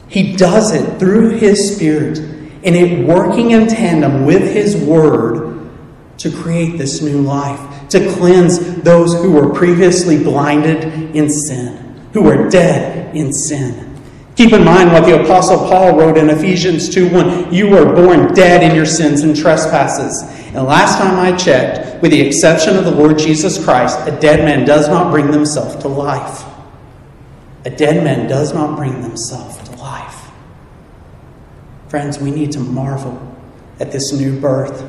He 0.07 0.36
does 0.36 0.73
it 0.73 0.99
through 0.99 1.38
His 1.38 1.75
Spirit 1.75 2.19
and 2.63 2.75
it 2.75 3.05
working 3.07 3.51
in 3.51 3.67
tandem 3.67 4.25
with 4.25 4.53
His 4.53 4.75
Word 4.75 5.69
to 6.17 6.31
create 6.31 6.77
this 6.77 7.01
new 7.01 7.21
life, 7.21 7.89
to 7.89 8.12
cleanse 8.13 8.75
those 8.81 9.13
who 9.13 9.31
were 9.31 9.53
previously 9.53 10.23
blinded 10.23 11.15
in 11.15 11.29
sin, 11.29 12.07
who 12.13 12.21
were 12.21 12.49
dead 12.49 13.15
in 13.15 13.34
sin. 13.34 13.90
Keep 14.41 14.54
in 14.54 14.65
mind 14.65 14.91
what 14.91 15.06
the 15.06 15.23
Apostle 15.23 15.60
Paul 15.69 15.95
wrote 15.95 16.17
in 16.17 16.27
Ephesians 16.32 16.89
2 16.89 17.12
1. 17.12 17.54
You 17.54 17.69
were 17.69 17.93
born 17.93 18.34
dead 18.34 18.63
in 18.63 18.75
your 18.75 18.88
sins 18.88 19.21
and 19.21 19.36
trespasses. 19.36 20.23
And 20.47 20.65
last 20.65 20.97
time 20.97 21.19
I 21.19 21.38
checked, 21.38 22.01
with 22.01 22.10
the 22.10 22.21
exception 22.21 22.75
of 22.75 22.84
the 22.84 22.89
Lord 22.89 23.19
Jesus 23.19 23.63
Christ, 23.63 23.99
a 24.08 24.19
dead 24.19 24.39
man 24.39 24.65
does 24.65 24.88
not 24.88 25.12
bring 25.12 25.30
themselves 25.30 25.75
to 25.84 25.88
life. 25.88 26.43
A 27.65 27.69
dead 27.69 28.04
man 28.04 28.27
does 28.27 28.51
not 28.51 28.75
bring 28.75 29.04
themselves 29.04 29.58
to 29.69 29.75
life. 29.75 30.32
Friends, 31.89 32.17
we 32.17 32.32
need 32.32 32.51
to 32.54 32.60
marvel 32.62 33.21
at 33.80 33.91
this 33.91 34.12
new 34.12 34.39
birth 34.39 34.84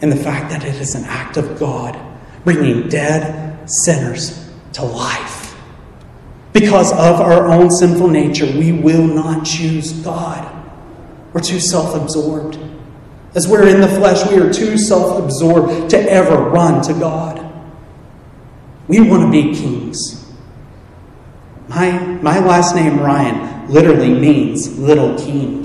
and 0.00 0.12
the 0.12 0.16
fact 0.16 0.48
that 0.50 0.62
it 0.64 0.76
is 0.76 0.94
an 0.94 1.02
act 1.06 1.36
of 1.36 1.58
God 1.58 1.98
bringing 2.44 2.88
dead 2.88 3.68
sinners 3.68 4.48
to 4.74 4.84
life. 4.84 5.31
Because 6.52 6.92
of 6.92 7.20
our 7.20 7.48
own 7.48 7.70
sinful 7.70 8.08
nature, 8.08 8.46
we 8.46 8.72
will 8.72 9.06
not 9.06 9.46
choose 9.46 9.92
God. 9.92 10.48
We're 11.32 11.40
too 11.40 11.60
self 11.60 11.94
absorbed. 11.94 12.58
As 13.34 13.48
we're 13.48 13.66
in 13.66 13.80
the 13.80 13.88
flesh, 13.88 14.30
we 14.30 14.38
are 14.38 14.52
too 14.52 14.76
self 14.76 15.22
absorbed 15.22 15.90
to 15.90 15.98
ever 15.98 16.36
run 16.36 16.82
to 16.82 16.92
God. 16.92 17.38
We 18.86 19.00
want 19.00 19.22
to 19.22 19.30
be 19.30 19.54
kings. 19.54 20.30
My, 21.68 21.90
my 22.20 22.38
last 22.40 22.74
name, 22.74 23.00
Ryan, 23.00 23.72
literally 23.72 24.12
means 24.12 24.78
little 24.78 25.16
king. 25.16 25.62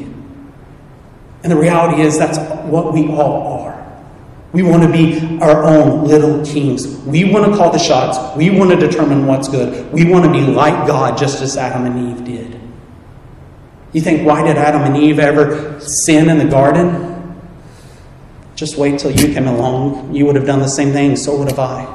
And 1.43 1.51
the 1.51 1.57
reality 1.57 2.01
is, 2.01 2.17
that's 2.17 2.37
what 2.65 2.93
we 2.93 3.07
all 3.09 3.47
are. 3.53 3.56
We 4.53 4.63
want 4.63 4.83
to 4.83 4.91
be 4.91 5.39
our 5.41 5.65
own 5.65 6.05
little 6.07 6.43
kings. 6.45 6.87
We 6.99 7.25
want 7.31 7.51
to 7.51 7.57
call 7.57 7.71
the 7.71 7.79
shots. 7.79 8.17
We 8.37 8.49
want 8.49 8.71
to 8.71 8.77
determine 8.77 9.27
what's 9.27 9.47
good. 9.47 9.91
We 9.91 10.05
want 10.05 10.25
to 10.25 10.31
be 10.31 10.41
like 10.41 10.87
God, 10.87 11.17
just 11.17 11.41
as 11.41 11.57
Adam 11.57 11.85
and 11.85 12.17
Eve 12.17 12.25
did. 12.25 12.61
You 13.93 14.01
think, 14.01 14.25
why 14.25 14.43
did 14.45 14.57
Adam 14.57 14.81
and 14.81 14.97
Eve 14.97 15.19
ever 15.19 15.79
sin 15.79 16.29
in 16.29 16.37
the 16.37 16.45
garden? 16.45 17.39
Just 18.55 18.77
wait 18.77 18.99
till 18.99 19.11
you 19.11 19.33
came 19.33 19.47
along. 19.47 20.15
You 20.15 20.25
would 20.25 20.35
have 20.35 20.45
done 20.45 20.59
the 20.59 20.67
same 20.67 20.91
thing, 20.91 21.15
so 21.15 21.37
would 21.37 21.49
have 21.49 21.59
I. 21.59 21.93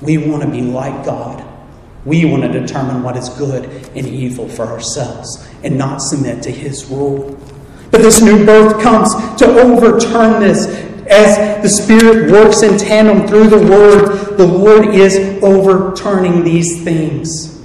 We 0.00 0.18
want 0.18 0.42
to 0.42 0.50
be 0.50 0.62
like 0.62 1.04
God. 1.04 1.48
We 2.04 2.24
want 2.24 2.42
to 2.42 2.48
determine 2.48 3.02
what 3.02 3.16
is 3.16 3.28
good 3.28 3.64
and 3.94 4.06
evil 4.06 4.48
for 4.48 4.64
ourselves 4.66 5.48
and 5.62 5.78
not 5.78 5.98
submit 5.98 6.42
to 6.42 6.50
His 6.50 6.86
rule. 6.86 7.38
But 7.92 8.00
this 8.02 8.20
new 8.20 8.44
birth 8.44 8.82
comes 8.82 9.14
to 9.36 9.46
overturn 9.46 10.40
this. 10.40 10.66
As 11.08 11.62
the 11.62 11.68
Spirit 11.68 12.30
works 12.30 12.62
in 12.62 12.78
tandem 12.78 13.26
through 13.26 13.48
the 13.48 13.58
Word, 13.58 14.36
the 14.36 14.46
Lord 14.46 14.94
is 14.94 15.42
overturning 15.42 16.44
these 16.44 16.82
things. 16.82 17.62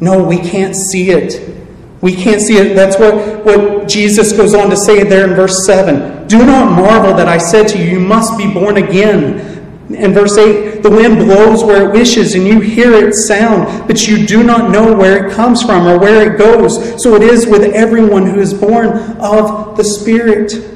No, 0.00 0.22
we 0.22 0.38
can't 0.38 0.76
see 0.76 1.10
it. 1.10 1.54
We 2.00 2.14
can't 2.14 2.40
see 2.40 2.58
it. 2.58 2.74
That's 2.74 2.98
what, 2.98 3.44
what 3.44 3.88
Jesus 3.88 4.32
goes 4.32 4.54
on 4.54 4.68
to 4.70 4.76
say 4.76 5.04
there 5.04 5.26
in 5.28 5.34
verse 5.34 5.64
7. 5.64 6.28
Do 6.28 6.44
not 6.44 6.72
marvel 6.72 7.14
that 7.14 7.28
I 7.28 7.38
said 7.38 7.68
to 7.68 7.78
you, 7.78 7.98
You 7.98 8.00
must 8.00 8.36
be 8.36 8.52
born 8.52 8.76
again. 8.76 9.54
In 9.88 10.12
verse 10.12 10.36
8, 10.36 10.82
the 10.82 10.90
wind 10.90 11.18
blows 11.18 11.62
where 11.62 11.88
it 11.88 11.92
wishes, 11.92 12.34
and 12.34 12.46
you 12.46 12.60
hear 12.60 12.94
its 12.94 13.26
sound, 13.26 13.86
but 13.86 14.08
you 14.08 14.26
do 14.26 14.42
not 14.42 14.70
know 14.70 14.94
where 14.94 15.26
it 15.26 15.32
comes 15.32 15.62
from 15.62 15.86
or 15.86 15.98
where 15.98 16.32
it 16.32 16.38
goes. 16.38 17.02
So 17.02 17.14
it 17.14 17.22
is 17.22 17.46
with 17.46 17.74
everyone 17.74 18.26
who 18.26 18.40
is 18.40 18.52
born 18.52 18.88
of 19.18 19.76
the 19.76 19.84
Spirit. 19.84 20.73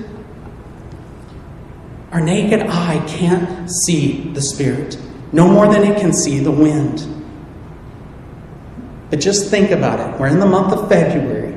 Our 2.12 2.20
naked 2.20 2.62
eye 2.62 3.04
can't 3.06 3.70
see 3.70 4.30
the 4.32 4.40
Spirit, 4.40 4.98
no 5.32 5.46
more 5.46 5.68
than 5.72 5.84
it 5.84 6.00
can 6.00 6.12
see 6.12 6.38
the 6.38 6.50
wind. 6.50 7.06
But 9.10 9.20
just 9.20 9.50
think 9.50 9.70
about 9.70 10.00
it. 10.00 10.18
We're 10.18 10.28
in 10.28 10.38
the 10.38 10.46
month 10.46 10.72
of 10.72 10.88
February. 10.88 11.54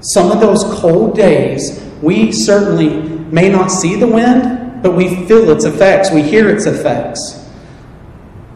Some 0.00 0.30
of 0.30 0.40
those 0.40 0.62
cold 0.80 1.16
days, 1.16 1.82
we 2.02 2.30
certainly 2.30 2.90
may 3.30 3.48
not 3.48 3.68
see 3.68 3.96
the 3.96 4.06
wind, 4.06 4.82
but 4.82 4.92
we 4.92 5.26
feel 5.26 5.50
its 5.50 5.64
effects, 5.64 6.12
we 6.12 6.22
hear 6.22 6.48
its 6.48 6.66
effects. 6.66 7.44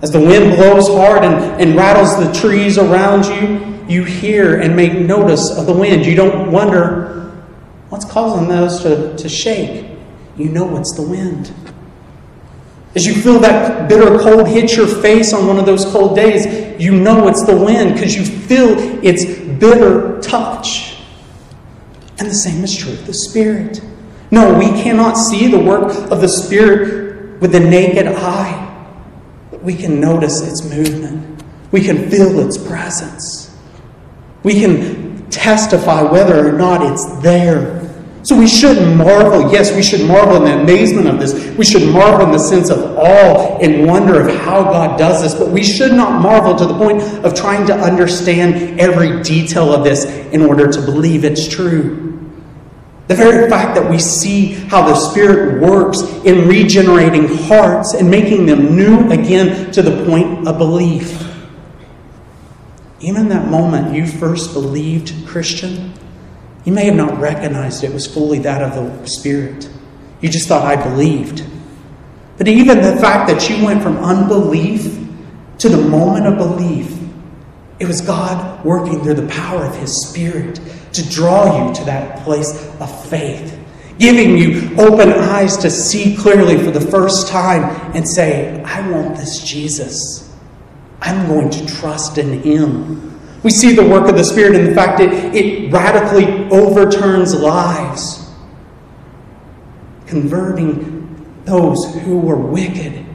As 0.02 0.10
the 0.10 0.20
wind 0.20 0.56
blows 0.56 0.88
hard 0.88 1.24
and, 1.24 1.60
and 1.60 1.76
rattles 1.76 2.16
the 2.18 2.32
trees 2.32 2.78
around 2.78 3.24
you, 3.26 3.84
you 3.88 4.04
hear 4.04 4.60
and 4.60 4.76
make 4.76 4.92
notice 4.92 5.50
of 5.50 5.66
the 5.66 5.72
wind. 5.72 6.06
You 6.06 6.14
don't 6.14 6.52
wonder 6.52 7.32
what's 7.88 8.04
causing 8.04 8.48
those 8.48 8.80
to, 8.82 9.16
to 9.16 9.28
shake. 9.28 9.98
You 10.40 10.48
know 10.48 10.76
it's 10.78 10.94
the 10.96 11.02
wind. 11.02 11.52
As 12.94 13.04
you 13.04 13.14
feel 13.14 13.38
that 13.40 13.90
bitter 13.90 14.18
cold 14.18 14.48
hit 14.48 14.74
your 14.74 14.86
face 14.86 15.34
on 15.34 15.46
one 15.46 15.58
of 15.58 15.66
those 15.66 15.84
cold 15.84 16.16
days, 16.16 16.80
you 16.82 16.92
know 16.92 17.28
it's 17.28 17.44
the 17.44 17.54
wind 17.54 17.92
because 17.92 18.16
you 18.16 18.24
feel 18.24 18.74
its 19.04 19.24
bitter 19.60 20.18
touch. 20.22 20.96
And 22.18 22.28
the 22.28 22.34
same 22.34 22.64
is 22.64 22.74
true 22.74 22.92
of 22.92 23.06
the 23.06 23.12
Spirit. 23.12 23.82
No, 24.30 24.58
we 24.58 24.66
cannot 24.82 25.14
see 25.14 25.48
the 25.48 25.58
work 25.58 25.92
of 26.10 26.22
the 26.22 26.28
Spirit 26.28 27.40
with 27.40 27.52
the 27.52 27.60
naked 27.60 28.06
eye, 28.06 28.66
but 29.50 29.62
we 29.62 29.74
can 29.74 30.00
notice 30.00 30.40
its 30.40 30.64
movement. 30.64 31.44
We 31.72 31.82
can 31.82 32.10
feel 32.10 32.40
its 32.40 32.56
presence. 32.56 33.54
We 34.42 34.54
can 34.54 35.30
testify 35.30 36.02
whether 36.02 36.48
or 36.48 36.52
not 36.52 36.80
it's 36.90 37.04
there. 37.20 37.79
So 38.22 38.36
we 38.38 38.46
should 38.46 38.96
marvel. 38.96 39.50
Yes, 39.50 39.74
we 39.74 39.82
should 39.82 40.06
marvel 40.06 40.36
in 40.36 40.44
the 40.44 40.62
amazement 40.62 41.08
of 41.08 41.18
this. 41.18 41.56
We 41.56 41.64
should 41.64 41.90
marvel 41.90 42.26
in 42.26 42.32
the 42.32 42.38
sense 42.38 42.68
of 42.68 42.78
awe 42.98 43.58
and 43.60 43.86
wonder 43.86 44.28
of 44.28 44.36
how 44.40 44.62
God 44.64 44.98
does 44.98 45.22
this. 45.22 45.34
But 45.34 45.48
we 45.48 45.62
should 45.62 45.92
not 45.92 46.20
marvel 46.20 46.54
to 46.54 46.66
the 46.66 46.76
point 46.76 47.02
of 47.24 47.34
trying 47.34 47.66
to 47.66 47.74
understand 47.74 48.78
every 48.78 49.22
detail 49.22 49.72
of 49.72 49.84
this 49.84 50.04
in 50.04 50.42
order 50.42 50.70
to 50.70 50.80
believe 50.82 51.24
it's 51.24 51.48
true. 51.48 52.06
The 53.08 53.16
very 53.16 53.48
fact 53.48 53.74
that 53.74 53.90
we 53.90 53.98
see 53.98 54.52
how 54.52 54.86
the 54.86 54.94
Spirit 54.94 55.60
works 55.60 56.00
in 56.24 56.46
regenerating 56.46 57.26
hearts 57.26 57.94
and 57.94 58.08
making 58.08 58.46
them 58.46 58.76
new 58.76 59.10
again 59.10 59.72
to 59.72 59.82
the 59.82 60.04
point 60.04 60.46
of 60.46 60.58
belief. 60.58 61.26
Even 63.00 63.28
that 63.30 63.48
moment 63.48 63.94
you 63.94 64.06
first 64.06 64.52
believed 64.52 65.26
Christian, 65.26 65.92
you 66.64 66.72
may 66.72 66.84
have 66.84 66.94
not 66.94 67.18
recognized 67.18 67.84
it 67.84 67.92
was 67.92 68.06
fully 68.06 68.38
that 68.40 68.62
of 68.62 68.74
the 68.74 69.06
Spirit. 69.06 69.68
You 70.20 70.28
just 70.28 70.48
thought, 70.48 70.64
I 70.64 70.82
believed. 70.82 71.44
But 72.36 72.48
even 72.48 72.78
the 72.78 72.96
fact 72.96 73.28
that 73.30 73.48
you 73.48 73.64
went 73.64 73.82
from 73.82 73.96
unbelief 73.98 74.98
to 75.58 75.68
the 75.68 75.80
moment 75.80 76.26
of 76.26 76.36
belief, 76.36 76.98
it 77.78 77.86
was 77.86 78.00
God 78.02 78.64
working 78.64 79.02
through 79.02 79.14
the 79.14 79.28
power 79.28 79.64
of 79.64 79.74
His 79.76 80.06
Spirit 80.08 80.60
to 80.92 81.08
draw 81.08 81.68
you 81.68 81.74
to 81.74 81.84
that 81.84 82.22
place 82.24 82.68
of 82.78 83.08
faith, 83.08 83.58
giving 83.98 84.36
you 84.36 84.74
open 84.78 85.10
eyes 85.10 85.56
to 85.58 85.70
see 85.70 86.16
clearly 86.16 86.62
for 86.62 86.70
the 86.70 86.80
first 86.80 87.28
time 87.28 87.64
and 87.94 88.06
say, 88.06 88.62
I 88.64 88.86
want 88.90 89.16
this 89.16 89.42
Jesus. 89.42 90.34
I'm 91.00 91.26
going 91.26 91.48
to 91.50 91.66
trust 91.66 92.18
in 92.18 92.42
Him. 92.42 93.09
We 93.42 93.50
see 93.50 93.74
the 93.74 93.86
work 93.86 94.08
of 94.08 94.16
the 94.16 94.24
Spirit 94.24 94.54
in 94.54 94.66
the 94.66 94.74
fact 94.74 94.98
that 94.98 95.12
it 95.34 95.72
radically 95.72 96.48
overturns 96.50 97.34
lives, 97.34 98.30
converting 100.06 101.42
those 101.44 101.94
who 102.02 102.18
were 102.18 102.36
wicked 102.36 103.06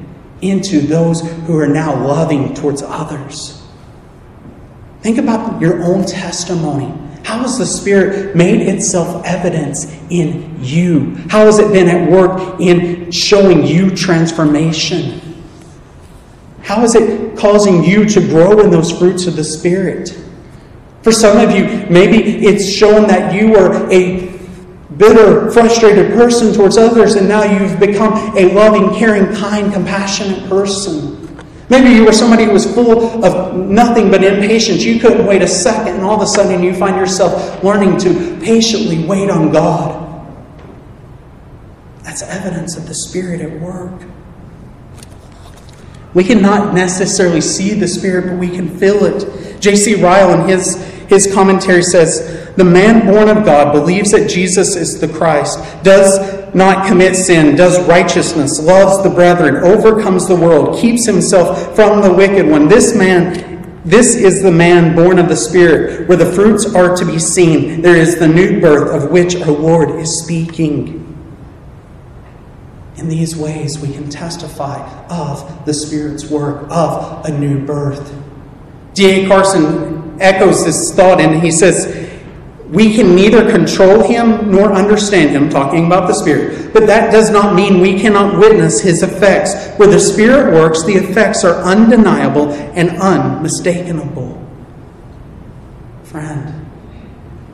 into 0.42 0.82
those 0.82 1.22
who 1.22 1.58
are 1.58 1.68
now 1.68 1.96
loving 2.06 2.54
towards 2.54 2.82
others. 2.82 3.64
Think 5.02 5.20
about 5.20 5.62
your 5.62 5.84
own 5.84 6.06
testimony. 6.06 6.92
How 7.24 7.40
has 7.40 7.58
the 7.58 7.66
Spirit 7.66 8.36
made 8.36 8.62
itself 8.62 9.24
evidence 9.26 9.86
in 10.10 10.58
you? 10.64 11.16
How 11.30 11.46
has 11.46 11.60
it 11.60 11.72
been 11.72 11.88
at 11.88 12.10
work 12.10 12.60
in 12.60 13.12
showing 13.12 13.66
you 13.66 13.96
transformation? 13.96 15.22
How 16.66 16.84
is 16.84 16.96
it 16.96 17.38
causing 17.38 17.84
you 17.84 18.06
to 18.06 18.20
grow 18.20 18.60
in 18.60 18.72
those 18.72 18.92
fruits 18.98 19.28
of 19.28 19.36
the 19.36 19.44
Spirit? 19.44 20.20
For 21.04 21.12
some 21.12 21.38
of 21.38 21.56
you, 21.56 21.86
maybe 21.92 22.44
it's 22.44 22.68
shown 22.68 23.06
that 23.08 23.36
you 23.36 23.52
were 23.52 23.88
a 23.92 24.36
bitter, 24.98 25.52
frustrated 25.52 26.14
person 26.14 26.56
towards 26.56 26.76
others, 26.80 27.14
and 27.14 27.30
now 27.30 27.44
you've 27.44 27.80
become 27.80 28.14
a 28.36 28.52
loving, 28.52 28.98
caring, 28.98 29.32
kind, 29.36 29.72
compassionate 29.72 30.50
person. 30.50 31.22
Maybe 31.70 31.92
you 31.92 32.04
were 32.04 32.14
somebody 32.14 32.46
who 32.46 32.52
was 32.52 32.66
full 32.74 33.24
of 33.24 33.56
nothing 33.56 34.10
but 34.10 34.24
impatience. 34.24 34.84
You 34.84 35.00
couldn't 35.00 35.28
wait 35.28 35.44
a 35.44 35.48
second, 35.48 35.98
and 35.98 36.04
all 36.04 36.16
of 36.16 36.22
a 36.24 36.28
sudden 36.28 36.64
you 36.64 36.74
find 36.74 36.96
yourself 36.96 37.64
learning 37.64 38.00
to 38.00 38.40
patiently 38.44 39.06
wait 39.06 39.30
on 39.30 39.52
God. 39.52 40.02
That's 42.02 42.24
evidence 42.24 42.76
of 42.76 42.88
the 42.88 42.96
Spirit 42.96 43.42
at 43.42 43.62
work. 43.62 44.02
We 46.16 46.24
cannot 46.24 46.74
necessarily 46.74 47.42
see 47.42 47.74
the 47.74 47.90
Spirit, 47.90 48.30
but 48.30 48.40
we 48.40 48.50
can 48.50 48.80
feel 48.80 49.04
it. 49.04 49.62
J.C. 49.62 49.96
Ryle, 49.96 50.40
in 50.40 50.48
his, 50.48 50.76
his 51.10 51.32
commentary, 51.34 51.84
says 51.84 52.54
The 52.56 52.64
man 52.64 53.06
born 53.06 53.28
of 53.28 53.44
God 53.44 53.74
believes 53.74 54.12
that 54.12 54.30
Jesus 54.30 54.78
is 54.78 55.00
the 55.02 55.10
Christ, 55.10 55.60
does 55.84 56.56
not 56.56 56.88
commit 56.88 57.18
sin, 57.18 57.58
does 57.58 57.86
righteousness, 57.86 58.62
loves 58.62 59.04
the 59.04 59.10
brethren, 59.10 59.58
overcomes 59.58 60.26
the 60.26 60.38
world, 60.38 60.80
keeps 60.80 61.06
himself 61.06 61.76
from 61.76 62.02
the 62.02 62.14
wicked 62.14 62.48
one. 62.48 62.70
This 62.70 62.96
man, 62.96 63.82
this 63.84 64.16
is 64.16 64.42
the 64.42 64.52
man 64.52 64.96
born 64.96 65.20
of 65.20 65.28
the 65.28 65.36
Spirit, 65.36 66.08
where 66.08 66.18
the 66.18 66.32
fruits 66.32 66.74
are 66.74 66.96
to 66.96 67.06
be 67.06 67.20
seen. 67.20 67.82
There 67.82 67.98
is 67.98 68.18
the 68.18 68.28
new 68.28 68.62
birth 68.62 69.04
of 69.04 69.12
which 69.12 69.36
our 69.36 69.52
Lord 69.52 70.00
is 70.00 70.24
speaking. 70.24 71.15
In 72.98 73.10
these 73.10 73.36
ways, 73.36 73.78
we 73.80 73.92
can 73.92 74.10
testify 74.10 74.78
of 75.10 75.66
the 75.66 75.74
Spirit's 75.74 76.30
work, 76.30 76.68
of 76.70 77.26
a 77.26 77.38
new 77.38 77.66
birth. 77.66 78.14
D.A. 78.94 79.28
Carson 79.28 80.18
echoes 80.22 80.64
this 80.64 80.94
thought, 80.96 81.20
and 81.20 81.42
he 81.44 81.52
says, 81.52 82.10
We 82.70 82.96
can 82.96 83.14
neither 83.14 83.52
control 83.52 84.08
him 84.08 84.50
nor 84.50 84.72
understand 84.72 85.32
him, 85.32 85.50
talking 85.50 85.88
about 85.88 86.08
the 86.08 86.14
Spirit, 86.14 86.72
but 86.72 86.88
that 86.88 87.12
does 87.12 87.30
not 87.30 87.54
mean 87.54 87.82
we 87.82 88.00
cannot 88.00 88.40
witness 88.40 88.80
his 88.80 89.04
effects. 89.04 89.54
Where 89.78 89.90
the 89.90 90.00
Spirit 90.00 90.54
works, 90.54 90.86
the 90.86 90.94
effects 90.94 91.44
are 91.44 91.62
undeniable 91.64 92.52
and 92.52 92.92
unmistakable. 92.92 94.42
Friend, 96.04 96.66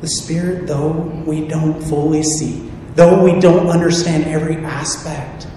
the 0.01 0.07
Spirit, 0.07 0.67
though 0.67 0.91
we 1.25 1.47
don't 1.47 1.81
fully 1.81 2.21
see, 2.21 2.70
though 2.95 3.23
we 3.23 3.39
don't 3.39 3.67
understand 3.67 4.25
every 4.25 4.57
aspect, 4.57 5.47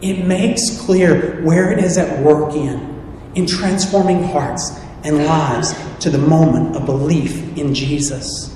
it 0.00 0.24
makes 0.26 0.80
clear 0.80 1.42
where 1.42 1.72
it 1.72 1.78
is 1.78 1.96
at 1.98 2.22
work 2.22 2.54
in, 2.54 3.02
in 3.34 3.46
transforming 3.46 4.22
hearts 4.22 4.70
and 5.02 5.24
lives 5.24 5.74
to 6.00 6.10
the 6.10 6.18
moment 6.18 6.76
of 6.76 6.86
belief 6.86 7.56
in 7.56 7.74
Jesus. 7.74 8.54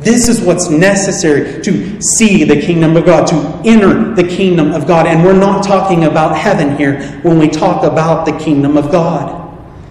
This 0.00 0.28
is 0.28 0.40
what's 0.40 0.68
necessary 0.68 1.62
to 1.62 2.02
see 2.02 2.42
the 2.42 2.60
kingdom 2.60 2.96
of 2.96 3.04
God, 3.04 3.26
to 3.28 3.36
enter 3.64 4.14
the 4.14 4.24
kingdom 4.24 4.72
of 4.72 4.86
God. 4.86 5.06
And 5.06 5.24
we're 5.24 5.38
not 5.38 5.64
talking 5.64 6.04
about 6.04 6.36
heaven 6.36 6.76
here 6.76 7.20
when 7.22 7.38
we 7.38 7.48
talk 7.48 7.84
about 7.84 8.26
the 8.26 8.36
kingdom 8.38 8.76
of 8.76 8.90
God. 8.90 9.38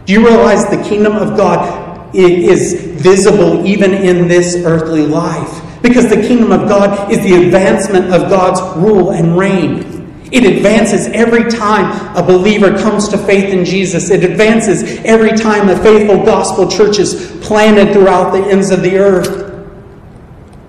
Do 0.05 0.13
you 0.13 0.25
realize 0.25 0.65
the 0.69 0.83
kingdom 0.83 1.15
of 1.15 1.37
God 1.37 2.13
is 2.13 2.73
visible 3.01 3.65
even 3.65 3.93
in 3.93 4.27
this 4.27 4.57
earthly 4.65 5.05
life? 5.05 5.70
Because 5.81 6.09
the 6.09 6.21
kingdom 6.21 6.51
of 6.51 6.67
God 6.69 7.11
is 7.11 7.19
the 7.23 7.43
advancement 7.45 8.13
of 8.13 8.29
God's 8.29 8.61
rule 8.77 9.11
and 9.11 9.37
reign. 9.37 10.01
It 10.31 10.45
advances 10.45 11.07
every 11.07 11.49
time 11.49 12.15
a 12.15 12.23
believer 12.23 12.77
comes 12.77 13.09
to 13.09 13.17
faith 13.17 13.53
in 13.53 13.65
Jesus. 13.65 14.09
It 14.09 14.23
advances 14.23 14.99
every 15.03 15.31
time 15.31 15.67
a 15.69 15.77
faithful 15.83 16.23
gospel 16.23 16.69
church 16.69 16.99
is 16.99 17.37
planted 17.41 17.93
throughout 17.93 18.31
the 18.31 18.39
ends 18.39 18.71
of 18.71 18.81
the 18.81 18.97
earth. 18.97 19.49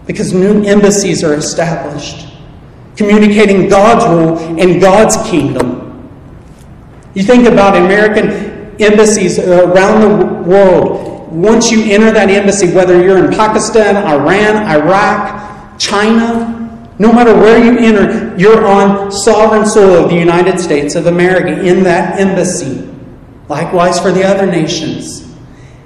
Because 0.07 0.33
new 0.33 0.64
embassies 0.64 1.22
are 1.22 1.35
established, 1.35 2.27
communicating 2.96 3.68
God's 3.68 4.05
rule 4.07 4.61
and 4.61 4.81
God's 4.81 5.16
kingdom. 5.31 5.81
You 7.14 7.22
think 7.22 7.46
about 7.46 7.77
American 7.77 8.75
embassies 8.81 9.38
around 9.38 10.01
the 10.01 10.51
world. 10.51 11.12
Once 11.33 11.73
you 11.73 11.83
enter 11.90 12.12
that 12.12 12.29
embassy, 12.29 12.71
whether 12.75 13.03
you're 13.03 13.25
in 13.25 13.33
Pakistan, 13.33 13.97
Iran, 13.97 14.55
Iraq, 14.68 15.79
China, 15.79 16.92
no 16.99 17.11
matter 17.11 17.35
where 17.35 17.57
you 17.57 17.79
enter, 17.79 18.37
you're 18.37 18.66
on 18.66 19.11
sovereign 19.11 19.64
soil 19.64 20.05
of 20.05 20.11
the 20.11 20.16
United 20.16 20.61
States 20.61 20.95
of 20.95 21.07
America 21.07 21.64
in 21.66 21.85
that 21.85 22.21
embassy. 22.21 22.87
Likewise 23.49 23.99
for 23.99 24.12
the 24.12 24.23
other 24.23 24.45
nations. 24.45 25.35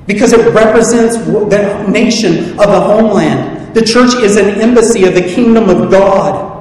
Because 0.09 0.33
it 0.33 0.53
represents 0.53 1.17
the 1.17 1.87
nation 1.87 2.51
of 2.59 2.67
the 2.67 2.81
homeland. 2.81 3.73
The 3.73 3.83
church 3.83 4.15
is 4.17 4.37
an 4.37 4.61
embassy 4.61 5.05
of 5.05 5.15
the 5.15 5.23
kingdom 5.23 5.71
of 5.71 5.93
God. 5.93 6.55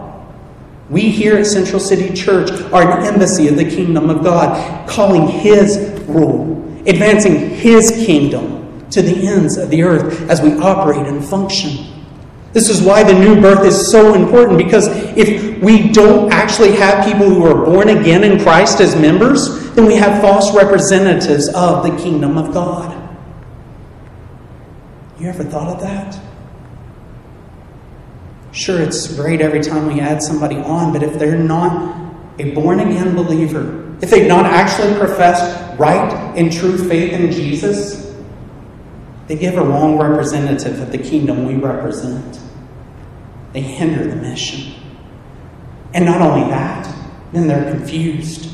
We 0.91 1.09
here 1.09 1.37
at 1.37 1.47
Central 1.47 1.79
City 1.79 2.13
Church 2.13 2.51
are 2.71 2.83
an 2.83 3.07
embassy 3.07 3.47
of 3.47 3.55
the 3.55 3.67
kingdom 3.67 4.11
of 4.11 4.23
God, 4.23 4.87
calling 4.87 5.27
His 5.27 5.99
rule, 6.07 6.63
advancing 6.85 7.49
His 7.49 7.89
kingdom 8.05 8.64
to 8.95 9.01
the 9.01 9.27
ends 9.27 9.57
of 9.57 9.69
the 9.69 9.83
earth 9.83 10.29
as 10.29 10.41
we 10.41 10.57
operate 10.59 11.05
and 11.05 11.23
function. 11.23 11.85
This 12.53 12.69
is 12.69 12.81
why 12.81 13.03
the 13.03 13.13
new 13.13 13.41
birth 13.41 13.65
is 13.65 13.91
so 13.91 14.13
important 14.13 14.57
because 14.57 14.87
if 15.17 15.61
we 15.61 15.89
don't 15.89 16.31
actually 16.31 16.71
have 16.77 17.05
people 17.05 17.29
who 17.29 17.45
are 17.45 17.65
born 17.65 17.89
again 17.89 18.23
in 18.23 18.39
Christ 18.39 18.79
as 18.79 18.95
members, 18.95 19.73
then 19.73 19.85
we 19.85 19.95
have 19.95 20.21
false 20.21 20.55
representatives 20.55 21.49
of 21.49 21.83
the 21.83 21.89
kingdom 22.01 22.37
of 22.37 22.53
God. 22.53 22.93
You 25.19 25.27
ever 25.27 25.43
thought 25.43 25.67
of 25.67 25.81
that? 25.81 26.17
Sure, 28.53 28.81
it's 28.81 29.13
great 29.13 29.41
every 29.41 29.61
time 29.61 29.87
we 29.87 29.99
add 29.99 30.23
somebody 30.23 30.55
on, 30.55 30.93
but 30.93 31.03
if 31.03 31.19
they're 31.19 31.37
not 31.37 32.13
a 32.39 32.51
born 32.51 32.79
again 32.79 33.13
believer, 33.13 33.93
if 34.01 34.09
they've 34.09 34.29
not 34.29 34.45
actually 34.45 34.97
professed 34.97 35.77
right 35.77 36.13
and 36.37 36.53
true 36.53 36.77
faith 36.77 37.11
in 37.11 37.33
Jesus, 37.33 38.04
They 39.27 39.35
give 39.35 39.55
a 39.55 39.63
wrong 39.63 39.97
representative 39.97 40.79
of 40.79 40.91
the 40.91 40.97
kingdom 40.97 41.45
we 41.45 41.55
represent. 41.55 42.39
They 43.53 43.61
hinder 43.61 44.07
the 44.07 44.15
mission. 44.15 44.73
And 45.93 46.05
not 46.05 46.21
only 46.21 46.47
that, 46.49 46.93
then 47.31 47.47
they're 47.47 47.71
confused 47.71 48.51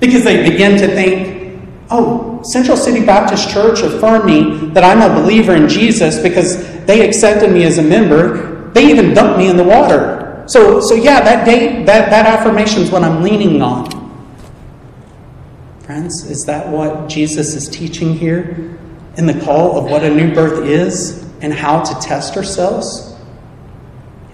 because 0.00 0.24
they 0.24 0.48
begin 0.48 0.78
to 0.78 0.88
think, 0.88 1.62
oh, 1.90 2.42
Central 2.42 2.76
City 2.76 3.04
Baptist 3.04 3.50
Church 3.50 3.80
affirmed 3.80 4.24
me 4.24 4.70
that 4.70 4.84
I'm 4.84 5.02
a 5.02 5.20
believer 5.20 5.54
in 5.54 5.68
Jesus 5.68 6.18
because 6.18 6.84
they 6.86 7.06
accepted 7.06 7.52
me 7.52 7.64
as 7.64 7.78
a 7.78 7.82
member. 7.82 8.70
They 8.72 8.90
even 8.90 9.14
dumped 9.14 9.38
me 9.38 9.48
in 9.48 9.56
the 9.56 9.64
water. 9.64 10.44
So, 10.46 10.80
so 10.80 10.94
yeah, 10.94 11.20
that 11.20 11.44
date, 11.44 11.84
that, 11.86 12.10
that 12.10 12.26
affirmation 12.26 12.82
is 12.82 12.90
what 12.90 13.04
I'm 13.04 13.22
leaning 13.22 13.60
on. 13.60 13.86
Friends, 15.80 16.24
is 16.24 16.44
that 16.46 16.68
what 16.68 17.08
Jesus 17.08 17.54
is 17.54 17.68
teaching 17.68 18.14
here 18.14 18.78
in 19.18 19.26
the 19.26 19.38
call 19.44 19.76
of 19.76 19.84
what 19.84 20.04
a 20.04 20.08
new 20.08 20.32
birth 20.32 20.64
is 20.64 21.24
and 21.42 21.52
how 21.52 21.82
to 21.82 21.94
test 22.00 22.36
ourselves? 22.36 23.16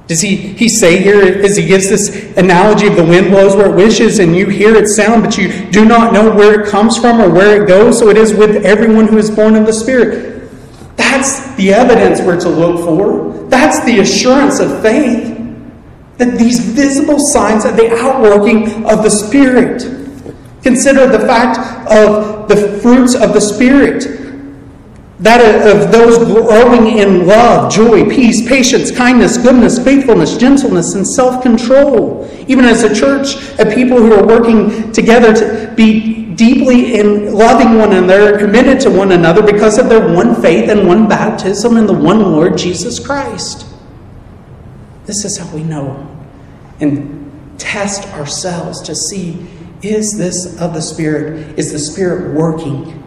Does 0.07 0.21
he, 0.21 0.37
he 0.37 0.69
say 0.69 1.03
here, 1.03 1.43
as 1.43 1.57
he 1.57 1.67
gives 1.67 1.89
this 1.89 2.37
analogy 2.37 2.89
of 2.89 2.97
the 2.97 3.05
wind 3.05 3.31
blows 3.31 3.57
where 3.57 3.71
it 3.71 3.75
wishes 3.75 4.19
and 4.19 4.37
you 4.37 4.47
hear 4.47 4.77
its 4.77 4.95
sound, 4.95 5.23
but 5.23 5.39
you 5.39 5.71
do 5.71 5.87
not 5.87 6.13
know 6.13 6.31
where 6.31 6.61
it 6.61 6.69
comes 6.69 6.99
from 6.99 7.23
or 7.23 7.31
where 7.31 7.63
it 7.63 7.67
goes? 7.67 7.99
So 7.99 8.11
it 8.11 8.19
is 8.19 8.35
with 8.35 8.67
everyone 8.67 9.09
who 9.09 9.17
is 9.17 9.31
born 9.31 9.57
of 9.57 9.65
the 9.65 9.73
Spirit. 9.73 10.51
That's 10.97 11.55
the 11.57 11.73
evidence 11.73 12.21
we're 12.21 12.39
to 12.41 12.51
look 12.51 12.85
for. 12.85 13.49
That's 13.49 13.83
the 13.87 14.01
assurance 14.01 14.61
of 14.61 14.83
faith. 14.83 15.31
That 16.19 16.39
these 16.39 16.61
visible 16.61 17.19
signs 17.19 17.65
are 17.65 17.73
the 17.73 17.97
outworking 17.99 18.85
of 18.85 19.03
the 19.03 19.11
Spirit. 19.11 19.83
Consider 20.63 21.07
the 21.07 21.21
fact 21.21 21.59
of 21.91 22.47
the 22.49 22.79
fruits 22.83 23.15
of 23.15 23.33
the 23.33 23.41
Spirit 23.41 24.24
that 25.25 25.41
of 25.67 25.91
those 25.91 26.19
growing 26.19 26.99
in 26.99 27.27
love, 27.27 27.73
joy, 27.73 28.07
peace, 28.11 28.47
patience, 28.47 28.91
kindness, 28.91 29.39
goodness, 29.39 29.83
faithfulness, 29.83 30.37
gentleness, 30.37 30.95
and 30.95 31.07
self 31.07 31.43
control. 31.43 32.31
Even 32.47 32.67
as 32.67 32.83
a 32.83 32.95
church 32.95 33.37
of 33.59 33.73
people 33.75 33.97
who 33.97 34.13
are 34.13 34.27
working 34.27 34.93
together 34.93 35.33
to 35.35 35.73
be 35.75 36.27
deeply 36.35 36.97
in 36.97 37.33
loving 37.33 37.79
one 37.79 37.95
another, 37.95 38.39
committed 38.39 38.79
to 38.81 38.91
one 38.91 39.13
another 39.13 39.43
because 39.43 39.79
of 39.79 39.89
their 39.89 40.15
one 40.15 40.35
faith 40.43 40.69
and 40.69 40.87
one 40.87 41.09
baptism 41.09 41.79
in 41.79 41.87
the 41.87 41.95
one 41.95 42.21
Lord 42.21 42.59
Jesus 42.59 42.99
Christ. 42.99 43.67
This 45.07 45.25
is 45.25 45.39
how 45.39 45.55
we 45.55 45.63
know 45.63 46.07
and 46.81 47.59
test 47.59 48.07
ourselves 48.09 48.83
to 48.83 48.95
see 48.95 49.47
is 49.81 50.19
this 50.19 50.61
of 50.61 50.75
the 50.75 50.83
Spirit? 50.83 51.59
Is 51.59 51.73
the 51.73 51.79
Spirit 51.79 52.35
working? 52.35 53.04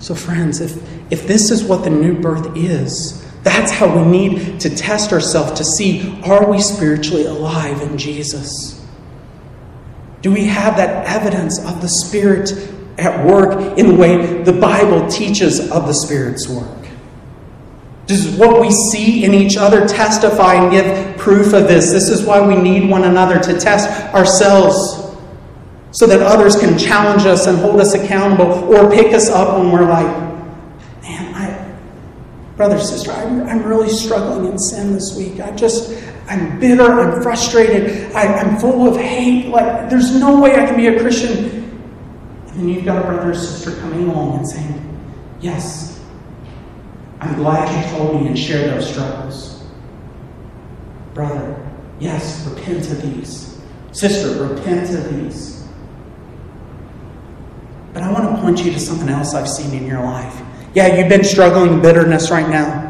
So, 0.00 0.14
friends, 0.14 0.60
if, 0.60 0.80
if 1.12 1.26
this 1.26 1.50
is 1.50 1.64
what 1.64 1.84
the 1.84 1.90
new 1.90 2.18
birth 2.18 2.56
is, 2.56 3.24
that's 3.42 3.72
how 3.72 3.94
we 3.96 4.04
need 4.04 4.60
to 4.60 4.70
test 4.70 5.12
ourselves 5.12 5.58
to 5.58 5.64
see 5.64 6.20
are 6.22 6.48
we 6.50 6.60
spiritually 6.60 7.26
alive 7.26 7.80
in 7.82 7.96
Jesus? 7.98 8.84
Do 10.22 10.32
we 10.32 10.46
have 10.46 10.76
that 10.76 11.06
evidence 11.06 11.64
of 11.64 11.80
the 11.80 11.88
Spirit 11.88 12.52
at 12.98 13.24
work 13.24 13.78
in 13.78 13.88
the 13.88 13.94
way 13.94 14.42
the 14.42 14.52
Bible 14.52 15.08
teaches 15.08 15.70
of 15.70 15.86
the 15.86 15.92
Spirit's 15.92 16.48
work? 16.48 16.78
Does 18.06 18.36
what 18.36 18.60
we 18.60 18.70
see 18.70 19.24
in 19.24 19.34
each 19.34 19.56
other 19.56 19.86
testify 19.86 20.54
and 20.54 20.70
give 20.70 21.16
proof 21.18 21.52
of 21.52 21.68
this? 21.68 21.90
This 21.90 22.08
is 22.08 22.24
why 22.24 22.44
we 22.44 22.56
need 22.56 22.90
one 22.90 23.04
another 23.04 23.38
to 23.38 23.58
test 23.58 23.88
ourselves 24.14 24.97
so 25.90 26.06
that 26.06 26.20
others 26.20 26.58
can 26.58 26.78
challenge 26.78 27.24
us 27.24 27.46
and 27.46 27.58
hold 27.58 27.80
us 27.80 27.94
accountable 27.94 28.74
or 28.74 28.90
pick 28.90 29.14
us 29.14 29.30
up 29.30 29.58
when 29.58 29.72
we're 29.72 29.88
like, 29.88 30.06
man, 31.02 31.34
I, 31.34 32.56
brother, 32.56 32.78
sister, 32.78 33.10
I'm, 33.12 33.42
I'm 33.48 33.62
really 33.64 33.88
struggling 33.88 34.52
in 34.52 34.58
sin 34.58 34.92
this 34.92 35.16
week. 35.16 35.40
I 35.40 35.50
just, 35.56 35.90
I'm 36.28 36.60
bitter, 36.60 36.82
I'm 36.84 37.22
frustrated, 37.22 38.12
I, 38.12 38.26
I'm 38.26 38.58
full 38.58 38.86
of 38.86 38.96
hate. 38.96 39.48
Like, 39.48 39.88
there's 39.88 40.14
no 40.14 40.40
way 40.40 40.52
I 40.52 40.66
can 40.66 40.76
be 40.76 40.88
a 40.88 41.00
Christian. 41.00 41.46
And 42.48 42.60
then 42.60 42.68
you've 42.68 42.84
got 42.84 43.02
a 43.02 43.06
brother 43.06 43.30
or 43.30 43.34
sister 43.34 43.78
coming 43.80 44.08
along 44.08 44.38
and 44.38 44.48
saying, 44.48 45.00
yes, 45.40 46.04
I'm 47.20 47.34
glad 47.36 47.68
you 47.74 47.96
told 47.96 48.20
me 48.20 48.28
and 48.28 48.38
shared 48.38 48.70
those 48.70 48.90
struggles. 48.90 49.64
Brother, 51.14 51.66
yes, 51.98 52.46
repent 52.46 52.90
of 52.90 53.02
these. 53.02 53.58
Sister, 53.92 54.44
repent 54.44 54.90
of 54.90 55.14
these. 55.14 55.57
But 57.92 58.02
I 58.02 58.12
want 58.12 58.34
to 58.34 58.42
point 58.42 58.64
you 58.64 58.72
to 58.72 58.78
something 58.78 59.08
else 59.08 59.34
I've 59.34 59.48
seen 59.48 59.74
in 59.74 59.86
your 59.86 60.02
life. 60.02 60.40
Yeah, 60.74 60.96
you've 60.96 61.08
been 61.08 61.24
struggling 61.24 61.74
with 61.74 61.82
bitterness 61.82 62.30
right 62.30 62.48
now. 62.48 62.88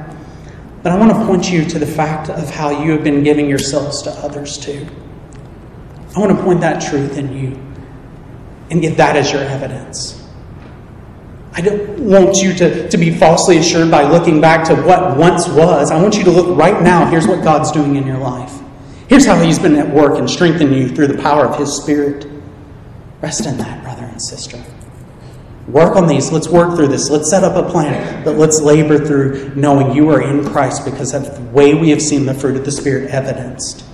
But 0.82 0.92
I 0.92 0.96
want 0.98 1.12
to 1.12 1.26
point 1.26 1.50
you 1.50 1.64
to 1.64 1.78
the 1.78 1.86
fact 1.86 2.30
of 2.30 2.50
how 2.50 2.82
you 2.82 2.92
have 2.92 3.04
been 3.04 3.22
giving 3.22 3.48
yourselves 3.48 4.02
to 4.02 4.10
others 4.10 4.58
too. 4.58 4.86
I 6.16 6.20
want 6.20 6.36
to 6.36 6.42
point 6.42 6.60
that 6.60 6.80
truth 6.80 7.18
in 7.18 7.32
you 7.36 7.60
and 8.70 8.80
give 8.80 8.96
that 8.96 9.16
as 9.16 9.32
your 9.32 9.42
evidence. 9.42 10.14
I 11.52 11.60
don't 11.60 11.98
want 11.98 12.36
you 12.36 12.54
to, 12.54 12.88
to 12.88 12.96
be 12.96 13.10
falsely 13.10 13.58
assured 13.58 13.90
by 13.90 14.02
looking 14.02 14.40
back 14.40 14.66
to 14.68 14.76
what 14.76 15.16
once 15.16 15.48
was. 15.48 15.90
I 15.90 16.00
want 16.00 16.16
you 16.16 16.24
to 16.24 16.30
look 16.30 16.56
right 16.56 16.80
now. 16.82 17.06
Here's 17.10 17.26
what 17.26 17.42
God's 17.42 17.72
doing 17.72 17.96
in 17.96 18.06
your 18.06 18.18
life. 18.18 18.52
Here's 19.08 19.26
how 19.26 19.40
He's 19.40 19.58
been 19.58 19.74
at 19.76 19.88
work 19.92 20.18
and 20.18 20.30
strengthening 20.30 20.74
you 20.74 20.88
through 20.88 21.08
the 21.08 21.20
power 21.20 21.46
of 21.46 21.58
His 21.58 21.76
Spirit. 21.76 22.26
Rest 23.20 23.46
in 23.46 23.56
that, 23.58 23.82
brother 23.82 24.04
and 24.04 24.22
sister. 24.22 24.62
Work 25.68 25.96
on 25.96 26.06
these. 26.06 26.32
Let's 26.32 26.48
work 26.48 26.76
through 26.76 26.88
this. 26.88 27.10
Let's 27.10 27.30
set 27.30 27.44
up 27.44 27.54
a 27.62 27.70
plan. 27.70 28.24
But 28.24 28.36
let's 28.36 28.60
labor 28.60 28.98
through 29.04 29.54
knowing 29.54 29.94
you 29.94 30.08
are 30.10 30.22
in 30.22 30.48
Christ 30.48 30.84
because 30.84 31.12
of 31.12 31.34
the 31.34 31.42
way 31.50 31.74
we 31.74 31.90
have 31.90 32.00
seen 32.00 32.24
the 32.24 32.32
fruit 32.32 32.56
of 32.56 32.64
the 32.64 32.72
Spirit 32.72 33.10
evidenced. 33.10 33.84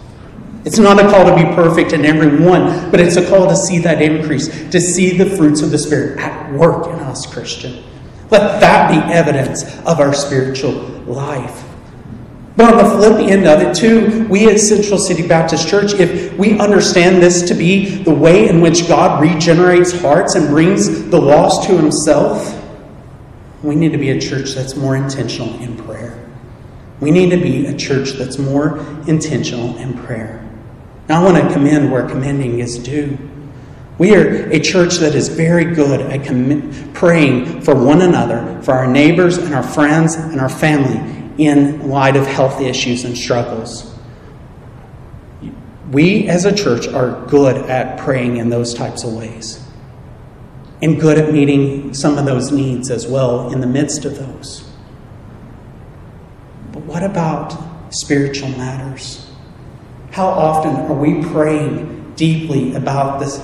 It's 0.64 0.78
not 0.78 0.98
a 0.98 1.10
call 1.10 1.24
to 1.26 1.36
be 1.36 1.54
perfect 1.54 1.92
in 1.92 2.04
every 2.04 2.38
one, 2.42 2.90
but 2.90 3.00
it's 3.00 3.16
a 3.16 3.28
call 3.28 3.48
to 3.48 3.56
see 3.56 3.78
that 3.80 4.00
increase, 4.00 4.48
to 4.70 4.80
see 4.80 5.18
the 5.18 5.26
fruits 5.36 5.60
of 5.62 5.70
the 5.70 5.78
Spirit 5.78 6.18
at 6.20 6.52
work 6.52 6.86
in 6.86 6.94
us, 7.00 7.26
Christian. 7.26 7.82
Let 8.30 8.60
that 8.60 8.90
be 8.90 9.12
evidence 9.12 9.64
of 9.80 10.00
our 10.00 10.14
spiritual 10.14 10.72
life. 11.06 11.64
But 12.56 12.72
on 12.72 12.78
the 12.78 12.90
flip 12.90 13.28
end 13.28 13.46
of 13.46 13.60
it, 13.60 13.74
too, 13.74 14.28
we 14.28 14.48
at 14.48 14.60
Central 14.60 14.98
City 14.98 15.26
Baptist 15.26 15.68
Church, 15.68 15.92
if 15.94 16.32
we 16.38 16.58
understand 16.60 17.20
this 17.20 17.42
to 17.48 17.54
be 17.54 18.02
the 18.04 18.14
way 18.14 18.48
in 18.48 18.60
which 18.60 18.86
God 18.86 19.20
regenerates 19.20 19.98
hearts 20.00 20.36
and 20.36 20.48
brings 20.48 21.08
the 21.10 21.20
lost 21.20 21.68
to 21.68 21.76
Himself, 21.76 22.60
we 23.62 23.74
need 23.74 23.90
to 23.92 23.98
be 23.98 24.10
a 24.10 24.20
church 24.20 24.50
that's 24.52 24.76
more 24.76 24.94
intentional 24.94 25.58
in 25.60 25.76
prayer. 25.76 26.20
We 27.00 27.10
need 27.10 27.30
to 27.30 27.38
be 27.38 27.66
a 27.66 27.76
church 27.76 28.12
that's 28.12 28.38
more 28.38 28.78
intentional 29.08 29.76
in 29.78 29.98
prayer. 30.04 30.48
Now, 31.08 31.22
I 31.22 31.32
want 31.32 31.44
to 31.44 31.52
commend 31.52 31.90
where 31.90 32.08
commending 32.08 32.60
is 32.60 32.78
due. 32.78 33.18
We 33.98 34.14
are 34.14 34.48
a 34.50 34.60
church 34.60 34.96
that 34.96 35.14
is 35.14 35.28
very 35.28 35.74
good 35.74 36.00
at 36.00 36.94
praying 36.94 37.62
for 37.62 37.74
one 37.74 38.00
another, 38.00 38.62
for 38.62 38.74
our 38.74 38.86
neighbors 38.86 39.38
and 39.38 39.54
our 39.54 39.62
friends 39.62 40.14
and 40.14 40.40
our 40.40 40.48
family 40.48 41.23
in 41.38 41.88
light 41.88 42.16
of 42.16 42.26
health 42.26 42.60
issues 42.60 43.04
and 43.04 43.16
struggles. 43.16 43.92
We 45.90 46.28
as 46.28 46.44
a 46.44 46.54
church 46.54 46.88
are 46.88 47.24
good 47.26 47.56
at 47.68 47.98
praying 47.98 48.38
in 48.38 48.48
those 48.48 48.74
types 48.74 49.04
of 49.04 49.12
ways 49.12 49.64
and 50.82 51.00
good 51.00 51.18
at 51.18 51.32
meeting 51.32 51.94
some 51.94 52.18
of 52.18 52.24
those 52.24 52.52
needs 52.52 52.90
as 52.90 53.06
well 53.06 53.52
in 53.52 53.60
the 53.60 53.66
midst 53.66 54.04
of 54.04 54.18
those. 54.18 54.68
But 56.72 56.82
what 56.82 57.02
about 57.02 57.56
spiritual 57.90 58.50
matters? 58.50 59.30
How 60.10 60.26
often 60.26 60.74
are 60.74 60.94
we 60.94 61.22
praying 61.24 62.14
deeply 62.16 62.74
about 62.74 63.20
this? 63.20 63.38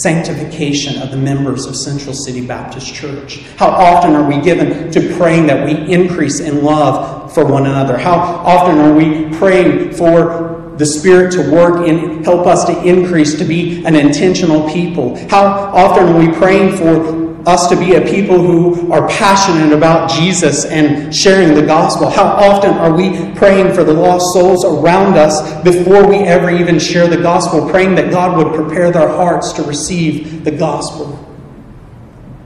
Sanctification 0.00 1.02
of 1.02 1.10
the 1.10 1.16
members 1.16 1.66
of 1.66 1.76
Central 1.76 2.14
City 2.14 2.46
Baptist 2.46 2.94
Church? 2.94 3.40
How 3.56 3.68
often 3.68 4.14
are 4.14 4.28
we 4.28 4.40
given 4.40 4.90
to 4.90 5.14
praying 5.16 5.46
that 5.48 5.66
we 5.66 5.92
increase 5.92 6.40
in 6.40 6.64
love 6.64 7.32
for 7.32 7.44
one 7.44 7.66
another? 7.66 7.98
How 7.98 8.14
often 8.14 8.78
are 8.78 8.94
we 8.94 9.36
praying 9.36 9.92
for 9.92 10.74
the 10.76 10.86
Spirit 10.86 11.32
to 11.32 11.50
work 11.52 11.86
and 11.86 12.24
help 12.24 12.46
us 12.46 12.64
to 12.64 12.82
increase 12.84 13.36
to 13.38 13.44
be 13.44 13.84
an 13.84 13.94
intentional 13.94 14.68
people? 14.70 15.16
How 15.28 15.44
often 15.44 16.08
are 16.08 16.18
we 16.18 16.32
praying 16.32 16.76
for 16.76 17.21
us 17.46 17.68
to 17.68 17.76
be 17.76 17.94
a 17.94 18.00
people 18.00 18.38
who 18.38 18.92
are 18.92 19.08
passionate 19.08 19.72
about 19.72 20.10
Jesus 20.10 20.64
and 20.64 21.14
sharing 21.14 21.54
the 21.54 21.62
gospel? 21.62 22.08
How 22.08 22.24
often 22.24 22.70
are 22.70 22.92
we 22.92 23.32
praying 23.34 23.74
for 23.74 23.84
the 23.84 23.92
lost 23.92 24.32
souls 24.32 24.64
around 24.64 25.16
us 25.16 25.62
before 25.62 26.06
we 26.06 26.18
ever 26.18 26.50
even 26.50 26.78
share 26.78 27.08
the 27.08 27.16
gospel, 27.16 27.68
praying 27.68 27.94
that 27.96 28.10
God 28.10 28.36
would 28.36 28.54
prepare 28.54 28.90
their 28.90 29.08
hearts 29.08 29.52
to 29.54 29.62
receive 29.62 30.44
the 30.44 30.50
gospel? 30.50 31.18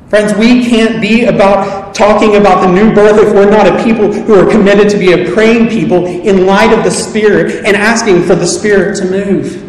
Friends, 0.09 0.33
we 0.39 0.65
can't 0.65 1.01
be 1.01 1.25
about 1.25 1.93
talking 1.93 2.37
about 2.37 2.65
the 2.65 2.73
new 2.73 2.95
birth 2.95 3.19
if 3.19 3.35
we're 3.35 3.51
not 3.51 3.67
a 3.67 3.83
people 3.83 4.13
who 4.13 4.35
are 4.35 4.49
committed 4.49 4.89
to 4.91 4.99
be 4.99 5.13
a 5.13 5.33
praying 5.33 5.69
people 5.69 6.07
in 6.07 6.47
light 6.47 6.73
of 6.73 6.85
the 6.85 6.91
Spirit 6.91 7.67
and 7.67 7.77
asking 7.77 8.23
for 8.23 8.37
the 8.37 8.47
Spirit 8.47 8.97
to 8.99 9.05
move. 9.11 9.63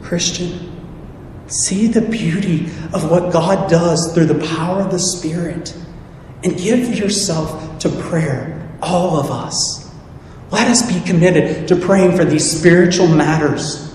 Christian, 0.00 0.65
See 1.48 1.86
the 1.86 2.00
beauty 2.00 2.66
of 2.92 3.10
what 3.10 3.32
God 3.32 3.70
does 3.70 4.12
through 4.14 4.26
the 4.26 4.46
power 4.46 4.80
of 4.80 4.90
the 4.90 4.98
Spirit 4.98 5.74
and 6.42 6.56
give 6.56 6.94
yourself 6.96 7.78
to 7.80 7.88
prayer, 7.88 8.68
all 8.82 9.18
of 9.18 9.30
us. 9.30 9.90
Let 10.50 10.68
us 10.68 10.90
be 10.90 11.00
committed 11.00 11.68
to 11.68 11.76
praying 11.76 12.16
for 12.16 12.24
these 12.24 12.58
spiritual 12.58 13.08
matters. 13.08 13.94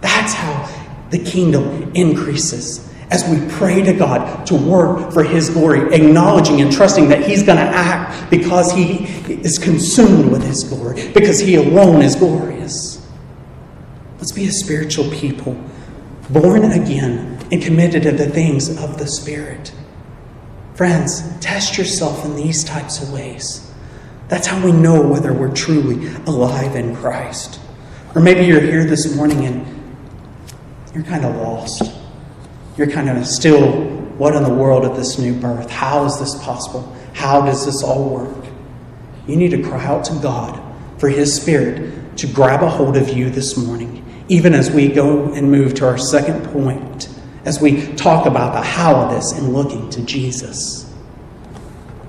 That's 0.00 0.32
how 0.32 0.68
the 1.10 1.18
kingdom 1.18 1.92
increases 1.94 2.88
as 3.10 3.26
we 3.28 3.40
pray 3.56 3.82
to 3.82 3.92
God 3.94 4.46
to 4.46 4.54
work 4.54 5.12
for 5.12 5.22
His 5.24 5.50
glory, 5.50 5.94
acknowledging 5.94 6.60
and 6.60 6.70
trusting 6.70 7.08
that 7.08 7.24
He's 7.24 7.42
going 7.42 7.58
to 7.58 7.64
act 7.64 8.30
because 8.30 8.72
He 8.72 9.04
is 9.32 9.58
consumed 9.58 10.30
with 10.30 10.42
His 10.42 10.64
glory, 10.64 11.10
because 11.12 11.40
He 11.40 11.54
alone 11.54 12.02
is 12.02 12.16
glorious. 12.16 13.06
Let's 14.18 14.32
be 14.32 14.46
a 14.46 14.52
spiritual 14.52 15.10
people, 15.10 15.58
born 16.30 16.64
again 16.64 17.38
and 17.50 17.62
committed 17.62 18.02
to 18.04 18.12
the 18.12 18.28
things 18.28 18.68
of 18.82 18.98
the 18.98 19.06
Spirit. 19.06 19.72
Friends, 20.74 21.22
test 21.40 21.78
yourself 21.78 22.24
in 22.24 22.36
these 22.36 22.64
types 22.64 23.02
of 23.02 23.12
ways. 23.12 23.70
That's 24.28 24.46
how 24.46 24.64
we 24.64 24.72
know 24.72 25.00
whether 25.00 25.32
we're 25.32 25.54
truly 25.54 26.08
alive 26.26 26.76
in 26.76 26.94
Christ. 26.94 27.60
Or 28.14 28.20
maybe 28.20 28.44
you're 28.44 28.60
here 28.60 28.84
this 28.84 29.16
morning 29.16 29.44
and 29.46 29.66
you're 30.94 31.04
kind 31.04 31.24
of 31.24 31.36
lost 31.36 31.98
you're 32.78 32.88
kind 32.88 33.10
of 33.10 33.26
still, 33.26 33.72
what 34.18 34.36
in 34.36 34.44
the 34.44 34.54
world 34.54 34.84
of 34.84 34.96
this 34.96 35.18
new 35.18 35.34
birth? 35.34 35.68
How 35.68 36.04
is 36.04 36.18
this 36.20 36.40
possible? 36.44 36.96
How 37.12 37.44
does 37.44 37.66
this 37.66 37.82
all 37.82 38.08
work? 38.08 38.46
You 39.26 39.36
need 39.36 39.50
to 39.50 39.62
cry 39.62 39.84
out 39.84 40.04
to 40.04 40.14
God 40.20 40.62
for 40.98 41.08
His 41.08 41.34
Spirit 41.34 42.16
to 42.18 42.28
grab 42.28 42.62
a 42.62 42.68
hold 42.68 42.96
of 42.96 43.08
you 43.10 43.30
this 43.30 43.56
morning, 43.56 44.04
even 44.28 44.54
as 44.54 44.70
we 44.70 44.88
go 44.88 45.32
and 45.32 45.50
move 45.50 45.74
to 45.74 45.86
our 45.86 45.98
second 45.98 46.44
point, 46.52 47.08
as 47.44 47.60
we 47.60 47.86
talk 47.94 48.26
about 48.26 48.52
the 48.52 48.62
how 48.62 48.94
of 48.96 49.10
this 49.10 49.32
and 49.32 49.52
looking 49.52 49.88
to 49.90 50.02
Jesus. 50.02 50.84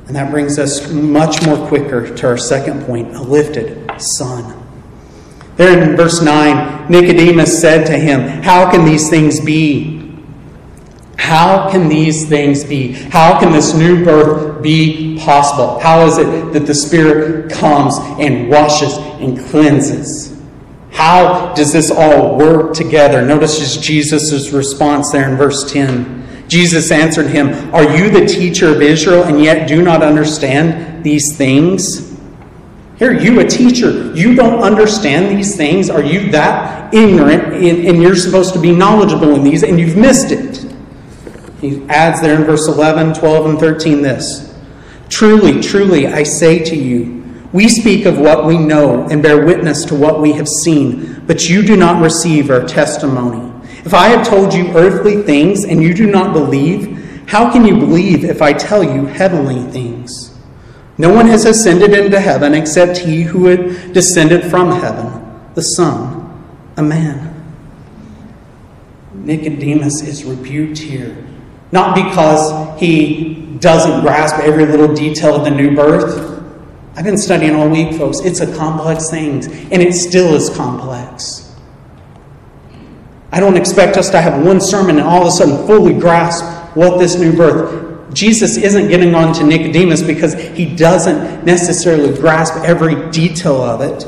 And 0.08 0.16
that 0.16 0.32
brings 0.32 0.58
us 0.58 0.92
much 0.92 1.46
more 1.46 1.68
quicker 1.68 2.16
to 2.16 2.28
our 2.28 2.38
second 2.38 2.84
point 2.86 3.16
a 3.16 3.22
lifted 3.22 3.90
son. 4.02 4.56
There 5.56 5.78
in 5.78 5.96
verse 5.96 6.22
9, 6.22 6.90
Nicodemus 6.90 7.62
said 7.62 7.86
to 7.88 7.98
him, 7.98 8.42
How 8.42 8.72
can 8.72 8.86
these 8.86 9.10
things 9.10 9.40
be? 9.40 10.00
How 11.18 11.70
can 11.70 11.90
these 11.90 12.28
things 12.28 12.64
be? 12.64 12.94
How 12.94 13.40
can 13.40 13.52
this 13.52 13.74
new 13.74 14.04
birth 14.04 14.64
be 14.64 15.20
possible? 15.20 15.80
How 15.80 16.06
is 16.08 16.18
it 16.18 16.54
that 16.54 16.66
the 16.66 16.74
Spirit 16.74 17.52
comes 17.52 17.98
and 18.20 18.50
washes 18.50 18.98
and 18.98 19.38
cleanses? 19.38 20.39
How 20.92 21.54
does 21.54 21.72
this 21.72 21.92
all 21.92 22.38
work 22.38 22.74
together? 22.74 23.26
Notice 23.26 23.78
Jesus' 23.78 24.52
response 24.52 25.12
there 25.12 25.30
in 25.30 25.38
verse 25.38 25.72
10. 25.72 26.48
Jesus 26.48 26.92
answered 26.92 27.28
him, 27.28 27.74
Are 27.74 27.96
you 27.96 28.10
the 28.10 28.26
teacher 28.26 28.70
of 28.70 28.82
Israel 28.82 29.24
and 29.24 29.42
yet 29.42 29.68
do 29.68 29.82
not 29.84 30.02
understand 30.02 31.04
these 31.04 31.38
things? 31.38 32.10
Here, 32.98 33.14
you, 33.14 33.40
a 33.40 33.46
teacher, 33.46 34.14
you 34.14 34.36
don't 34.36 34.62
understand 34.62 35.38
these 35.38 35.56
things? 35.56 35.90
Are 35.90 36.04
you 36.04 36.32
that 36.32 36.94
ignorant 36.94 37.54
and 37.54 38.02
you're 38.02 38.16
supposed 38.16 38.54
to 38.56 38.60
be 38.60 38.72
knowledgeable 38.72 39.36
in 39.36 39.44
these 39.44 39.64
and 39.64 39.80
you've 39.80 39.96
missed 39.96 40.32
it? 40.32 40.66
He 41.62 41.88
adds 41.88 42.22
there 42.22 42.36
in 42.36 42.46
verse 42.46 42.68
11, 42.68 43.14
12, 43.14 43.46
and 43.46 43.60
13 43.60 44.02
this 44.02 44.54
Truly, 45.08 45.62
truly, 45.62 46.08
I 46.08 46.24
say 46.24 46.64
to 46.64 46.76
you, 46.76 47.19
we 47.52 47.68
speak 47.68 48.06
of 48.06 48.20
what 48.20 48.46
we 48.46 48.58
know 48.58 49.08
and 49.10 49.24
bear 49.24 49.46
witness 49.46 49.86
to 49.86 49.96
what 49.96 50.22
we 50.22 50.34
have 50.34 50.48
seen, 50.48 51.24
but 51.26 51.50
you 51.50 51.64
do 51.64 51.76
not 51.76 52.02
receive 52.02 52.50
our 52.50 52.66
testimony. 52.66 53.46
If 53.86 53.94
I 53.94 54.08
have 54.10 54.28
told 54.28 54.54
you 54.54 54.68
earthly 54.76 55.24
things 55.24 55.64
and 55.64 55.82
you 55.82 55.94
do 55.94 56.06
not 56.08 56.34
believe, 56.34 57.26
how 57.28 57.52
can 57.52 57.66
you 57.66 57.76
believe 57.78 58.24
if 58.24 58.42
I 58.42 58.54
tell 58.54 58.84
you 58.84 59.06
heavenly 59.06 59.62
things? 59.72 60.38
No 60.98 61.14
one 61.14 61.28
has 61.28 61.46
ascended 61.46 61.94
into 61.94 62.20
heaven 62.20 62.54
except 62.54 62.98
he 62.98 63.24
who 63.24 63.46
had 63.46 63.94
descended 63.94 64.50
from 64.50 64.72
heaven, 64.72 65.52
the 65.56 65.62
Son 65.62 66.44
of 66.76 66.86
Man. 66.86 67.26
Nicodemus 69.14 70.02
is 70.02 70.26
rebuked 70.26 70.78
here 70.78 71.26
not 71.72 71.96
because 71.96 72.80
he 72.80 73.36
doesn't 73.60 74.02
grasp 74.02 74.38
every 74.40 74.66
little 74.66 74.94
detail 74.94 75.36
of 75.36 75.44
the 75.44 75.52
new 75.52 75.76
birth. 75.76 76.29
I've 77.00 77.06
been 77.06 77.18
studying 77.18 77.56
all 77.56 77.70
week, 77.70 77.94
folks. 77.94 78.20
It's 78.20 78.42
a 78.42 78.58
complex 78.58 79.10
thing, 79.10 79.36
and 79.72 79.82
it 79.82 79.94
still 79.94 80.36
is 80.36 80.50
complex. 80.50 81.56
I 83.32 83.40
don't 83.40 83.56
expect 83.56 83.96
us 83.96 84.10
to 84.10 84.20
have 84.20 84.46
one 84.46 84.60
sermon 84.60 84.98
and 84.98 85.08
all 85.08 85.22
of 85.22 85.30
a 85.30 85.32
sudden 85.32 85.66
fully 85.66 85.94
grasp 85.94 86.44
what 86.76 86.98
this 86.98 87.16
new 87.16 87.32
birth. 87.32 88.14
Jesus 88.14 88.58
isn't 88.58 88.90
getting 88.90 89.16
on 89.16 89.34
to 89.36 89.46
Nicodemus 89.46 90.02
because 90.02 90.34
he 90.34 90.76
doesn't 90.76 91.46
necessarily 91.46 92.14
grasp 92.18 92.56
every 92.66 93.10
detail 93.12 93.62
of 93.62 93.80
it, 93.80 94.06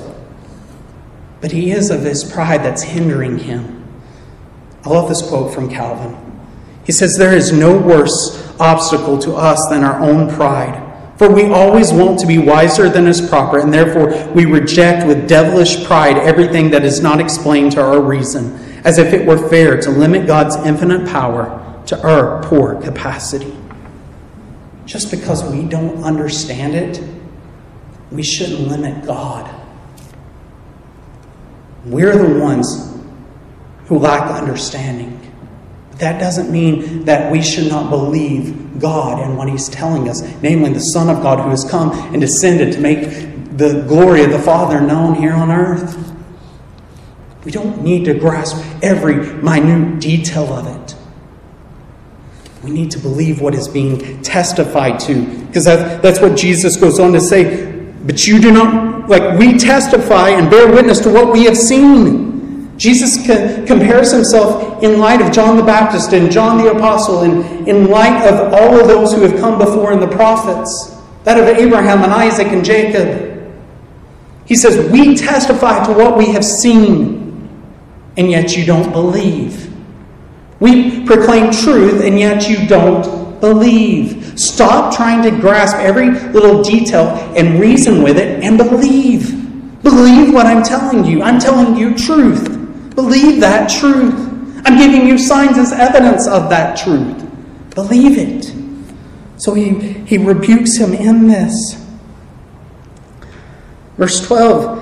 but 1.39 1.53
he 1.53 1.71
is 1.71 1.91
of 1.91 2.01
his 2.01 2.29
pride 2.29 2.61
that's 2.61 2.83
hindering 2.83 3.37
him. 3.39 3.87
I 4.83 4.89
love 4.89 5.07
this 5.07 5.21
quote 5.21 5.53
from 5.53 5.69
Calvin. 5.69 6.17
He 6.85 6.91
says, 6.91 7.15
There 7.15 7.33
is 7.33 7.53
no 7.53 7.77
worse 7.77 8.53
obstacle 8.59 9.17
to 9.19 9.35
us 9.35 9.65
than 9.69 9.85
our 9.85 10.01
own 10.01 10.29
pride. 10.29 10.90
For 11.21 11.29
we 11.29 11.45
always 11.45 11.93
want 11.93 12.17
to 12.21 12.25
be 12.25 12.39
wiser 12.39 12.89
than 12.89 13.05
is 13.05 13.21
proper, 13.21 13.59
and 13.59 13.71
therefore 13.71 14.27
we 14.33 14.45
reject 14.45 15.05
with 15.05 15.29
devilish 15.29 15.85
pride 15.85 16.17
everything 16.17 16.71
that 16.71 16.83
is 16.83 16.99
not 16.99 17.21
explained 17.21 17.73
to 17.73 17.79
our 17.79 18.01
reason, 18.01 18.55
as 18.83 18.97
if 18.97 19.13
it 19.13 19.27
were 19.27 19.37
fair 19.47 19.79
to 19.81 19.91
limit 19.91 20.25
God's 20.25 20.55
infinite 20.65 21.07
power 21.07 21.79
to 21.85 22.01
our 22.01 22.41
poor 22.41 22.81
capacity. 22.81 23.55
Just 24.87 25.11
because 25.11 25.43
we 25.43 25.63
don't 25.63 26.03
understand 26.03 26.73
it, 26.73 27.07
we 28.09 28.23
shouldn't 28.23 28.61
limit 28.61 29.05
God. 29.05 29.47
We're 31.85 32.17
the 32.17 32.39
ones 32.39 32.97
who 33.85 33.99
lack 33.99 34.23
understanding 34.31 35.20
that 36.01 36.19
doesn't 36.19 36.51
mean 36.51 37.05
that 37.05 37.31
we 37.31 37.41
should 37.41 37.69
not 37.69 37.89
believe 37.89 38.79
God 38.79 39.19
and 39.19 39.37
what 39.37 39.47
He's 39.47 39.69
telling 39.69 40.09
us, 40.09 40.21
namely 40.41 40.73
the 40.73 40.79
Son 40.79 41.15
of 41.15 41.21
God 41.21 41.39
who 41.39 41.49
has 41.51 41.63
come 41.63 41.91
and 42.11 42.19
descended 42.19 42.73
to 42.73 42.79
make 42.79 43.57
the 43.57 43.85
glory 43.87 44.23
of 44.23 44.31
the 44.31 44.39
Father 44.39 44.81
known 44.81 45.13
here 45.13 45.33
on 45.33 45.51
earth. 45.51 46.13
We 47.45 47.51
don't 47.51 47.83
need 47.83 48.05
to 48.05 48.13
grasp 48.15 48.57
every 48.81 49.15
minute 49.15 49.99
detail 50.01 50.51
of 50.53 50.67
it. 50.67 50.95
We 52.63 52.71
need 52.71 52.91
to 52.91 52.99
believe 52.99 53.41
what 53.41 53.55
is 53.55 53.67
being 53.67 54.21
testified 54.21 54.99
to, 55.01 55.25
because 55.47 55.65
that, 55.65 56.01
that's 56.01 56.19
what 56.19 56.37
Jesus 56.37 56.77
goes 56.77 56.99
on 56.99 57.13
to 57.13 57.21
say. 57.21 57.71
But 58.05 58.25
you 58.25 58.39
do 58.39 58.51
not, 58.51 59.07
like, 59.07 59.37
we 59.37 59.57
testify 59.57 60.29
and 60.29 60.49
bear 60.49 60.71
witness 60.71 60.99
to 61.01 61.11
what 61.11 61.31
we 61.31 61.45
have 61.45 61.57
seen. 61.57 62.20
Jesus 62.81 63.23
compares 63.67 64.11
himself 64.11 64.81
in 64.81 64.97
light 64.97 65.21
of 65.21 65.31
John 65.31 65.55
the 65.55 65.61
Baptist 65.61 66.13
and 66.13 66.31
John 66.31 66.57
the 66.57 66.71
Apostle, 66.71 67.21
and 67.21 67.67
in 67.67 67.91
light 67.91 68.25
of 68.27 68.51
all 68.55 68.79
of 68.79 68.87
those 68.87 69.13
who 69.13 69.21
have 69.21 69.39
come 69.39 69.59
before 69.59 69.93
in 69.93 69.99
the 69.99 70.07
prophets, 70.07 70.97
that 71.23 71.39
of 71.39 71.45
Abraham 71.45 72.01
and 72.03 72.11
Isaac 72.11 72.47
and 72.47 72.65
Jacob. 72.65 73.53
He 74.47 74.55
says, 74.55 74.91
We 74.91 75.15
testify 75.15 75.85
to 75.85 75.93
what 75.93 76.17
we 76.17 76.31
have 76.31 76.43
seen, 76.43 77.47
and 78.17 78.31
yet 78.31 78.57
you 78.57 78.65
don't 78.65 78.91
believe. 78.91 79.71
We 80.59 81.05
proclaim 81.05 81.51
truth, 81.51 82.03
and 82.03 82.19
yet 82.19 82.49
you 82.49 82.67
don't 82.67 83.39
believe. 83.39 84.39
Stop 84.39 84.95
trying 84.95 85.21
to 85.21 85.39
grasp 85.39 85.75
every 85.75 86.09
little 86.31 86.63
detail 86.63 87.09
and 87.37 87.59
reason 87.59 88.01
with 88.01 88.17
it 88.17 88.43
and 88.43 88.57
believe. 88.57 89.83
Believe 89.83 90.33
what 90.33 90.47
I'm 90.47 90.63
telling 90.63 91.05
you. 91.05 91.21
I'm 91.21 91.39
telling 91.39 91.75
you 91.75 91.95
truth. 91.95 92.60
Believe 92.95 93.41
that 93.41 93.69
truth. 93.69 94.13
I'm 94.65 94.77
giving 94.77 95.07
you 95.07 95.17
signs 95.17 95.57
as 95.57 95.71
evidence 95.71 96.27
of 96.27 96.49
that 96.49 96.77
truth. 96.77 97.27
Believe 97.73 98.17
it. 98.17 98.53
So 99.37 99.53
he, 99.53 99.73
he 100.05 100.17
rebukes 100.17 100.77
him 100.77 100.93
in 100.93 101.27
this. 101.27 101.81
Verse 103.97 104.25
12, 104.25 104.81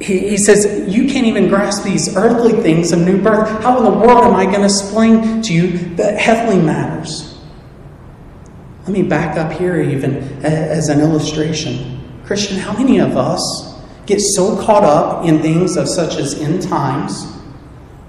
he, 0.00 0.30
he 0.30 0.36
says, 0.36 0.94
You 0.94 1.08
can't 1.08 1.26
even 1.26 1.48
grasp 1.48 1.84
these 1.84 2.16
earthly 2.16 2.60
things 2.62 2.92
of 2.92 3.00
new 3.00 3.20
birth. 3.20 3.48
How 3.62 3.78
in 3.78 3.84
the 3.84 3.90
world 3.90 4.24
am 4.24 4.34
I 4.34 4.44
going 4.44 4.60
to 4.60 4.64
explain 4.64 5.42
to 5.42 5.52
you 5.52 5.78
the 5.96 6.12
heavenly 6.12 6.62
matters? 6.62 7.38
Let 8.82 8.90
me 8.90 9.02
back 9.02 9.38
up 9.38 9.52
here, 9.52 9.80
even 9.80 10.16
as 10.44 10.88
an 10.88 11.00
illustration. 11.00 12.00
Christian, 12.24 12.58
how 12.58 12.76
many 12.76 12.98
of 12.98 13.16
us 13.16 13.71
get 14.06 14.20
so 14.20 14.60
caught 14.62 14.84
up 14.84 15.24
in 15.24 15.40
things 15.40 15.76
of 15.76 15.88
such 15.88 16.16
as 16.16 16.34
end 16.40 16.62
times. 16.62 17.26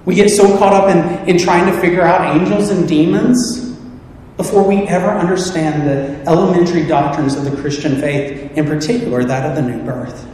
We 0.06 0.16
get 0.16 0.30
so 0.30 0.58
caught 0.58 0.74
up 0.74 0.90
in, 0.90 1.30
in 1.30 1.38
trying 1.38 1.72
to 1.72 1.80
figure 1.80 2.02
out 2.02 2.36
angels 2.36 2.70
and 2.70 2.88
demons 2.88 3.64
before 4.38 4.64
we 4.64 4.78
ever 4.88 5.10
understand 5.10 5.88
the 5.88 6.30
elementary 6.30 6.86
doctrines 6.86 7.36
of 7.36 7.46
the 7.46 7.56
Christian 7.62 8.00
faith, 8.02 8.58
in 8.58 8.66
particular 8.66 9.24
that 9.24 9.50
of 9.50 9.56
the 9.56 9.62
new 9.62 9.84
birth. 9.84 10.28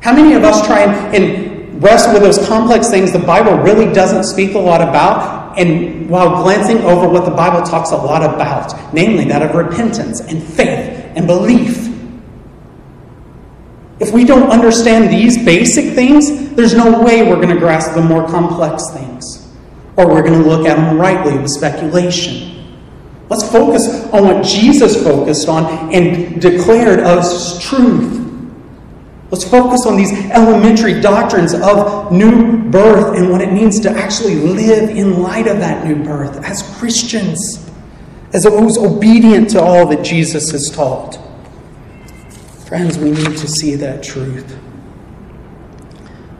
How 0.00 0.14
many 0.14 0.34
of 0.34 0.44
us 0.44 0.66
try 0.66 0.80
and, 0.80 1.14
and 1.14 1.82
wrestle 1.82 2.12
with 2.12 2.22
those 2.22 2.46
complex 2.46 2.88
things 2.88 3.12
the 3.12 3.18
Bible 3.18 3.58
really 3.58 3.92
doesn't 3.92 4.24
speak 4.24 4.54
a 4.54 4.58
lot 4.58 4.80
about, 4.80 5.58
and 5.58 6.08
while 6.08 6.42
glancing 6.42 6.78
over 6.78 7.08
what 7.08 7.24
the 7.24 7.30
Bible 7.30 7.66
talks 7.66 7.90
a 7.90 7.96
lot 7.96 8.22
about, 8.22 8.94
namely 8.94 9.24
that 9.24 9.42
of 9.42 9.54
repentance 9.54 10.20
and 10.20 10.42
faith 10.42 11.12
and 11.16 11.26
belief. 11.26 11.89
If 14.00 14.14
we 14.14 14.24
don't 14.24 14.50
understand 14.50 15.10
these 15.10 15.44
basic 15.44 15.94
things, 15.94 16.54
there's 16.54 16.74
no 16.74 17.02
way 17.02 17.22
we're 17.22 17.36
going 17.36 17.54
to 17.54 17.58
grasp 17.58 17.94
the 17.94 18.00
more 18.00 18.26
complex 18.26 18.90
things. 18.90 19.46
Or 19.96 20.08
we're 20.08 20.22
going 20.22 20.42
to 20.42 20.48
look 20.48 20.66
at 20.66 20.76
them 20.76 20.98
rightly 20.98 21.36
with 21.36 21.50
speculation. 21.50 22.80
Let's 23.28 23.48
focus 23.52 24.06
on 24.06 24.24
what 24.24 24.42
Jesus 24.44 25.02
focused 25.04 25.48
on 25.48 25.94
and 25.94 26.40
declared 26.40 27.00
as 27.00 27.62
truth. 27.62 28.16
Let's 29.30 29.48
focus 29.48 29.86
on 29.86 29.96
these 29.96 30.12
elementary 30.30 31.00
doctrines 31.00 31.52
of 31.54 32.10
new 32.10 32.56
birth 32.70 33.16
and 33.16 33.30
what 33.30 33.42
it 33.42 33.52
means 33.52 33.78
to 33.80 33.90
actually 33.90 34.36
live 34.36 34.90
in 34.90 35.22
light 35.22 35.46
of 35.46 35.58
that 35.58 35.86
new 35.86 36.02
birth 36.02 36.42
as 36.42 36.62
Christians, 36.78 37.70
as 38.32 38.44
those 38.44 38.78
obedient 38.78 39.50
to 39.50 39.60
all 39.60 39.86
that 39.88 40.02
Jesus 40.02 40.50
has 40.50 40.70
taught. 40.70 41.18
Friends, 42.70 42.98
we 42.98 43.10
need 43.10 43.36
to 43.36 43.48
see 43.48 43.74
that 43.74 44.00
truth. 44.00 44.56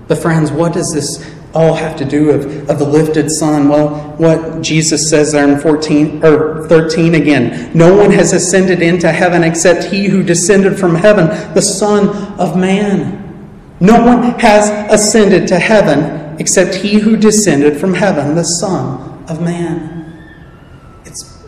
But, 0.06 0.18
friends, 0.18 0.52
what 0.52 0.72
does 0.72 0.88
this 0.94 1.28
all 1.52 1.74
have 1.74 1.96
to 1.96 2.04
do 2.04 2.30
of, 2.30 2.78
the 2.78 2.84
lifted 2.84 3.28
son? 3.32 3.68
Well, 3.68 4.12
what 4.12 4.62
Jesus 4.62 5.10
says 5.10 5.32
there 5.32 5.52
in 5.52 5.58
14 5.58 6.24
or 6.24 6.68
13 6.68 7.16
again. 7.16 7.72
No 7.76 7.96
one 7.96 8.12
has 8.12 8.32
ascended 8.32 8.80
into 8.80 9.10
heaven 9.10 9.42
except 9.42 9.82
he 9.82 10.06
who 10.06 10.22
descended 10.22 10.78
from 10.78 10.94
heaven, 10.94 11.26
the 11.52 11.62
Son 11.62 12.08
of 12.38 12.56
Man. 12.56 13.74
No 13.80 14.00
one 14.00 14.22
has 14.38 14.70
ascended 14.88 15.48
to 15.48 15.58
heaven 15.58 16.38
except 16.38 16.76
he 16.76 17.00
who 17.00 17.16
descended 17.16 17.80
from 17.80 17.92
heaven, 17.92 18.36
the 18.36 18.44
Son 18.44 19.24
of 19.28 19.42
Man. 19.42 20.22
It's, 21.04 21.44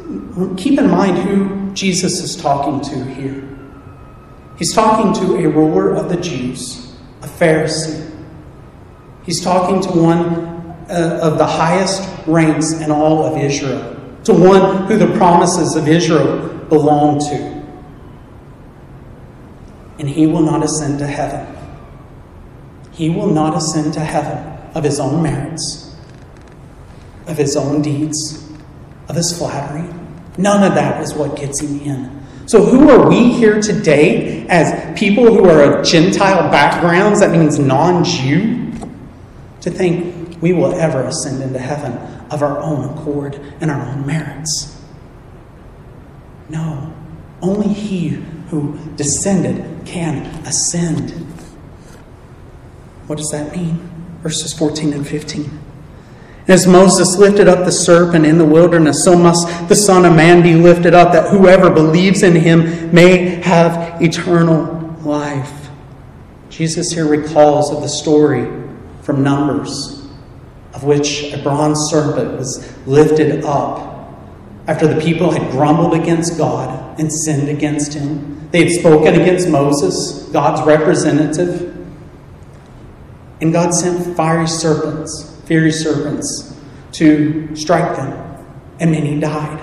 keep 0.56 0.76
in 0.76 0.90
mind 0.90 1.18
who 1.18 1.72
Jesus 1.72 2.18
is 2.18 2.34
talking 2.34 2.80
to 2.80 3.04
here. 3.14 3.48
He's 4.62 4.72
talking 4.72 5.12
to 5.26 5.44
a 5.44 5.48
ruler 5.48 5.92
of 5.92 6.08
the 6.08 6.16
Jews, 6.18 6.94
a 7.20 7.26
Pharisee. 7.26 8.08
He's 9.24 9.42
talking 9.42 9.82
to 9.82 9.88
one 9.88 10.24
uh, 10.88 11.18
of 11.20 11.36
the 11.36 11.44
highest 11.44 12.08
ranks 12.28 12.70
in 12.74 12.92
all 12.92 13.26
of 13.26 13.36
Israel, 13.42 14.00
to 14.22 14.32
one 14.32 14.86
who 14.86 14.98
the 14.98 15.16
promises 15.16 15.74
of 15.74 15.88
Israel 15.88 16.46
belong 16.68 17.18
to. 17.18 17.64
And 19.98 20.08
he 20.08 20.28
will 20.28 20.42
not 20.42 20.62
ascend 20.62 21.00
to 21.00 21.08
heaven. 21.08 21.44
He 22.92 23.10
will 23.10 23.34
not 23.34 23.56
ascend 23.56 23.94
to 23.94 24.00
heaven 24.00 24.46
of 24.76 24.84
his 24.84 25.00
own 25.00 25.24
merits, 25.24 25.92
of 27.26 27.36
his 27.36 27.56
own 27.56 27.82
deeds, 27.82 28.48
of 29.08 29.16
his 29.16 29.36
flattery. 29.36 29.92
None 30.38 30.62
of 30.62 30.76
that 30.76 31.02
is 31.02 31.14
what 31.14 31.34
gets 31.34 31.60
him 31.60 31.80
in. 31.80 32.21
So, 32.46 32.64
who 32.64 32.90
are 32.90 33.08
we 33.08 33.32
here 33.32 33.60
today 33.60 34.46
as 34.48 34.98
people 34.98 35.24
who 35.24 35.48
are 35.48 35.80
of 35.80 35.86
Gentile 35.86 36.50
backgrounds, 36.50 37.20
that 37.20 37.30
means 37.30 37.58
non 37.58 38.04
Jew, 38.04 38.72
to 39.60 39.70
think 39.70 40.42
we 40.42 40.52
will 40.52 40.74
ever 40.74 41.02
ascend 41.02 41.42
into 41.42 41.58
heaven 41.58 41.92
of 42.30 42.42
our 42.42 42.58
own 42.58 42.96
accord 42.96 43.36
and 43.60 43.70
our 43.70 43.80
own 43.80 44.06
merits? 44.06 44.80
No. 46.48 46.92
Only 47.40 47.68
he 47.68 48.08
who 48.50 48.78
descended 48.96 49.86
can 49.86 50.26
ascend. 50.44 51.10
What 53.06 53.18
does 53.18 53.30
that 53.30 53.56
mean? 53.56 53.88
Verses 54.22 54.52
14 54.52 54.92
and 54.92 55.06
15. 55.06 55.61
As 56.48 56.66
Moses 56.66 57.16
lifted 57.18 57.46
up 57.46 57.64
the 57.64 57.72
serpent 57.72 58.26
in 58.26 58.36
the 58.36 58.44
wilderness, 58.44 59.04
so 59.04 59.16
must 59.16 59.68
the 59.68 59.76
Son 59.76 60.04
of 60.04 60.16
Man 60.16 60.42
be 60.42 60.54
lifted 60.54 60.92
up, 60.92 61.12
that 61.12 61.30
whoever 61.30 61.70
believes 61.70 62.22
in 62.22 62.34
him 62.34 62.92
may 62.92 63.40
have 63.42 64.02
eternal 64.02 64.96
life. 65.02 65.70
Jesus 66.50 66.90
here 66.90 67.06
recalls 67.06 67.72
of 67.72 67.80
the 67.80 67.88
story 67.88 68.50
from 69.02 69.22
Numbers, 69.22 70.04
of 70.74 70.82
which 70.82 71.32
a 71.32 71.38
bronze 71.38 71.78
serpent 71.90 72.36
was 72.36 72.76
lifted 72.86 73.44
up 73.44 73.90
after 74.66 74.86
the 74.86 75.00
people 75.00 75.30
had 75.30 75.50
grumbled 75.52 75.94
against 75.94 76.36
God 76.36 76.98
and 76.98 77.10
sinned 77.12 77.48
against 77.48 77.94
him. 77.94 78.48
They 78.50 78.64
had 78.64 78.72
spoken 78.72 79.20
against 79.20 79.48
Moses, 79.48 80.28
God's 80.32 80.66
representative, 80.66 81.68
and 83.40 83.52
God 83.52 83.72
sent 83.74 84.16
fiery 84.16 84.46
serpents 84.46 85.31
fiery 85.52 85.70
serpents 85.70 86.58
to 86.92 87.54
strike 87.54 87.94
them, 87.94 88.10
and 88.80 88.90
many 88.90 89.20
died. 89.20 89.60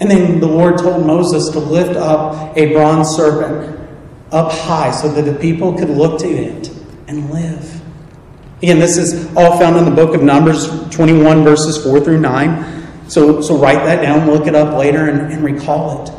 And 0.00 0.10
then 0.10 0.40
the 0.40 0.46
Lord 0.46 0.78
told 0.78 1.06
Moses 1.06 1.50
to 1.50 1.58
lift 1.58 1.96
up 1.96 2.56
a 2.56 2.72
bronze 2.72 3.10
serpent 3.10 3.78
up 4.32 4.50
high 4.50 4.90
so 4.90 5.12
that 5.12 5.22
the 5.30 5.38
people 5.38 5.76
could 5.76 5.90
look 5.90 6.18
to 6.20 6.28
it 6.28 6.68
and 7.08 7.30
live. 7.30 7.82
Again, 8.62 8.78
this 8.78 8.96
is 8.96 9.26
all 9.36 9.58
found 9.58 9.76
in 9.76 9.84
the 9.84 9.90
book 9.90 10.14
of 10.14 10.22
Numbers 10.22 10.66
21, 10.88 11.44
verses 11.44 11.82
4 11.84 12.00
through 12.00 12.20
9. 12.20 13.10
So, 13.10 13.42
so 13.42 13.58
write 13.58 13.84
that 13.84 14.00
down, 14.00 14.30
look 14.30 14.46
it 14.46 14.54
up 14.54 14.78
later, 14.78 15.10
and, 15.10 15.30
and 15.30 15.44
recall 15.44 16.06
it. 16.06 16.12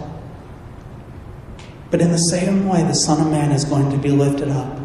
But 1.89 2.01
in 2.01 2.11
the 2.11 2.17
same 2.17 2.67
way, 2.67 2.83
the 2.83 2.93
Son 2.93 3.25
of 3.25 3.31
Man 3.31 3.51
is 3.51 3.65
going 3.65 3.89
to 3.89 3.97
be 3.97 4.09
lifted 4.09 4.49
up 4.49 4.81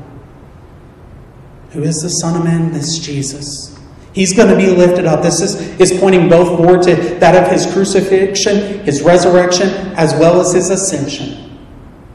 who 1.77 1.83
is 1.83 2.01
the 2.01 2.09
Son 2.09 2.41
of 2.41 2.45
Man, 2.45 2.73
this 2.73 2.99
Jesus. 2.99 3.79
He's 4.15 4.35
going 4.35 4.49
to 4.49 4.57
be 4.57 4.71
lifted 4.71 5.05
up. 5.05 5.23
This 5.23 5.43
is, 5.43 5.79
is 5.79 6.01
pointing 6.01 6.31
both 6.31 6.57
forward 6.57 6.83
to 6.85 6.97
that 7.19 7.37
of 7.37 7.53
his 7.53 7.71
crucifixion, 7.71 8.83
his 8.83 9.03
resurrection, 9.03 9.69
as 9.95 10.15
well 10.15 10.41
as 10.41 10.55
his 10.55 10.71
ascension. 10.71 11.59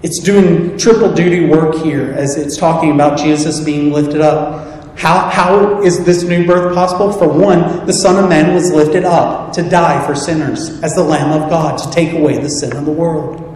It's 0.01 0.19
doing 0.19 0.79
triple 0.79 1.13
duty 1.13 1.45
work 1.45 1.75
here 1.75 2.11
as 2.13 2.37
it's 2.37 2.57
talking 2.57 2.91
about 2.91 3.19
Jesus 3.19 3.59
being 3.59 3.93
lifted 3.93 4.19
up. 4.19 4.97
How, 4.97 5.29
how 5.29 5.83
is 5.83 6.03
this 6.03 6.23
new 6.23 6.47
birth 6.47 6.73
possible? 6.73 7.11
For 7.11 7.29
one, 7.29 7.85
the 7.85 7.93
Son 7.93 8.21
of 8.21 8.27
Man 8.27 8.55
was 8.55 8.71
lifted 8.71 9.05
up 9.05 9.53
to 9.53 9.61
die 9.61 10.03
for 10.07 10.15
sinners 10.15 10.81
as 10.81 10.95
the 10.95 11.03
Lamb 11.03 11.39
of 11.39 11.51
God 11.51 11.77
to 11.77 11.91
take 11.91 12.13
away 12.13 12.39
the 12.39 12.49
sin 12.49 12.75
of 12.75 12.85
the 12.85 12.91
world. 12.91 13.47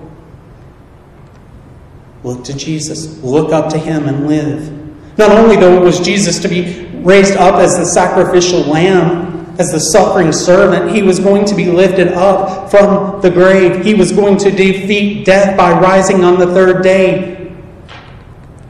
Look 2.24 2.44
to 2.44 2.56
Jesus, 2.56 3.24
look 3.24 3.52
up 3.52 3.72
to 3.72 3.80
him 3.80 4.08
and 4.08 4.28
live. 4.28 4.85
Not 5.18 5.32
only, 5.32 5.56
though, 5.56 5.80
was 5.82 6.00
Jesus 6.00 6.40
to 6.40 6.48
be 6.48 6.86
raised 7.04 7.36
up 7.38 7.56
as 7.56 7.78
the 7.78 7.86
sacrificial 7.86 8.62
lamb, 8.62 9.36
as 9.58 9.72
the 9.72 9.80
suffering 9.80 10.34
servant, 10.34 10.94
he 10.94 11.02
was 11.02 11.20
going 11.20 11.46
to 11.46 11.56
be 11.56 11.66
lifted 11.66 12.10
up 12.10 12.70
from 12.70 13.22
the 13.22 13.30
grave. 13.30 13.86
He 13.86 13.94
was 13.94 14.12
going 14.12 14.38
to 14.40 14.52
defeat 14.52 15.26
death 15.26 15.56
by 15.58 15.80
rising 15.80 16.24
on 16.24 16.38
the 16.38 16.48
third 16.48 16.84
day. 16.84 17.56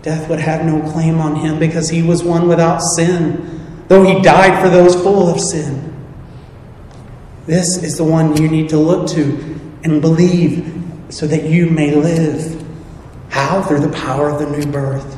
Death 0.04 0.30
would 0.30 0.40
have 0.40 0.64
no 0.64 0.80
claim 0.92 1.20
on 1.20 1.36
him 1.36 1.58
because 1.58 1.90
he 1.90 2.04
was 2.04 2.24
one 2.24 2.48
without 2.48 2.80
sin, 2.80 3.84
though 3.88 4.04
he 4.04 4.22
died 4.22 4.62
for 4.62 4.70
those 4.70 4.94
full 4.96 5.28
of 5.28 5.40
sin. 5.40 5.92
This 7.48 7.82
is 7.82 7.98
the 7.98 8.04
one 8.04 8.40
you 8.40 8.48
need 8.48 8.70
to 8.70 8.78
look 8.78 9.08
to 9.10 9.60
and 9.84 10.02
believe 10.02 10.72
so 11.10 11.26
that 11.26 11.44
you 11.44 11.70
may 11.70 11.96
live. 11.96 12.64
How? 13.30 13.64
Through 13.64 13.82
the 13.82 13.92
power 13.92 14.30
of 14.30 14.40
the 14.40 14.50
new 14.58 14.72
birth. 14.72 15.18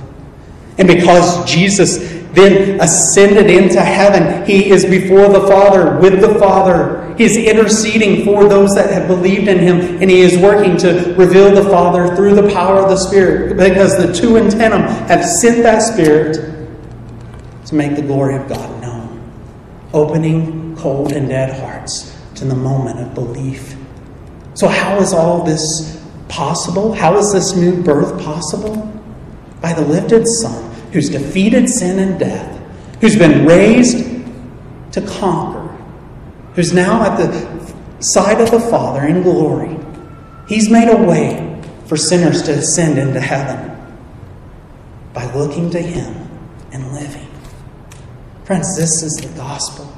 And 0.78 0.88
because 0.88 1.50
Jesus 1.52 1.98
then 2.34 2.80
ascended 2.80 3.50
into 3.50 3.82
heaven, 3.82 4.46
he 4.46 4.70
is 4.70 4.86
before 4.86 5.28
the 5.28 5.48
Father, 5.48 5.98
with 6.00 6.22
the 6.22 6.38
Father. 6.38 7.16
He 7.18 7.24
is 7.24 7.36
interceding 7.36 8.24
for 8.24 8.48
those 8.48 8.76
that 8.76 8.92
have 8.92 9.08
believed 9.08 9.48
in 9.48 9.58
him, 9.58 10.02
and 10.02 10.12
he 10.12 10.22
is 10.22 10.38
working 10.38 10.78
to 10.78 11.16
reveal 11.18 11.50
the 11.52 11.68
Father 11.68 12.16
through 12.16 12.36
the 12.36 12.54
power 12.54 12.80
of 12.80 12.90
the 12.90 12.98
Spirit, 12.98 13.58
because 13.58 13.98
the 13.98 14.14
two 14.14 14.36
in 14.36 14.52
tandem 14.52 14.82
have 15.08 15.26
sent 15.26 15.64
that 15.64 15.80
Spirit 15.80 16.36
to 17.66 17.76
make 17.76 17.96
the 17.96 18.04
glory 18.04 18.36
of 18.36 18.48
God 18.48 18.82
known, 18.82 19.32
opening 19.94 20.76
cold 20.78 21.14
and 21.14 21.28
dead 21.28 21.60
hearts 21.60 22.16
to 22.36 22.46
the 22.46 22.56
moment 22.56 23.00
of 23.00 23.16
belief. 23.16 23.76
So, 24.54 24.68
how 24.68 25.00
is 25.00 25.12
all 25.12 25.44
this 25.44 26.06
possible? 26.28 26.94
How 26.94 27.18
is 27.18 27.34
this 27.34 27.56
new 27.56 27.82
birth 27.82 28.22
possible? 28.24 28.94
By 29.60 29.74
the 29.74 29.82
lifted 29.82 30.28
Son 30.28 30.67
who's 30.98 31.10
defeated 31.10 31.70
sin 31.70 32.00
and 32.00 32.20
death, 32.20 32.60
who's 33.02 33.16
been 33.16 33.46
raised 33.46 34.04
to 34.92 35.00
conquer, 35.02 35.68
who's 36.56 36.74
now 36.74 37.04
at 37.04 37.18
the 37.18 37.76
side 38.00 38.42
of 38.42 38.50
the 38.50 38.60
Father 38.60 39.06
in 39.06 39.22
glory. 39.22 39.78
He's 40.48 40.72
made 40.72 40.90
a 40.90 40.98
way 40.98 41.62
for 41.86 41.98
sinners 41.98 42.42
to 42.44 42.54
ascend 42.54 42.98
into 42.98 43.20
heaven 43.20 43.78
by 45.14 45.32
looking 45.36 45.70
to 45.70 45.80
Him 45.80 46.16
and 46.72 46.92
living. 46.94 47.30
Friends, 48.46 48.76
this 48.76 49.04
is 49.04 49.18
the 49.18 49.38
gospel. 49.38 49.96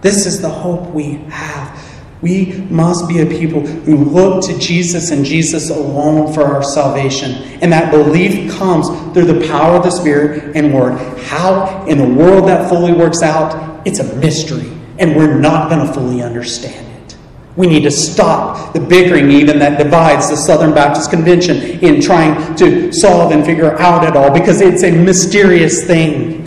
This 0.00 0.24
is 0.24 0.40
the 0.40 0.48
hope 0.48 0.94
we 0.94 1.16
have. 1.28 1.78
We 2.22 2.52
must 2.70 3.08
be 3.08 3.20
a 3.20 3.26
people 3.26 3.66
who 3.66 3.96
look 3.96 4.46
to 4.46 4.56
Jesus 4.58 5.10
and 5.10 5.24
Jesus 5.24 5.70
alone 5.70 6.32
for 6.32 6.44
our 6.44 6.62
salvation. 6.62 7.32
And 7.60 7.72
that 7.72 7.90
belief 7.90 8.50
comes 8.56 8.88
through 9.12 9.24
the 9.24 9.46
power 9.48 9.76
of 9.76 9.82
the 9.82 9.90
Spirit 9.90 10.56
and 10.56 10.72
Word. 10.72 10.98
How 11.22 11.84
in 11.86 11.98
the 11.98 12.08
world 12.08 12.48
that 12.48 12.68
fully 12.68 12.92
works 12.92 13.22
out, 13.22 13.84
it's 13.84 13.98
a 13.98 14.16
mystery. 14.16 14.70
And 15.00 15.16
we're 15.16 15.36
not 15.36 15.68
going 15.68 15.84
to 15.84 15.92
fully 15.92 16.22
understand 16.22 16.86
it. 16.86 17.16
We 17.56 17.66
need 17.66 17.82
to 17.82 17.90
stop 17.90 18.72
the 18.72 18.80
bickering, 18.80 19.32
even 19.32 19.58
that 19.58 19.82
divides 19.82 20.30
the 20.30 20.36
Southern 20.36 20.72
Baptist 20.72 21.10
Convention, 21.10 21.56
in 21.80 22.00
trying 22.00 22.54
to 22.54 22.92
solve 22.92 23.32
and 23.32 23.44
figure 23.44 23.76
out 23.80 24.04
it 24.06 24.16
all 24.16 24.30
because 24.32 24.60
it's 24.60 24.84
a 24.84 24.92
mysterious 24.92 25.84
thing. 25.84 26.38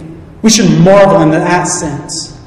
We 0.41 0.49
should 0.49 0.69
marvel 0.79 1.21
in 1.21 1.31
that 1.31 1.65
sense. 1.65 2.39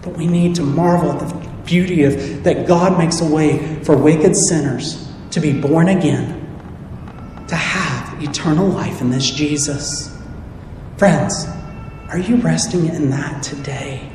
But 0.00 0.16
we 0.16 0.26
need 0.26 0.54
to 0.54 0.62
marvel 0.62 1.12
at 1.12 1.18
the 1.18 1.45
beauty 1.66 2.04
of 2.04 2.44
that 2.44 2.66
God 2.66 2.98
makes 2.98 3.20
a 3.20 3.26
way 3.26 3.82
for 3.84 3.96
wicked 3.96 4.34
sinners 4.48 5.10
to 5.32 5.40
be 5.40 5.58
born 5.58 5.88
again, 5.88 7.46
to 7.48 7.56
have 7.56 8.22
eternal 8.22 8.68
life 8.68 9.00
in 9.00 9.10
this 9.10 9.30
Jesus. 9.30 10.16
Friends, 10.96 11.46
are 12.08 12.18
you 12.18 12.36
resting 12.36 12.86
in 12.86 13.10
that 13.10 13.42
today? 13.42 14.10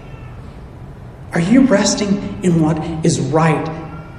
Are 1.33 1.39
you 1.39 1.61
resting 1.61 2.43
in 2.43 2.61
what 2.61 2.77
is 3.05 3.19
right 3.19 3.67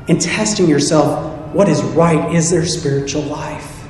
and 0.08 0.20
testing 0.20 0.68
yourself 0.68 1.32
what 1.52 1.68
is 1.68 1.82
right? 1.82 2.34
Is 2.34 2.50
there 2.50 2.64
spiritual 2.64 3.22
life? 3.22 3.86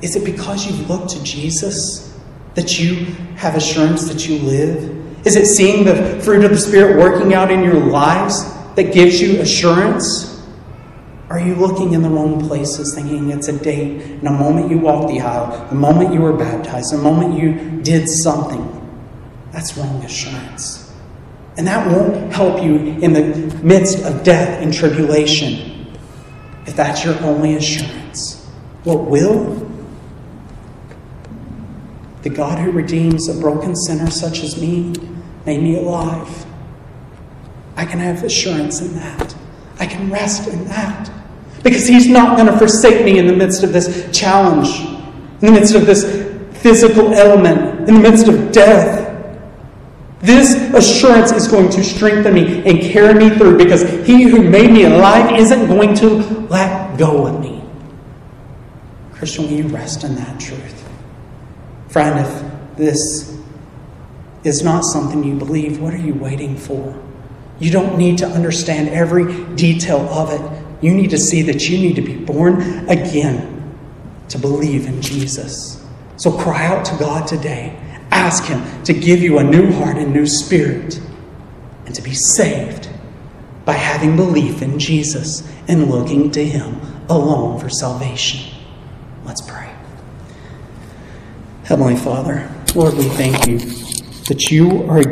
Is 0.00 0.16
it 0.16 0.24
because 0.24 0.66
you've 0.66 0.90
looked 0.90 1.10
to 1.10 1.22
Jesus 1.22 2.18
that 2.54 2.80
you 2.80 3.04
have 3.36 3.54
assurance 3.54 4.08
that 4.08 4.28
you 4.28 4.38
live? 4.38 5.11
Is 5.24 5.36
it 5.36 5.46
seeing 5.46 5.84
the 5.84 6.20
fruit 6.22 6.44
of 6.44 6.50
the 6.50 6.58
Spirit 6.58 6.98
working 6.98 7.32
out 7.34 7.50
in 7.50 7.62
your 7.62 7.78
lives 7.78 8.42
that 8.74 8.92
gives 8.92 9.20
you 9.20 9.40
assurance? 9.40 10.42
Are 11.28 11.38
you 11.38 11.54
looking 11.54 11.92
in 11.92 12.02
the 12.02 12.10
wrong 12.10 12.46
places, 12.46 12.94
thinking 12.94 13.30
it's 13.30 13.48
a 13.48 13.58
date, 13.58 14.02
and 14.02 14.26
a 14.26 14.32
moment 14.32 14.70
you 14.70 14.78
walked 14.78 15.12
the 15.12 15.20
aisle, 15.20 15.68
the 15.68 15.74
moment 15.74 16.12
you 16.12 16.20
were 16.20 16.32
baptized, 16.32 16.92
the 16.92 16.98
moment 16.98 17.38
you 17.38 17.80
did 17.82 18.08
something? 18.08 18.78
That's 19.52 19.76
wrong 19.76 20.02
assurance. 20.04 20.92
And 21.56 21.66
that 21.66 21.86
won't 21.86 22.32
help 22.32 22.62
you 22.62 22.76
in 22.76 23.12
the 23.12 23.60
midst 23.62 24.04
of 24.04 24.24
death 24.24 24.60
and 24.62 24.72
tribulation 24.72 25.72
if 26.66 26.74
that's 26.76 27.04
your 27.04 27.18
only 27.22 27.54
assurance. 27.56 28.44
What 28.84 29.04
will? 29.04 29.61
The 32.22 32.30
God 32.30 32.58
who 32.58 32.70
redeems 32.70 33.28
a 33.28 33.40
broken 33.40 33.74
sinner 33.74 34.10
such 34.10 34.40
as 34.40 34.60
me 34.60 34.94
made 35.44 35.62
me 35.62 35.76
alive. 35.76 36.46
I 37.76 37.84
can 37.84 37.98
have 37.98 38.22
assurance 38.22 38.80
in 38.80 38.94
that. 38.94 39.34
I 39.78 39.86
can 39.86 40.10
rest 40.10 40.48
in 40.48 40.64
that. 40.66 41.10
Because 41.62 41.86
He's 41.86 42.08
not 42.08 42.36
going 42.36 42.46
to 42.46 42.56
forsake 42.58 43.04
me 43.04 43.18
in 43.18 43.26
the 43.26 43.32
midst 43.32 43.64
of 43.64 43.72
this 43.72 44.08
challenge, 44.16 44.68
in 45.40 45.52
the 45.52 45.52
midst 45.52 45.74
of 45.74 45.86
this 45.86 46.04
physical 46.62 47.12
element, 47.12 47.88
in 47.88 47.94
the 47.94 48.00
midst 48.00 48.28
of 48.28 48.52
death. 48.52 49.00
This 50.20 50.54
assurance 50.72 51.32
is 51.32 51.48
going 51.48 51.68
to 51.70 51.82
strengthen 51.82 52.34
me 52.34 52.64
and 52.64 52.80
carry 52.80 53.14
me 53.14 53.30
through 53.30 53.58
because 53.58 53.82
He 54.06 54.22
who 54.22 54.48
made 54.48 54.70
me 54.70 54.84
alive 54.84 55.36
isn't 55.36 55.66
going 55.66 55.94
to 55.96 56.08
let 56.48 56.96
go 56.96 57.26
of 57.26 57.40
me. 57.40 57.64
Christian, 59.12 59.44
will 59.44 59.52
you 59.52 59.68
rest 59.68 60.04
in 60.04 60.14
that 60.14 60.38
truth? 60.38 60.81
Friend, 61.92 62.26
if 62.26 62.76
this 62.76 63.38
is 64.44 64.62
not 64.62 64.82
something 64.82 65.22
you 65.22 65.34
believe, 65.34 65.78
what 65.78 65.92
are 65.92 65.98
you 65.98 66.14
waiting 66.14 66.56
for? 66.56 66.98
You 67.60 67.70
don't 67.70 67.98
need 67.98 68.16
to 68.18 68.26
understand 68.26 68.88
every 68.88 69.44
detail 69.56 70.00
of 70.08 70.32
it. 70.32 70.82
You 70.82 70.94
need 70.94 71.10
to 71.10 71.18
see 71.18 71.42
that 71.42 71.68
you 71.68 71.76
need 71.76 71.96
to 71.96 72.02
be 72.02 72.16
born 72.16 72.62
again 72.88 73.76
to 74.30 74.38
believe 74.38 74.86
in 74.86 75.02
Jesus. 75.02 75.86
So 76.16 76.32
cry 76.32 76.64
out 76.64 76.86
to 76.86 76.96
God 76.96 77.26
today. 77.26 77.78
Ask 78.10 78.44
Him 78.44 78.82
to 78.84 78.94
give 78.94 79.20
you 79.20 79.38
a 79.38 79.44
new 79.44 79.70
heart 79.72 79.98
and 79.98 80.14
new 80.14 80.26
spirit 80.26 80.98
and 81.84 81.94
to 81.94 82.00
be 82.00 82.14
saved 82.14 82.88
by 83.66 83.74
having 83.74 84.16
belief 84.16 84.62
in 84.62 84.78
Jesus 84.78 85.46
and 85.68 85.90
looking 85.90 86.30
to 86.30 86.42
Him 86.44 86.80
alone 87.10 87.60
for 87.60 87.68
salvation. 87.68 88.50
Let's 89.24 89.42
pray. 89.42 89.71
Heavenly 91.64 91.94
Father, 91.94 92.50
Lord, 92.74 92.94
we 92.94 93.04
thank 93.10 93.46
you 93.46 93.58
that 94.26 94.50
you 94.50 94.82
are 94.90 94.98
a 94.98 95.04
God. 95.04 95.10